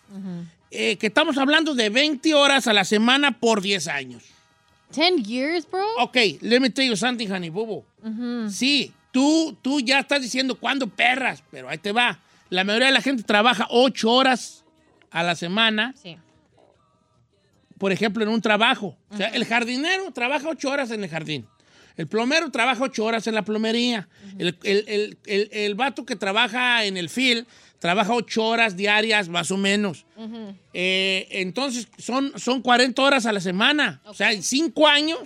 Eh, 0.73 0.97
que 0.97 1.07
estamos 1.07 1.39
hablando 1.39 1.77
de 1.77 1.91
20 1.91 2.35
horas 2.35 2.67
a 2.67 2.73
la 2.73 2.85
semana 2.85 3.39
por 3.39 3.63
10 3.63 3.87
años. 3.87 4.25
10 4.97 5.23
years, 5.23 5.71
bro. 5.71 5.87
Ok, 6.01 6.17
let 6.41 6.59
me 6.59 6.71
tell 6.71 6.89
you 6.89 6.97
something, 6.97 7.31
honey, 7.31 7.51
bobo. 7.51 7.85
Sí, 8.51 8.93
tú, 9.13 9.57
tú 9.63 9.79
ya 9.79 10.01
estás 10.01 10.21
diciendo 10.21 10.57
cuándo 10.57 10.89
perras, 10.89 11.45
pero 11.53 11.69
ahí 11.69 11.79
te 11.79 11.93
va. 11.93 12.19
La 12.51 12.65
mayoría 12.65 12.89
de 12.89 12.95
la 12.95 13.03
gente 13.03 13.23
trabaja 13.23 13.69
8 13.71 14.11
horas 14.11 14.58
a 15.11 15.23
la 15.23 15.35
semana, 15.35 15.95
Sí. 16.01 16.17
por 17.79 17.93
ejemplo, 17.93 18.23
en 18.25 18.31
un 18.31 18.41
trabajo. 18.41 18.97
O 19.11 19.17
sea, 19.17 19.29
el 19.29 19.45
jardinero 19.45 20.11
trabaja 20.13 20.49
8 20.49 20.71
horas 20.71 20.91
en 20.91 21.05
el 21.05 21.11
jardín. 21.11 21.47
El 21.97 22.07
plomero 22.07 22.51
trabaja 22.51 22.83
8 22.85 23.05
horas 23.05 23.27
en 23.27 23.35
la 23.35 23.43
plomería. 23.45 24.09
el, 24.39 24.57
el, 24.63 24.85
el, 24.89 25.19
el- 25.27 25.49
el 25.53 25.75
vato 25.75 26.05
que 26.05 26.17
trabaja 26.17 26.85
en 26.85 26.97
el 26.97 27.09
field 27.09 27.47
trabaja 27.81 28.13
8 28.15 28.45
horas 28.45 28.77
diarias, 28.77 29.29
más 29.29 29.51
o 29.53 29.57
menos. 29.57 30.05
Eh, 30.75 31.27
entonces, 31.31 31.89
son, 31.99 32.33
son 32.37 32.61
40 32.63 33.01
horas 33.03 33.27
a 33.27 33.33
la 33.33 33.41
semana. 33.41 34.01
O 34.05 34.15
sea, 34.15 34.33
en 34.33 34.43
5 34.43 34.87
años, 34.89 35.21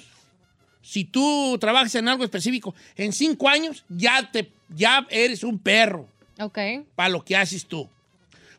si 0.82 1.04
tú 1.04 1.56
trabajas 1.60 1.94
en 1.94 2.08
algo 2.08 2.24
específico, 2.24 2.74
en 2.96 3.12
5 3.12 3.48
años 3.48 3.84
ya, 3.88 4.30
te, 4.30 4.50
ya 4.68 5.06
eres 5.10 5.44
un 5.44 5.58
perro 5.58 6.06
Ok. 6.38 6.58
para 6.94 7.08
lo 7.08 7.24
que 7.24 7.36
haces 7.36 7.64
tú. 7.66 7.88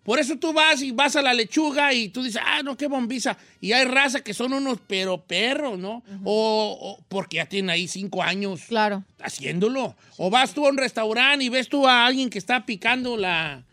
Por 0.04 0.20
eso 0.20 0.36
tú 0.38 0.52
vas 0.52 0.82
y 0.82 0.92
vas 0.92 1.16
a 1.16 1.22
la 1.22 1.34
lechuga 1.34 1.94
y 1.94 2.10
tú 2.10 2.24
dices, 2.24 2.42
ah, 2.46 2.62
no, 2.62 2.76
qué 2.76 2.88
bombiza. 2.88 3.38
Y 3.62 3.72
hay 3.72 3.86
raza 3.86 4.22
que 4.22 4.34
son 4.34 4.52
unos 4.52 4.80
pero 4.86 5.22
perros, 5.24 5.80
¿no? 5.80 6.04
o, 6.26 6.78
o 7.00 7.04
porque 7.08 7.38
ya 7.38 7.46
tienen 7.46 7.70
ahí 7.70 7.88
cinco 7.88 8.22
años 8.22 8.62
Claro. 8.68 9.04
haciéndolo. 9.22 9.96
O 10.18 10.30
vas 10.30 10.54
tú 10.54 10.66
a 10.66 10.70
un 10.70 10.78
restaurante 10.78 11.46
y 11.46 11.50
ves 11.50 11.70
tú 11.70 11.88
a 11.88 12.06
alguien 12.06 12.30
que 12.30 12.38
está 12.38 12.66
picando 12.66 13.16
la 13.16 13.64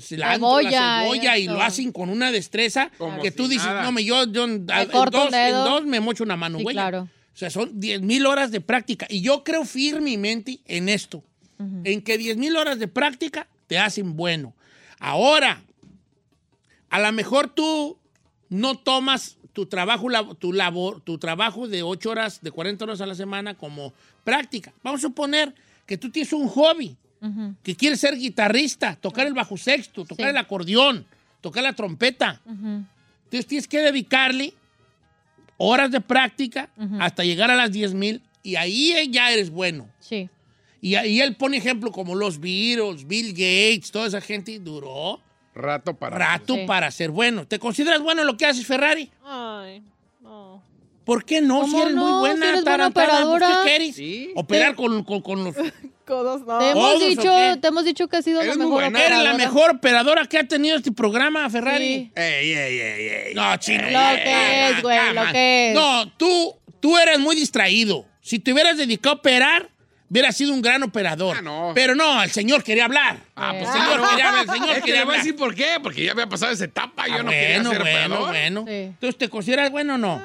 cilantro, 0.00 0.60
la 0.62 1.02
Cebolla, 1.02 1.36
y 1.38 1.46
lo 1.46 1.60
hacen 1.60 1.92
con 1.92 2.08
una 2.08 2.32
destreza 2.32 2.90
Como 2.96 3.20
que 3.20 3.30
si 3.30 3.36
tú 3.36 3.48
dices, 3.48 3.66
nada. 3.66 3.82
no, 3.82 3.92
me 3.92 4.04
yo, 4.04 4.24
yo 4.32 4.44
en, 4.44 4.64
dos, 4.66 4.78
en 5.26 5.30
dedo. 5.30 5.64
dos 5.64 5.84
me 5.84 6.00
mocho 6.00 6.24
una 6.24 6.36
mano, 6.36 6.58
Sí, 6.58 6.64
güey. 6.64 6.74
claro. 6.74 7.02
O 7.34 7.36
sea, 7.36 7.50
son 7.50 7.78
10 7.80 8.02
mil 8.02 8.26
horas 8.26 8.50
de 8.50 8.60
práctica. 8.60 9.06
Y 9.08 9.20
yo 9.22 9.42
creo 9.44 9.64
firmemente 9.64 10.60
en 10.66 10.88
esto. 10.88 11.22
En 11.84 12.02
que 12.02 12.18
10 12.18 12.38
mil 12.38 12.56
horas 12.56 12.78
de 12.80 12.88
práctica 12.88 13.46
te 13.68 13.78
hacen 13.78 14.16
bueno. 14.16 14.52
Ahora, 15.04 15.60
a 16.90 17.00
lo 17.00 17.10
mejor 17.12 17.48
tú 17.48 17.98
no 18.48 18.76
tomas 18.78 19.36
tu 19.52 19.66
trabajo, 19.66 20.06
tu, 20.36 20.52
labor, 20.52 21.00
tu 21.00 21.18
trabajo 21.18 21.66
de 21.66 21.82
8 21.82 22.08
horas, 22.10 22.40
de 22.40 22.52
40 22.52 22.84
horas 22.84 23.00
a 23.00 23.06
la 23.06 23.16
semana 23.16 23.54
como 23.54 23.92
práctica. 24.22 24.72
Vamos 24.84 25.00
a 25.00 25.08
suponer 25.08 25.52
que 25.86 25.98
tú 25.98 26.08
tienes 26.10 26.32
un 26.32 26.46
hobby, 26.48 26.96
que 27.64 27.74
quieres 27.74 27.98
ser 27.98 28.16
guitarrista, 28.16 28.94
tocar 28.94 29.26
el 29.26 29.34
bajo 29.34 29.56
sexto, 29.56 30.04
tocar 30.04 30.26
Sí. 30.26 30.30
el 30.30 30.36
acordeón, 30.36 31.04
tocar 31.40 31.64
la 31.64 31.72
trompeta. 31.72 32.40
Entonces 32.46 33.46
tienes 33.48 33.66
que 33.66 33.80
dedicarle 33.80 34.54
horas 35.56 35.90
de 35.90 36.00
práctica 36.00 36.70
hasta 37.00 37.24
llegar 37.24 37.50
a 37.50 37.56
las 37.56 37.72
10 37.72 37.92
mil 37.94 38.22
y 38.44 38.54
ahí 38.54 38.94
ya 39.10 39.32
eres 39.32 39.50
bueno. 39.50 39.88
Sí. 39.98 40.28
Y 40.82 40.96
ahí 40.96 41.20
él 41.20 41.36
pone 41.36 41.56
ejemplo 41.56 41.90
como 41.92 42.14
los 42.14 42.38
Beatles, 42.40 43.06
Bill 43.06 43.30
Gates, 43.32 43.90
toda 43.90 44.08
esa 44.08 44.20
gente 44.20 44.58
duró 44.58 45.20
Rato 45.54 45.94
para. 45.94 46.18
rato 46.18 46.54
Sí. 46.56 46.64
para 46.66 46.90
ser 46.90 47.10
bueno. 47.10 47.46
¿Te 47.46 47.58
consideras 47.58 48.00
bueno 48.02 48.20
en 48.22 48.26
lo 48.26 48.36
que 48.36 48.44
haces, 48.46 48.66
Ferrari? 48.66 49.08
Ay, 49.24 49.82
no. 50.20 50.62
¿Por 51.04 51.24
qué 51.24 51.40
no? 51.40 51.64
Si 51.64 51.70
¿Cómo 51.70 51.82
eres 51.82 51.94
no? 51.94 52.02
muy 52.02 52.18
buena, 52.20 52.46
Si 52.46 52.52
eres 52.52 52.64
buena 52.64 52.86
operadora. 52.88 53.48
¿Qué 53.48 53.68
quieres? 53.68 53.94
Sí. 53.96 54.30
Operar 54.34 54.74
con, 54.74 55.02
con- 55.04 55.20
con 55.22 55.44
los... 55.44 55.54
Codos 56.04 56.40
no. 56.44 56.58
Te 56.58 56.70
hemos, 56.70 56.82
¿Todos 56.82 57.02
o 57.02 57.06
dicho, 57.06 57.60
te 57.60 57.68
hemos 57.68 57.84
dicho 57.84 58.08
que 58.08 58.16
has 58.16 58.24
sido 58.24 58.42
la 58.42 58.54
mejor 58.56 58.72
buena. 58.72 58.98
Eres 58.98 59.10
la 59.10 59.16
operadora. 59.18 59.38
mejor 59.44 59.70
operadora 59.76 60.26
que 60.26 60.38
ha 60.38 60.48
tenido 60.48 60.76
este 60.76 60.90
programa, 60.90 61.48
Ferrari. 61.48 61.94
Sí. 61.94 62.12
Ey, 62.16 62.52
ey, 62.52 62.78
ey, 62.80 63.06
ey. 63.28 63.34
No, 63.34 63.56
chino. 63.58 63.84
Lo 63.84 64.16
que 64.16 64.68
es, 64.70 64.82
güey, 64.82 65.14
lo 65.14 65.22
que 65.30 65.68
es. 65.70 65.74
No, 65.76 66.10
tú, 66.16 66.56
tú 66.80 66.98
eres 66.98 67.20
muy 67.20 67.36
distraído. 67.36 68.04
Si 68.20 68.40
te 68.40 68.52
hubieras 68.52 68.76
dedicado 68.78 69.14
a 69.14 69.18
operar, 69.18 69.70
hubieras 70.12 70.36
sido 70.36 70.52
un 70.52 70.62
gran 70.62 70.82
operador. 70.84 71.36
Ah, 71.38 71.42
no. 71.42 71.72
Pero 71.74 71.94
no, 71.96 72.22
el 72.22 72.30
señor 72.30 72.62
quería 72.62 72.84
hablar. 72.84 73.18
Ah, 73.34 73.52
pues 73.58 73.66
el 73.68 73.72
señor 73.80 74.00
no. 74.00 74.08
quería 74.10 74.28
hablar, 74.28 74.44
el 74.44 74.50
señor 74.54 74.68
Es 74.70 74.74
que 74.76 74.80
quería 74.82 75.00
le 75.00 75.04
voy 75.06 75.14
a 75.14 75.16
hablar. 75.16 75.24
decir 75.26 75.36
por 75.36 75.54
qué, 75.54 75.66
porque 75.82 76.04
ya 76.04 76.12
había 76.12 76.28
pasado 76.28 76.52
esa 76.52 76.64
etapa, 76.64 77.08
yo 77.08 77.14
Ah, 77.14 77.22
no 77.22 77.30
quería 77.30 77.56
bueno, 77.62 77.70
ser 77.70 77.80
bueno, 77.80 77.96
operador. 78.04 78.28
bueno. 78.28 78.64
Sí. 78.68 78.72
Entonces, 78.74 79.18
¿te 79.18 79.28
consideras 79.28 79.70
bueno 79.70 79.94
o 79.94 79.98
no? 79.98 80.22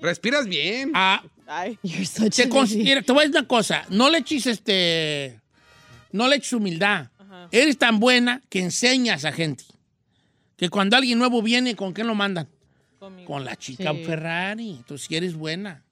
Respiras 0.00 0.46
bien. 0.46 0.90
Ah, 0.94 1.22
Ay. 1.46 1.78
You're 1.82 2.04
such 2.06 2.34
te, 2.36 2.48
considera- 2.48 3.02
te 3.02 3.12
voy 3.12 3.22
a 3.22 3.26
decir 3.26 3.38
una 3.38 3.46
cosa. 3.48 3.84
No 3.88 4.10
le 4.10 4.18
eches 4.18 4.46
este... 4.46 5.40
No 6.10 6.26
le 6.28 6.36
eches 6.36 6.52
humildad. 6.54 7.08
Eres 7.52 7.78
tan 7.78 8.00
buena 8.00 8.40
que 8.48 8.58
enseñas 8.60 9.24
a 9.24 9.30
gente. 9.32 9.64
Que 10.56 10.68
cuando 10.70 10.96
alguien 10.96 11.18
nuevo 11.18 11.40
viene, 11.42 11.76
¿con 11.76 11.92
quién 11.92 12.06
lo 12.06 12.14
mandan? 12.14 12.48
Conmigo. 12.98 13.26
Con 13.32 13.44
la 13.44 13.54
chica 13.56 13.92
Sí. 13.92 14.04
Ferrari. 14.04 14.70
Entonces, 14.70 15.06
si 15.06 15.14
eres 15.16 15.34
buena. 15.34 15.83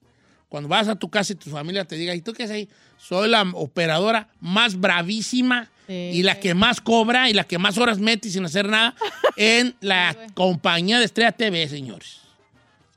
Cuando 0.53 0.69
vas 0.69 0.87
a 0.87 0.93
tu 0.93 1.09
casa 1.09 1.33
y 1.33 1.35
tu 1.35 1.49
familia 1.49 1.83
te 1.83 1.95
diga, 1.95 2.13
¿y 2.13 2.21
tú 2.21 2.31
qué 2.31 2.43
haces 2.43 2.55
ahí? 2.55 2.69
Soy 2.99 3.27
la 3.27 3.41
operadora 3.55 4.29
más 4.39 4.79
bravísima 4.79 5.67
Sí. 5.87 5.93
y 6.13 6.21
la 6.21 6.39
que 6.39 6.53
más 6.53 6.79
cobra 6.79 7.27
y 7.27 7.33
la 7.33 7.43
que 7.43 7.57
más 7.57 7.79
horas 7.79 7.97
mete 7.97 8.29
sin 8.29 8.45
hacer 8.45 8.69
nada 8.69 8.93
en 9.35 9.75
la 9.81 10.15
compañía 10.35 10.99
de 10.99 11.05
Estrella 11.05 11.31
TV, 11.31 11.67
señores. 11.67 12.19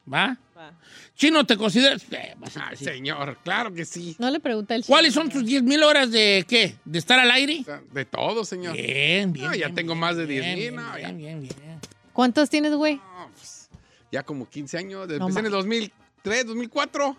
¿Va? 0.04 0.36
Va. 0.54 0.72
Chino, 1.16 1.46
¿te 1.46 1.56
consideras? 1.56 2.04
Eh, 2.10 2.34
vas 2.36 2.58
a 2.58 2.64
Ay, 2.66 2.70
decir. 2.72 2.88
señor, 2.88 3.38
claro 3.42 3.72
que 3.72 3.86
sí. 3.86 4.16
No 4.18 4.30
le 4.30 4.38
pregunta 4.38 4.74
el 4.74 4.84
¿Cuáles 4.84 5.14
son 5.14 5.30
tus 5.30 5.42
10 5.46 5.62
mil 5.62 5.82
horas 5.82 6.10
de 6.12 6.44
qué? 6.46 6.76
¿De 6.84 6.98
estar 6.98 7.18
al 7.18 7.30
aire? 7.30 7.60
O 7.62 7.64
sea, 7.64 7.80
De 7.90 8.04
todo, 8.04 8.44
señor. 8.44 8.76
Bien, 8.76 9.32
bien. 9.32 9.46
No, 9.46 9.52
ya 9.54 9.64
bien, 9.68 9.74
tengo 9.74 9.94
bien, 9.94 10.00
más 10.00 10.16
de 10.18 10.26
bien, 10.26 10.42
10,000, 10.42 10.58
bien, 10.60 10.76
no, 10.76 10.82
ya. 10.98 11.10
bien, 11.10 11.16
bien, 11.16 11.40
bien. 11.40 11.80
¿Cuántos 12.12 12.50
tienes, 12.50 12.74
güey? 12.74 12.96
No, 12.96 13.30
pues, 13.34 13.70
ya 14.12 14.22
como 14.22 14.46
15 14.46 14.76
años. 14.76 15.08
No 15.08 15.14
Empecé 15.14 15.38
en 15.38 15.46
el 15.46 15.52
2003, 15.52 16.46
2004. 16.48 17.16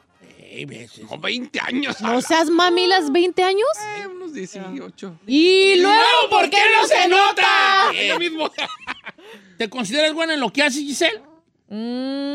Ves, 0.68 1.00
No, 1.00 1.18
20 1.18 1.60
años. 1.60 2.02
¿No 2.02 2.22
seas 2.22 2.50
mami 2.50 2.88
las 2.88 3.12
20 3.12 3.44
años? 3.44 3.68
Eh, 4.00 4.08
unos 4.08 4.34
18. 4.34 5.20
Y 5.28 5.76
luego, 5.82 6.30
¿por 6.30 6.50
qué 6.50 6.58
no 6.74 6.88
se 6.88 7.08
nota? 7.08 7.92
Lo 8.08 8.20
mismo. 8.20 8.50
¿Te 9.58 9.70
consideras 9.70 10.14
buena 10.14 10.34
en 10.36 10.40
lo 10.40 10.52
que 10.52 10.64
haces, 10.64 10.82
Giselle? 10.82 11.22
Mm, 11.70 12.28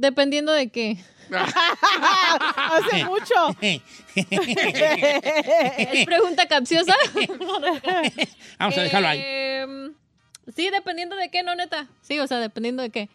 dependiendo 0.00 0.52
de 0.52 0.68
qué. 0.70 0.98
Hace 2.56 3.04
mucho. 3.04 3.34
¿Es 4.16 6.04
pregunta 6.04 6.46
capciosa? 6.48 6.94
Vamos 8.58 8.76
a 8.76 8.82
dejarlo 8.82 9.08
ahí. 9.08 9.22
Em, 9.24 9.94
sí, 10.54 10.70
dependiendo 10.70 11.16
de 11.16 11.30
qué, 11.30 11.42
no, 11.42 11.54
neta. 11.54 11.88
Sí, 12.02 12.18
o 12.18 12.26
sea, 12.26 12.38
dependiendo 12.38 12.82
de 12.82 12.90
qué. 12.90 13.08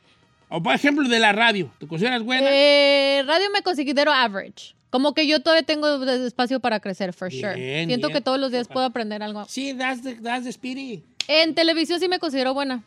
O 0.49 0.61
por 0.61 0.73
ejemplo, 0.75 1.07
de 1.07 1.19
la 1.19 1.31
radio. 1.31 1.71
¿Te 1.79 1.87
consideras 1.87 2.23
buena? 2.23 2.47
Eh, 2.51 3.23
radio 3.25 3.47
me 3.53 3.61
considero 3.61 4.11
average. 4.11 4.75
Como 4.89 5.13
que 5.13 5.27
yo 5.27 5.41
todavía 5.41 5.63
tengo 5.65 6.03
espacio 6.05 6.59
para 6.59 6.79
crecer, 6.79 7.11
for 7.11 7.29
Bien, 7.29 7.41
sure. 7.41 7.85
Siento 7.85 8.07
bien. 8.07 8.17
que 8.17 8.21
todos 8.21 8.39
los 8.39 8.51
días 8.51 8.67
puedo 8.67 8.85
aprender 8.85 9.21
algo. 9.23 9.45
Sí, 9.45 9.73
das 9.73 10.03
de, 10.03 10.15
das 10.15 10.43
de 10.45 10.51
spirit. 10.51 11.03
En 11.27 11.53
televisión 11.55 11.99
sí 11.99 12.07
me 12.07 12.19
considero 12.19 12.53
buena. 12.53 12.83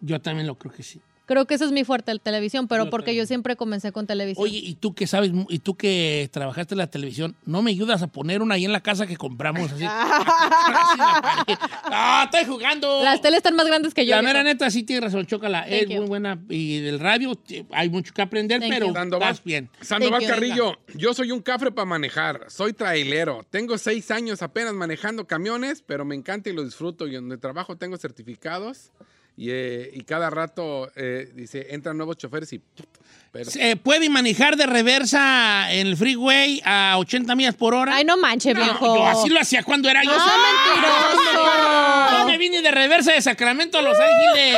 Yo 0.00 0.20
también 0.20 0.46
lo 0.46 0.56
creo 0.56 0.72
que 0.72 0.82
sí. 0.84 1.00
Creo 1.28 1.46
que 1.46 1.54
ese 1.54 1.66
es 1.66 1.72
mi 1.72 1.84
fuerte, 1.84 2.10
el 2.10 2.20
televisión, 2.20 2.66
pero 2.68 2.88
porque 2.90 3.14
yo 3.14 3.24
siempre 3.26 3.54
comencé 3.54 3.92
con 3.92 4.06
televisión. 4.06 4.42
Oye, 4.42 4.58
¿y 4.58 4.74
tú 4.74 4.94
que 4.94 5.06
sabes, 5.06 5.30
mu- 5.30 5.46
y 5.50 5.58
tú 5.60 5.76
que 5.76 6.28
trabajaste 6.32 6.74
en 6.74 6.78
la 6.78 6.86
televisión, 6.88 7.36
no 7.44 7.60
me 7.62 7.70
ayudas 7.70 8.00
a 8.02 8.06
poner 8.06 8.40
una 8.42 8.54
ahí 8.54 8.64
en 8.64 8.72
la 8.72 8.80
casa 8.80 9.06
que 9.06 9.16
compramos 9.16 9.70
así? 9.70 9.84
La. 9.84 11.44
¡Ah, 11.84 12.30
estoy 12.32 12.44
jugando! 12.52 13.02
Las 13.04 13.20
teles 13.20 13.38
están 13.38 13.54
más 13.56 13.66
grandes 13.66 13.94
que 13.94 14.04
yo. 14.06 14.16
La 14.16 14.22
mera 14.22 14.42
neta 14.42 14.70
sí 14.70 14.82
tiene 14.84 15.02
razón, 15.02 15.26
Chócala. 15.26 15.62
Thank 15.64 15.72
Es 15.72 15.88
you. 15.88 15.96
muy 15.98 16.06
buena. 16.06 16.38
Y 16.48 16.80
del 16.80 16.98
radio 16.98 17.38
hay 17.72 17.90
mucho 17.90 18.12
que 18.12 18.22
aprender, 18.22 18.60
Thank 18.60 18.72
pero 18.72 18.86
you. 18.88 18.94
Sandoval, 18.94 19.28
vas 19.28 19.44
bien. 19.44 19.70
Sandoval 19.80 20.20
Thank 20.20 20.28
you. 20.30 20.34
Carrillo, 20.34 20.78
yo 20.94 21.14
soy 21.14 21.30
un 21.32 21.40
cafre 21.42 21.70
para 21.72 21.84
manejar, 21.86 22.46
soy 22.48 22.72
trailero, 22.72 23.44
tengo 23.50 23.76
seis 23.78 24.10
años 24.10 24.42
apenas 24.42 24.72
manejando 24.74 25.26
camiones, 25.26 25.82
pero 25.86 26.04
me 26.04 26.14
encanta 26.14 26.50
y 26.50 26.52
lo 26.52 26.64
disfruto 26.64 27.06
y 27.06 27.14
donde 27.14 27.36
trabajo 27.38 27.76
tengo 27.76 27.96
certificados 27.98 28.92
y, 29.38 29.50
eh, 29.50 29.90
y 29.94 30.02
cada 30.02 30.28
rato 30.30 30.90
eh, 30.96 31.30
dice 31.34 31.68
entran 31.70 31.96
nuevos 31.96 32.16
choferes 32.18 32.52
y 32.52 32.60
pero- 33.30 33.50
Se 33.50 33.76
puede 33.76 34.08
manejar 34.08 34.56
de 34.56 34.66
reversa 34.66 35.70
en 35.72 35.86
el 35.86 35.96
freeway 35.98 36.60
a 36.64 36.96
80 36.98 37.36
millas 37.36 37.54
por 37.54 37.74
hora. 37.74 37.94
Ay, 37.94 38.04
no 38.04 38.16
manche, 38.16 38.54
No, 38.54 38.64
viejo. 38.64 38.96
yo 38.96 39.06
así 39.06 39.28
lo 39.28 39.38
hacía 39.38 39.62
cuando 39.62 39.88
era 39.88 40.02
yo. 40.02 40.10
¡Ah, 40.14 42.16
Yo 42.20 42.26
me 42.26 42.38
vine 42.38 42.62
de 42.62 42.70
reversa 42.70 43.12
de 43.12 43.20
Sacramento 43.22 43.78
a 43.78 43.82
Los 43.82 43.96
Ángeles. 43.98 44.56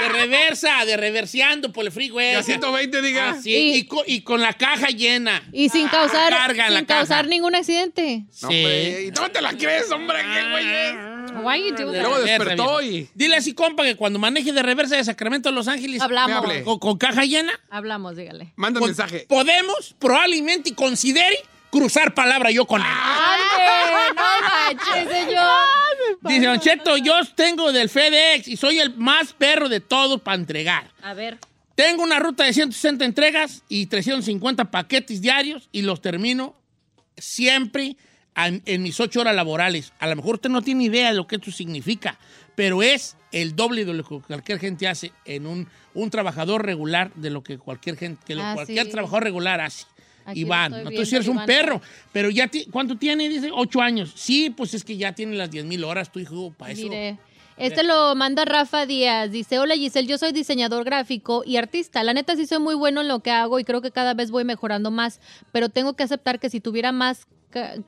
De 0.00 0.08
reversa, 0.08 0.84
de 0.84 0.96
reversiando 0.96 1.72
por 1.72 1.86
el 1.86 1.92
freeway. 1.92 2.32
y 2.32 2.34
a 2.34 2.42
120 2.42 3.00
diga. 3.00 3.30
Así, 3.30 3.54
Y- 3.54 3.74
y, 3.76 3.84
con, 3.84 4.00
y 4.06 4.22
con 4.22 4.40
la 4.40 4.52
caja 4.54 4.88
llena. 4.88 5.42
Y 5.52 5.68
sin 5.68 5.86
causar, 5.88 6.32
en 6.50 6.56
la 6.56 6.68
sin 6.78 6.84
causar 6.86 7.18
caja. 7.18 7.22
ningún 7.28 7.54
accidente. 7.54 8.24
No, 8.42 8.48
hombre, 8.48 9.02
¿y 9.04 9.10
no 9.12 9.30
te 9.30 9.40
la 9.40 9.52
crees, 9.52 9.88
hombre? 9.92 10.18
¿Qué 10.20 10.50
güey 10.50 10.66
es? 10.66 10.94
Why 11.42 11.62
you 11.68 11.74
doing 11.76 11.92
luego 12.02 12.16
that? 12.18 12.24
despertó 12.24 12.82
y- 12.82 13.08
Dile 13.14 13.36
así, 13.36 13.54
compa, 13.54 13.82
que 13.84 13.96
cuando 13.96 14.18
maneje 14.18 14.52
de 14.52 14.62
reversa 14.62 14.96
de 14.96 15.04
Sacramento 15.04 15.48
a 15.48 15.52
Los 15.52 15.68
Ángeles. 15.68 16.00
Hablamos. 16.02 16.28
Me 16.28 16.34
hable. 16.34 16.62
Con, 16.64 16.78
con 16.78 16.98
caja 16.98 17.24
llena. 17.24 17.52
Hablamos, 17.70 18.16
dígale. 18.16 18.52
Manda 18.56 18.78
un 18.78 18.82
con- 18.82 18.88
mensaje. 18.90 19.26
Podemos, 19.28 19.94
probablemente, 19.98 20.70
y 20.70 20.74
considere 20.74 21.36
cruzar 21.70 22.14
palabra 22.14 22.50
yo 22.50 22.66
con 22.66 22.80
él. 22.80 22.86
¡Ande! 22.88 24.14
¡No 24.14 24.48
manches, 24.48 25.12
señor! 25.12 26.20
Dice 26.22 26.46
Don 26.46 26.60
Cheto, 26.60 26.96
yo 26.98 27.14
tengo 27.34 27.72
del 27.72 27.88
FedEx 27.88 28.46
y 28.48 28.56
soy 28.56 28.78
el 28.78 28.94
más 28.96 29.32
perro 29.32 29.68
de 29.68 29.80
todos 29.80 30.20
para 30.20 30.36
entregar. 30.36 30.90
A 31.02 31.14
ver. 31.14 31.38
Tengo 31.74 32.04
una 32.04 32.20
ruta 32.20 32.44
de 32.44 32.52
160 32.52 33.04
entregas 33.04 33.64
y 33.68 33.86
350 33.86 34.70
paquetes 34.70 35.20
diarios 35.20 35.68
y 35.72 35.82
los 35.82 36.00
termino 36.00 36.54
siempre 37.16 37.96
en, 38.36 38.82
mis 38.82 38.98
ocho 39.00 39.20
horas 39.20 39.34
laborales. 39.34 39.92
A 39.98 40.06
lo 40.08 40.16
mejor 40.16 40.36
usted 40.36 40.50
no 40.50 40.62
tiene 40.62 40.84
idea 40.84 41.08
de 41.10 41.14
lo 41.16 41.26
que 41.26 41.36
esto 41.36 41.50
significa, 41.50 42.18
pero 42.54 42.82
es 42.82 43.16
el 43.32 43.54
doble 43.56 43.84
de 43.84 43.94
lo 43.94 44.04
que 44.04 44.20
cualquier 44.20 44.58
gente 44.58 44.88
hace 44.88 45.12
en 45.24 45.46
un, 45.46 45.68
un 45.94 46.10
trabajador 46.10 46.64
regular 46.64 47.12
de 47.14 47.30
lo 47.30 47.42
que 47.42 47.58
cualquier 47.58 47.96
gente, 47.96 48.22
que 48.26 48.34
Ah, 48.40 48.52
cualquier 48.54 48.86
sí. 48.86 48.92
trabajador 48.92 49.24
regular 49.24 49.60
hace. 49.60 49.86
Aquí 50.26 50.40
Iván, 50.40 50.84
no 50.84 50.90
tú 50.90 51.04
si 51.04 51.16
eres 51.16 51.28
un 51.28 51.44
perro, 51.44 51.82
pero 52.12 52.30
ya, 52.30 52.48
ti- 52.48 52.66
¿cuánto 52.70 52.96
tiene? 52.96 53.28
Dice, 53.28 53.50
ocho 53.52 53.82
años. 53.82 54.12
Sí, 54.16 54.48
pues 54.48 54.72
es 54.72 54.82
que 54.82 54.96
ya 54.96 55.12
tiene 55.12 55.36
las 55.36 55.50
10 55.50 55.66
mil 55.66 55.84
horas 55.84 56.10
tu 56.10 56.18
hijo 56.18 56.50
para 56.56 56.72
eso. 56.72 56.88
Mire. 56.88 57.18
Este 57.56 57.84
lo 57.84 58.14
manda 58.16 58.44
Rafa 58.44 58.84
Díaz. 58.86 59.30
Dice, 59.30 59.58
hola 59.60 59.74
Giselle, 59.76 60.08
yo 60.08 60.18
soy 60.18 60.32
diseñador 60.32 60.82
gráfico 60.84 61.44
y 61.46 61.56
artista. 61.56 62.02
La 62.02 62.12
neta 62.14 62.34
sí 62.36 62.46
soy 62.46 62.58
muy 62.58 62.74
bueno 62.74 63.02
en 63.02 63.06
lo 63.08 63.20
que 63.20 63.30
hago 63.30 63.60
y 63.60 63.64
creo 63.64 63.80
que 63.80 63.92
cada 63.92 64.12
vez 64.14 64.30
voy 64.32 64.44
mejorando 64.44 64.90
más, 64.90 65.20
pero 65.52 65.68
tengo 65.68 65.92
que 65.94 66.02
aceptar 66.02 66.40
que 66.40 66.50
si 66.50 66.58
tuviera 66.58 66.90
más, 66.90 67.26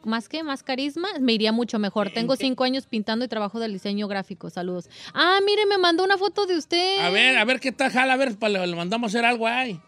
más 0.05 0.29
que 0.29 0.43
más 0.43 0.63
carisma, 0.63 1.09
me 1.21 1.33
iría 1.33 1.53
mucho 1.53 1.79
mejor. 1.79 2.11
Tengo 2.11 2.37
cinco 2.37 2.65
años 2.65 2.87
pintando 2.87 3.25
y 3.25 3.29
trabajo 3.29 3.61
del 3.61 3.73
diseño 3.73 4.09
gráfico. 4.09 4.51
Saludos. 4.51 4.89
Ah, 5.15 5.39
mire, 5.45 5.67
me 5.67 5.79
mandó 5.79 6.05
una 6.05 6.19
foto 6.19 6.47
de 6.47 6.57
usted. 6.57 7.01
A 7.01 7.11
ver, 7.11 7.37
a 7.37 7.45
ver 7.45 7.61
qué 7.61 7.73
tal, 7.73 7.91
jala, 7.91 8.15
a 8.15 8.17
ver, 8.17 8.37
le, 8.41 8.67
le 8.67 8.77
mandamos 8.77 9.09
a 9.09 9.19
hacer 9.19 9.25
algo 9.25 9.47
ahí. 9.47 9.81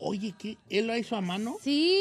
Oye, 0.00 0.34
¿qué? 0.38 0.56
¿Él 0.70 0.86
lo 0.86 0.96
hizo 0.96 1.16
a 1.16 1.20
mano? 1.20 1.56
Sí. 1.60 1.98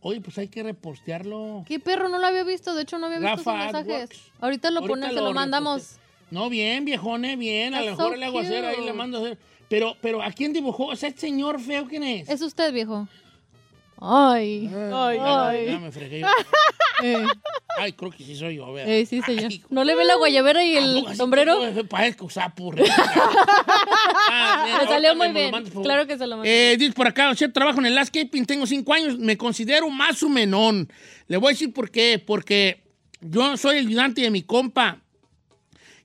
Oye, 0.00 0.20
pues 0.20 0.36
hay 0.36 0.48
que 0.48 0.62
repostearlo. 0.62 1.64
¿Qué 1.66 1.80
perro? 1.80 2.10
No 2.10 2.18
lo 2.18 2.26
había 2.26 2.44
visto. 2.44 2.74
De 2.74 2.82
hecho, 2.82 2.98
no 2.98 3.06
había 3.06 3.20
visto 3.20 3.36
sus 3.38 3.46
mensajes. 3.46 4.10
Ahorita 4.40 4.70
lo 4.70 4.86
pones, 4.86 5.08
se 5.08 5.14
lo 5.14 5.22
lo 5.22 5.32
mandamos. 5.32 5.96
No, 6.30 6.50
bien, 6.50 6.84
viejone, 6.84 7.36
bien. 7.36 7.74
A 7.74 7.80
lo 7.80 7.92
mejor 7.92 8.12
so 8.12 8.16
le 8.16 8.26
hago 8.26 8.40
hacer 8.40 8.64
ahí, 8.66 8.76
cute. 8.76 8.86
le 8.86 8.92
mando 8.92 9.18
a 9.18 9.20
hacer. 9.22 9.38
Pero, 9.68 9.96
pero, 10.02 10.22
¿a 10.22 10.30
quién 10.30 10.52
dibujó? 10.52 10.86
O 10.86 10.96
sea, 10.96 11.08
¿este 11.08 11.22
señor 11.22 11.58
feo 11.58 11.86
quién 11.86 12.02
es? 12.02 12.28
Es 12.28 12.42
usted, 12.42 12.70
viejo. 12.72 13.08
Ay. 14.06 14.70
Ay, 14.92 15.16
Ya, 15.16 15.48
ay. 15.48 15.66
ya 15.66 15.78
me 15.78 15.90
fregué 15.92 16.20
yo. 16.20 16.26
Eh, 17.02 17.26
Ay, 17.76 17.92
creo 17.92 18.12
que 18.12 18.22
sí 18.22 18.36
soy 18.36 18.54
yo, 18.54 18.72
¿verdad? 18.72 18.90
eh, 18.94 19.04
sí, 19.04 19.20
señor. 19.22 19.46
Ay, 19.50 19.62
¿No 19.68 19.82
le 19.82 19.96
ve 19.96 20.04
la 20.04 20.14
guayabera 20.14 20.64
y 20.64 20.76
¿a 20.76 20.78
el 20.78 21.04
así 21.08 21.16
sombrero? 21.16 21.58
Parezco 21.90 22.30
sapo. 22.30 22.70
re- 22.70 22.84
Ah, 24.30 24.62
bien, 24.64 24.78
Me 24.78 24.86
salió 24.86 25.16
muy 25.16 25.28
bien. 25.32 25.50
favor. 25.50 25.82
Claro 25.82 26.06
que 26.06 26.16
se 26.16 26.26
lo 26.26 26.36
mandé. 26.36 26.72
Eh, 26.72 26.76
dice 26.76 26.92
por 26.92 27.08
acá, 27.08 27.32
yo 27.32 27.52
trabajo 27.52 27.80
en 27.80 27.86
el 27.86 27.94
landscaping, 27.96 28.46
tengo 28.46 28.64
cinco 28.66 28.94
años, 28.94 29.18
me 29.18 29.36
considero 29.36 29.90
más 29.90 30.22
o 30.22 30.28
menón. 30.28 30.88
Le 31.26 31.36
voy 31.36 31.48
a 31.48 31.52
decir 31.52 31.72
por 31.72 31.90
qué, 31.90 32.22
porque 32.24 32.84
yo 33.20 33.56
soy 33.56 33.78
el 33.78 33.88
ayudante 33.88 34.20
de 34.22 34.30
mi 34.30 34.42
compa 34.42 34.98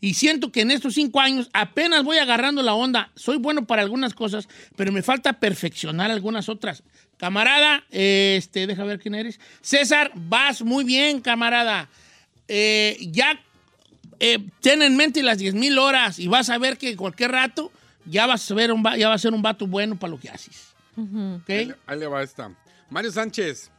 y 0.01 0.13
siento 0.15 0.51
que 0.51 0.61
en 0.61 0.71
estos 0.71 0.95
cinco 0.95 1.19
años 1.19 1.49
apenas 1.53 2.03
voy 2.03 2.17
agarrando 2.17 2.61
la 2.63 2.73
onda. 2.73 3.11
Soy 3.15 3.37
bueno 3.37 3.67
para 3.67 3.83
algunas 3.83 4.13
cosas, 4.13 4.47
pero 4.75 4.91
me 4.91 5.03
falta 5.03 5.33
perfeccionar 5.33 6.09
algunas 6.09 6.49
otras. 6.49 6.83
Camarada, 7.19 7.83
este, 7.91 8.65
deja 8.65 8.83
ver 8.85 8.97
quién 8.99 9.13
eres. 9.13 9.39
César, 9.61 10.11
vas 10.15 10.61
muy 10.61 10.83
bien, 10.85 11.19
camarada. 11.19 11.89
Eh, 12.47 12.97
ya 13.11 13.39
eh, 14.19 14.39
ten 14.61 14.81
en 14.81 14.95
mente 14.95 15.21
las 15.21 15.37
10 15.37 15.53
mil 15.53 15.77
horas 15.77 16.17
y 16.17 16.27
vas 16.27 16.49
a 16.49 16.57
ver 16.57 16.77
que 16.77 16.95
cualquier 16.95 17.31
rato 17.31 17.71
ya 18.05 18.25
vas 18.25 18.49
a, 18.49 18.53
ver 18.55 18.71
un, 18.71 18.83
va- 18.83 18.97
ya 18.97 19.09
va 19.09 19.15
a 19.15 19.19
ser 19.19 19.33
un 19.33 19.41
vato 19.41 19.67
bueno 19.67 19.99
para 19.99 20.11
lo 20.11 20.19
que 20.19 20.29
haces. 20.29 20.69
¿Ok? 20.97 21.49
Ahí, 21.49 21.65
le- 21.65 21.75
ahí 21.85 21.99
le 21.99 22.07
va 22.07 22.23
esta. 22.23 22.51
Mario 22.89 23.11
Sánchez. 23.11 23.69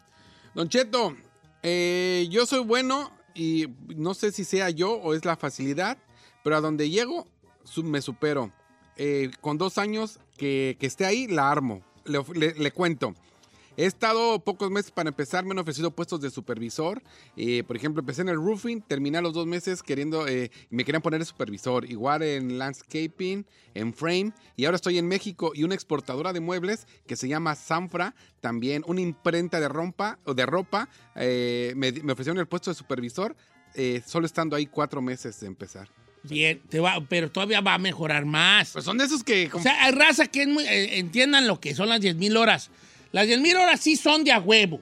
Don 0.55 0.69
Cheto, 0.69 1.17
eh, 1.63 2.27
yo 2.31 2.45
soy 2.47 2.61
bueno 2.61 3.11
y 3.35 3.67
no 3.97 4.13
sé 4.15 4.33
si 4.33 4.45
sea 4.45 4.69
yo 4.71 4.93
o 4.93 5.15
es 5.15 5.25
la 5.25 5.37
facilidad, 5.37 5.97
pero 6.45 6.57
a 6.57 6.61
donde 6.61 6.91
llego 6.91 7.27
su- 7.65 7.85
me 7.85 8.03
supero. 8.03 8.53
Eh, 8.97 9.31
con 9.41 9.57
dos 9.57 9.79
años 9.79 10.19
que, 10.37 10.77
que 10.79 10.87
esté 10.87 11.07
ahí, 11.07 11.27
la 11.27 11.51
armo. 11.51 11.83
Le, 12.05 12.19
of- 12.19 12.37
le- 12.37 12.55
le 12.55 12.71
cuento. 12.71 13.15
He 13.77 13.85
estado 13.87 14.43
pocos 14.45 14.71
meses 14.71 14.91
para 14.91 15.09
empezar, 15.09 15.45
me 15.45 15.53
han 15.53 15.59
ofrecido 15.59 15.91
puestos 15.91 16.21
de 16.21 16.31
supervisor. 16.31 17.03
Eh, 17.37 17.63
por 17.67 17.77
ejemplo, 17.77 18.01
empecé 18.01 18.23
en 18.23 18.29
el 18.29 18.37
roofing, 18.37 18.83
terminé 18.83 19.19
a 19.19 19.23
los 19.23 19.33
dos 19.33 19.47
meses 19.47 19.83
queriendo, 19.83 20.27
eh, 20.29 20.51
me 20.71 20.85
querían 20.85 21.01
poner 21.03 21.21
de 21.21 21.27
supervisor. 21.27 21.91
Igual 21.91 22.23
en 22.23 22.59
landscaping, 22.59 23.47
en 23.75 23.95
frame. 23.95 24.33
Y 24.57 24.65
ahora 24.65 24.77
estoy 24.77 24.99
en 24.99 25.07
México 25.09 25.53
y 25.55 25.65
una 25.65 25.75
exportadora 25.75 26.33
de 26.33 26.41
muebles 26.41 26.87
que 27.07 27.17
se 27.17 27.29
llama 27.29 27.55
Sanfra, 27.55 28.15
también 28.41 28.83
una 28.87 29.01
imprenta 29.01 29.61
de, 29.61 29.69
rompa, 29.69 30.19
o 30.25 30.35
de 30.35 30.47
ropa. 30.47 30.89
eh, 31.17 31.73
me, 31.77 31.93
me 31.93 32.13
ofrecieron 32.13 32.39
el 32.39 32.47
puesto 32.49 32.71
de 32.71 32.75
supervisor, 32.75 33.37
eh, 33.75 34.03
solo 34.05 34.27
estando 34.27 34.57
ahí 34.57 34.67
cuatro 34.67 35.01
meses 35.01 35.39
de 35.41 35.47
empezar. 35.47 35.89
Bien, 36.23 36.61
te 36.69 36.81
va, 36.81 37.01
pero 37.09 37.31
todavía 37.31 37.63
va 37.63 37.75
a 37.75 37.79
mejorar 37.79 38.27
más. 38.27 38.73
Pues 38.73 38.85
son 38.85 38.99
de 38.99 39.05
esos 39.05 39.25
que... 39.25 39.49
O 39.55 39.59
sea, 39.63 39.85
hay 39.85 39.93
raza 39.93 40.27
que 40.27 40.43
es 40.43 40.49
muy- 40.49 40.65
eh, 40.67 40.99
entiendan 40.99 41.47
lo 41.47 41.61
que 41.61 41.75
son 41.75 41.89
las 41.89 42.01
10 42.01 42.17
mil 42.17 42.37
horas. 42.37 42.71
Las 43.13 43.27
10 43.27 43.41
mil 43.41 43.57
horas 43.57 43.81
sí 43.81 43.97
son 43.97 44.25
de 44.25 44.33
a 44.33 44.39
huevo, 44.39 44.81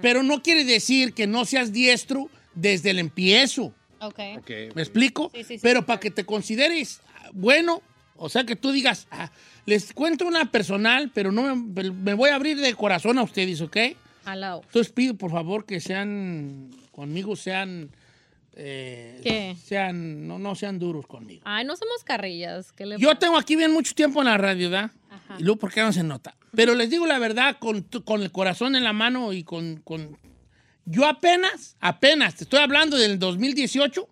pero 0.00 0.22
no 0.22 0.42
quiere 0.42 0.64
decir 0.64 1.12
que 1.12 1.26
no 1.26 1.44
seas 1.44 1.72
diestro 1.72 2.30
desde 2.54 2.90
el 2.90 2.98
empiezo. 2.98 3.74
Ok. 4.00 4.20
Ok. 4.38 4.50
¿Me 4.74 4.82
explico? 4.82 5.30
Sí, 5.34 5.44
sí, 5.44 5.54
sí. 5.54 5.60
Pero 5.62 5.84
para 5.84 6.00
que 6.00 6.10
te 6.10 6.24
consideres 6.24 7.00
ah, 7.16 7.30
bueno, 7.32 7.82
o 8.16 8.28
sea, 8.28 8.44
que 8.44 8.56
tú 8.56 8.70
digas, 8.70 9.06
ah, 9.10 9.30
les 9.66 9.92
cuento 9.92 10.26
una 10.26 10.50
personal, 10.50 11.10
pero 11.12 11.32
no 11.32 11.54
me, 11.54 11.90
me 11.90 12.14
voy 12.14 12.30
a 12.30 12.36
abrir 12.36 12.60
de 12.60 12.74
corazón 12.74 13.18
a 13.18 13.22
ustedes, 13.22 13.60
¿ok? 13.60 13.76
Alao. 14.24 14.62
Entonces 14.64 14.92
pido, 14.92 15.14
por 15.14 15.30
favor, 15.30 15.66
que 15.66 15.80
sean, 15.80 16.70
conmigo 16.92 17.36
sean, 17.36 17.90
eh, 18.56 19.20
¿Qué? 19.22 19.56
sean, 19.64 20.26
no, 20.28 20.38
no 20.38 20.54
sean 20.54 20.78
duros 20.78 21.06
conmigo. 21.06 21.42
Ay, 21.44 21.64
no 21.64 21.76
somos 21.76 22.04
carrillas. 22.04 22.72
¿Qué 22.72 22.86
le 22.86 22.98
Yo 22.98 23.16
tengo 23.16 23.36
aquí 23.36 23.56
bien 23.56 23.72
mucho 23.72 23.94
tiempo 23.94 24.20
en 24.20 24.26
la 24.26 24.36
radio, 24.38 24.70
¿verdad? 24.70 24.90
Ajá. 25.10 25.36
Y 25.38 25.42
luego, 25.42 25.58
¿por 25.60 25.72
qué 25.72 25.80
no 25.82 25.92
se 25.92 26.02
nota? 26.02 26.34
Pero 26.54 26.74
les 26.74 26.88
digo 26.90 27.06
la 27.06 27.18
verdad, 27.18 27.56
con, 27.58 27.82
con 28.04 28.22
el 28.22 28.30
corazón 28.30 28.76
en 28.76 28.84
la 28.84 28.92
mano 28.92 29.32
y 29.32 29.42
con, 29.44 29.76
con- 29.84 30.16
Yo 30.84 31.06
apenas, 31.06 31.76
apenas, 31.80 32.36
te 32.36 32.44
estoy 32.44 32.60
hablando 32.60 32.96
del 32.96 33.18
2018, 33.18 34.08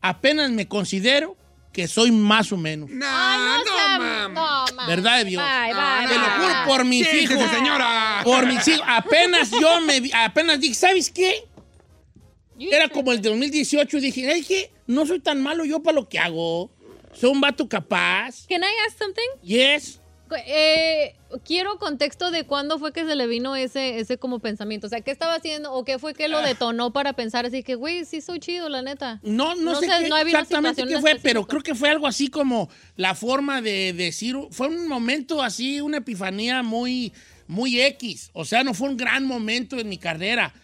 apenas 0.00 0.50
me 0.50 0.66
considero 0.68 1.36
que 1.72 1.88
soy 1.88 2.10
más 2.10 2.52
o 2.52 2.56
menos. 2.58 2.90
No, 2.90 3.06
Ay, 3.08 3.62
no, 3.66 4.28
no. 4.28 4.64
No. 4.66 4.86
¿Verdad 4.86 5.18
de 5.18 5.24
Dios? 5.24 5.42
Bye, 5.42 5.72
bye, 5.74 6.06
Te 6.08 6.14
lo 6.18 6.20
bye. 6.26 6.36
juro 6.38 6.54
por 6.66 6.84
mis 6.84 7.14
hijos. 7.14 7.50
señora. 7.50 8.20
Por 8.24 8.46
mis 8.46 8.66
hijos. 8.68 8.84
Apenas 8.86 9.50
yo 9.50 9.80
me 9.80 10.00
vi- 10.00 10.10
apenas 10.14 10.60
dije, 10.60 10.74
¿sabes 10.74 11.10
qué? 11.10 11.34
Era 12.58 12.88
como 12.88 13.12
el 13.12 13.20
2018 13.22 13.96
y 13.98 14.00
dije, 14.00 14.32
es 14.32 14.46
que 14.46 14.70
no 14.86 15.06
soy 15.06 15.20
tan 15.20 15.42
malo 15.42 15.64
yo 15.64 15.82
para 15.82 15.94
lo 15.96 16.08
que 16.08 16.18
hago. 16.18 16.70
Soy 17.12 17.30
un 17.30 17.40
vato 17.40 17.68
capaz. 17.68 18.46
Can 18.48 18.62
I 18.62 18.66
ask 18.88 18.98
something? 18.98 19.22
Yes. 19.42 19.98
eh, 20.46 21.14
quiero 21.44 21.78
contexto 21.78 22.30
de 22.30 22.44
cuándo 22.44 22.78
fue 22.78 22.92
que 22.94 23.04
se 23.04 23.14
le 23.16 23.26
vino 23.26 23.54
ese, 23.54 23.98
ese 23.98 24.16
como 24.16 24.38
pensamiento. 24.38 24.86
O 24.86 24.90
sea, 24.90 25.02
¿qué 25.02 25.10
estaba 25.10 25.34
haciendo 25.34 25.72
o 25.74 25.84
qué 25.84 25.98
fue 25.98 26.14
que 26.14 26.28
lo 26.28 26.38
Ah. 26.38 26.46
detonó 26.46 26.90
para 26.92 27.12
pensar 27.12 27.44
así 27.44 27.62
que, 27.62 27.74
güey, 27.74 28.06
sí 28.06 28.22
soy 28.22 28.40
chido, 28.40 28.70
la 28.70 28.80
neta? 28.80 29.20
No, 29.22 29.54
no, 29.54 29.78
sé, 29.78 29.86
qué 29.86 30.08
no 30.08 30.16
exactamente 30.16 30.86
qué 30.86 31.00
fue, 31.00 31.18
pero 31.22 31.46
creo 31.46 31.62
que 31.62 31.74
fue 31.74 31.90
algo 31.90 32.06
así 32.06 32.28
como 32.28 32.70
la 32.96 33.14
forma 33.14 33.60
de 33.60 33.92
decir, 33.92 34.36
fue 34.50 34.68
un 34.68 34.88
momento 34.88 35.42
así, 35.42 35.82
una 35.82 35.98
epifanía 35.98 36.62
muy, 36.62 37.12
muy 37.46 37.80
X. 37.82 38.30
O 38.32 38.46
sea, 38.46 38.64
no 38.64 38.72
fue 38.72 38.88
un 38.88 38.96
gran 38.96 39.26
momento 39.26 39.78
en 39.78 39.88
mi 39.90 39.98
carrera. 39.98 40.54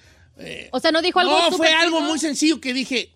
O 0.72 0.80
sea, 0.80 0.90
no 0.92 1.02
dijo 1.02 1.18
algo 1.20 1.32
No, 1.32 1.50
fue 1.56 1.72
algo 1.72 2.00
muy 2.00 2.18
sencillo 2.18 2.60
que 2.60 2.72
dije, 2.72 3.10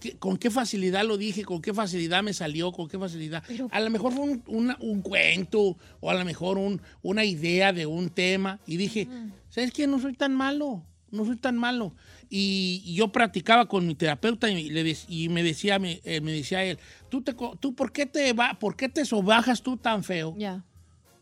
¿qué- 0.00 0.16
con 0.18 0.36
qué 0.36 0.50
facilidad 0.50 1.04
lo 1.04 1.16
dije, 1.16 1.44
con 1.44 1.62
qué 1.62 1.72
facilidad 1.72 2.22
me 2.22 2.32
salió, 2.32 2.72
con 2.72 2.88
qué 2.88 2.98
facilidad. 2.98 3.42
a 3.70 3.80
lo 3.80 3.90
mejor 3.90 4.12
fue 4.12 4.22
un, 4.24 4.42
una- 4.46 4.76
un 4.80 5.02
cuento 5.02 5.76
o 6.00 6.10
a 6.10 6.14
lo 6.14 6.24
mejor 6.24 6.58
un- 6.58 6.80
una 7.02 7.24
idea 7.24 7.72
de 7.72 7.86
un 7.86 8.10
tema 8.10 8.60
y 8.66 8.76
dije, 8.76 9.08
¿sabes 9.50 9.72
qué? 9.72 9.86
No 9.86 10.00
soy 10.00 10.14
tan 10.14 10.34
malo, 10.34 10.82
no 11.10 11.24
soy 11.24 11.36
tan 11.36 11.56
malo. 11.56 11.94
Y, 12.28 12.82
y 12.84 12.94
yo 12.96 13.12
practicaba 13.12 13.66
con 13.68 13.86
mi 13.86 13.94
terapeuta 13.94 14.50
y, 14.50 14.68
le 14.70 14.84
dec- 14.84 15.04
y 15.08 15.28
me 15.28 15.44
decía 15.44 15.78
me, 15.78 16.00
eh, 16.04 16.20
me 16.20 16.32
decía 16.32 16.64
él, 16.64 16.78
¿tú, 17.08 17.22
te, 17.22 17.34
tú 17.60 17.72
por 17.74 17.92
qué 17.92 18.04
te 18.04 18.32
va, 18.32 18.58
por 18.58 18.74
qué 18.76 18.88
te 18.88 19.04
sobajas 19.04 19.62
tú 19.62 19.76
tan 19.76 20.02
feo? 20.02 20.34
Ya. 20.36 20.64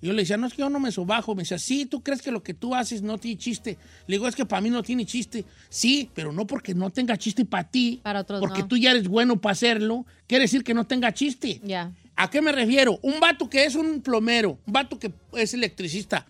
Y 0.05 0.09
yo 0.09 0.13
le 0.13 0.21
decía, 0.21 0.37
no 0.37 0.47
es 0.47 0.53
que 0.53 0.59
yo 0.59 0.69
no 0.69 0.79
me 0.81 0.93
sobajo. 0.93 1.35
Me 1.35 1.45
decía, 1.45 1.59
sí, 1.59 1.87
tú 1.87 2.03
crees 2.03 2.21
que 2.21 2.31
lo 2.31 2.43
que 2.43 2.53
tú 2.53 2.75
haces 2.75 3.01
no 3.01 3.17
tiene 3.17 3.39
chiste. 3.39 3.79
Le 4.07 4.17
digo, 4.17 4.29
es 4.29 4.37
que 4.37 4.45
para 4.45 4.61
mí 4.61 4.69
no 4.69 4.83
tiene 4.83 5.07
chiste. 5.07 5.47
Sí, 5.71 6.11
pero 6.13 6.31
no 6.31 6.47
porque 6.47 6.75
no 6.75 6.91
tenga 6.91 7.17
chiste 7.17 7.47
para 7.47 7.65
ti. 7.71 8.01
Para 8.03 8.21
otros 8.21 8.39
Porque 8.39 8.61
no. 8.61 8.69
tú 8.69 8.77
ya 8.77 8.91
eres 8.91 9.09
bueno 9.09 9.41
para 9.41 9.53
hacerlo, 9.53 10.05
quiere 10.27 10.43
decir 10.43 10.63
que 10.63 10.75
no 10.75 10.87
tenga 10.87 11.15
chiste. 11.15 11.59
Ya. 11.65 11.91
¿A 12.17 12.29
qué 12.29 12.43
me 12.43 12.53
refiero? 12.53 12.99
Un 13.01 13.19
vato 13.19 13.49
que 13.49 13.65
es 13.65 13.77
un 13.77 14.03
plomero, 14.03 14.59
un 14.67 14.73
vato 14.75 14.99
que 14.99 15.11
es 15.33 15.55
electricista. 15.55 16.27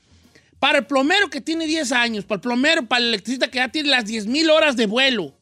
Para 0.61 0.79
el 0.79 0.87
plomero 0.87 1.29
que 1.29 1.41
tiene 1.41 1.67
10 1.67 1.91
años, 1.91 2.25
para 2.25 2.37
el 2.37 2.43
plomero, 2.43 2.87
para 2.87 3.03
el 3.03 3.09
electricista 3.09 3.49
que 3.51 3.59
ya 3.59 3.71
tiene 3.71 3.89
las 3.89 4.05
10 4.05 4.29
mil 4.29 4.51
horas 4.51 4.77
de 4.77 4.87
vuelo, 4.87 5.35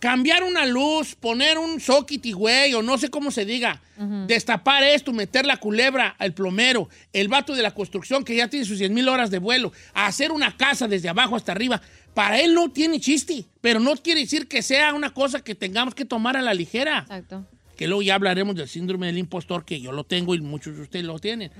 cambiar 0.00 0.42
una 0.42 0.66
luz, 0.66 1.14
poner 1.14 1.58
un 1.58 1.78
socket 1.78 2.24
y 2.26 2.32
güey, 2.32 2.74
o 2.74 2.82
no 2.82 2.98
sé 2.98 3.10
cómo 3.10 3.30
se 3.30 3.44
diga, 3.44 3.80
destapar 4.26 4.82
esto, 4.82 5.12
meter 5.12 5.44
la 5.44 5.58
culebra 5.58 6.16
al 6.18 6.32
plomero, 6.32 6.88
el 7.12 7.28
vato 7.28 7.54
de 7.54 7.62
la 7.62 7.72
construcción 7.72 8.24
que 8.24 8.34
ya 8.34 8.48
tiene 8.48 8.64
sus 8.64 8.78
10 8.78 8.90
mil 8.90 9.08
horas 9.08 9.30
de 9.30 9.38
vuelo, 9.38 9.72
hacer 9.94 10.32
una 10.32 10.56
casa 10.56 10.88
desde 10.88 11.10
abajo 11.10 11.36
hasta 11.36 11.52
arriba, 11.52 11.80
para 12.14 12.40
él 12.40 12.54
no 12.54 12.70
tiene 12.70 12.98
chiste, 12.98 13.44
pero 13.60 13.78
no 13.78 13.94
quiere 13.96 14.22
decir 14.22 14.48
que 14.48 14.62
sea 14.62 14.94
una 14.94 15.12
cosa 15.12 15.42
que 15.44 15.54
tengamos 15.54 15.94
que 15.94 16.04
tomar 16.04 16.36
a 16.36 16.42
la 16.42 16.54
ligera 16.54 17.00
Exacto. 17.00 17.46
que 17.76 17.86
luego 17.86 18.02
ya 18.02 18.14
hablaremos 18.14 18.56
del 18.56 18.68
síndrome 18.68 19.06
del 19.06 19.18
impostor, 19.18 19.64
que 19.64 19.80
yo 19.80 19.92
lo 19.92 20.04
tengo 20.04 20.34
y 20.34 20.40
muchos 20.40 20.76
de 20.76 20.82
ustedes 20.82 21.04
lo 21.04 21.18
tienen. 21.18 21.52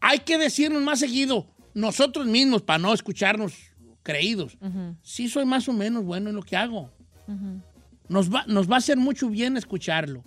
Hay 0.00 0.20
que 0.20 0.38
decirnos 0.38 0.80
más 0.82 1.00
seguido, 1.00 1.46
nosotros 1.74 2.26
mismos, 2.26 2.62
para 2.62 2.78
no 2.78 2.94
escucharnos 2.94 3.52
creídos, 4.02 4.56
sí 5.02 5.28
soy 5.28 5.44
más 5.44 5.68
o 5.68 5.72
menos 5.72 6.04
bueno 6.04 6.30
en 6.30 6.36
lo 6.36 6.42
que 6.42 6.56
hago. 6.56 6.90
Nos 8.08 8.32
va, 8.32 8.44
nos 8.46 8.70
va 8.70 8.74
a 8.76 8.78
hacer 8.78 8.96
mucho 8.96 9.28
bien 9.28 9.56
escucharlo. 9.56 10.24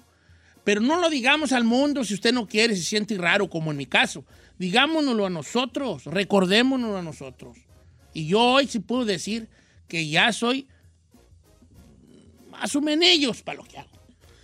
Pero 0.63 0.79
no 0.79 0.99
lo 0.99 1.09
digamos 1.09 1.51
al 1.51 1.65
mundo 1.65 2.03
si 2.05 2.13
usted 2.13 2.33
no 2.33 2.47
quiere, 2.47 2.75
se 2.75 2.83
siente 2.83 3.17
raro, 3.17 3.49
como 3.49 3.71
en 3.71 3.77
mi 3.77 3.85
caso. 3.85 4.23
Digámonoslo 4.57 5.25
a 5.25 5.29
nosotros, 5.29 6.05
recordémonoslo 6.05 6.97
a 6.97 7.01
nosotros. 7.01 7.57
Y 8.13 8.27
yo 8.27 8.39
hoy 8.39 8.67
sí 8.67 8.79
puedo 8.79 9.03
decir 9.03 9.49
que 9.87 10.07
ya 10.07 10.31
soy 10.31 10.67
más 12.49 12.75
o 12.75 12.81
menillos 12.81 13.41
para 13.41 13.57
lo 13.57 13.63
que 13.63 13.77
hago. 13.79 13.89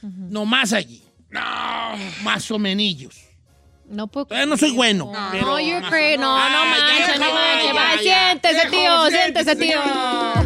No 0.01 0.45
más 0.45 0.73
allí. 0.73 1.03
No, 1.29 1.41
más 2.23 2.49
o 2.51 2.59
menillos. 2.59 3.15
No 3.87 4.07
puedo. 4.07 4.25
Todavía 4.25 4.45
no 4.47 4.57
soy 4.57 4.71
bueno. 4.71 5.11
No, 5.11 5.29
pero 5.31 5.59
you're 5.59 5.79
más 5.79 5.87
o 5.87 5.91
crazy. 5.91 6.17
No, 6.17 6.37
Ay, 6.37 6.51
no 6.51 6.63
ya, 6.63 6.69
manches, 6.69 7.07
ya, 7.07 7.25
no 7.25 7.33
manches. 7.33 8.05
ya, 8.05 8.33
Va, 9.79 10.45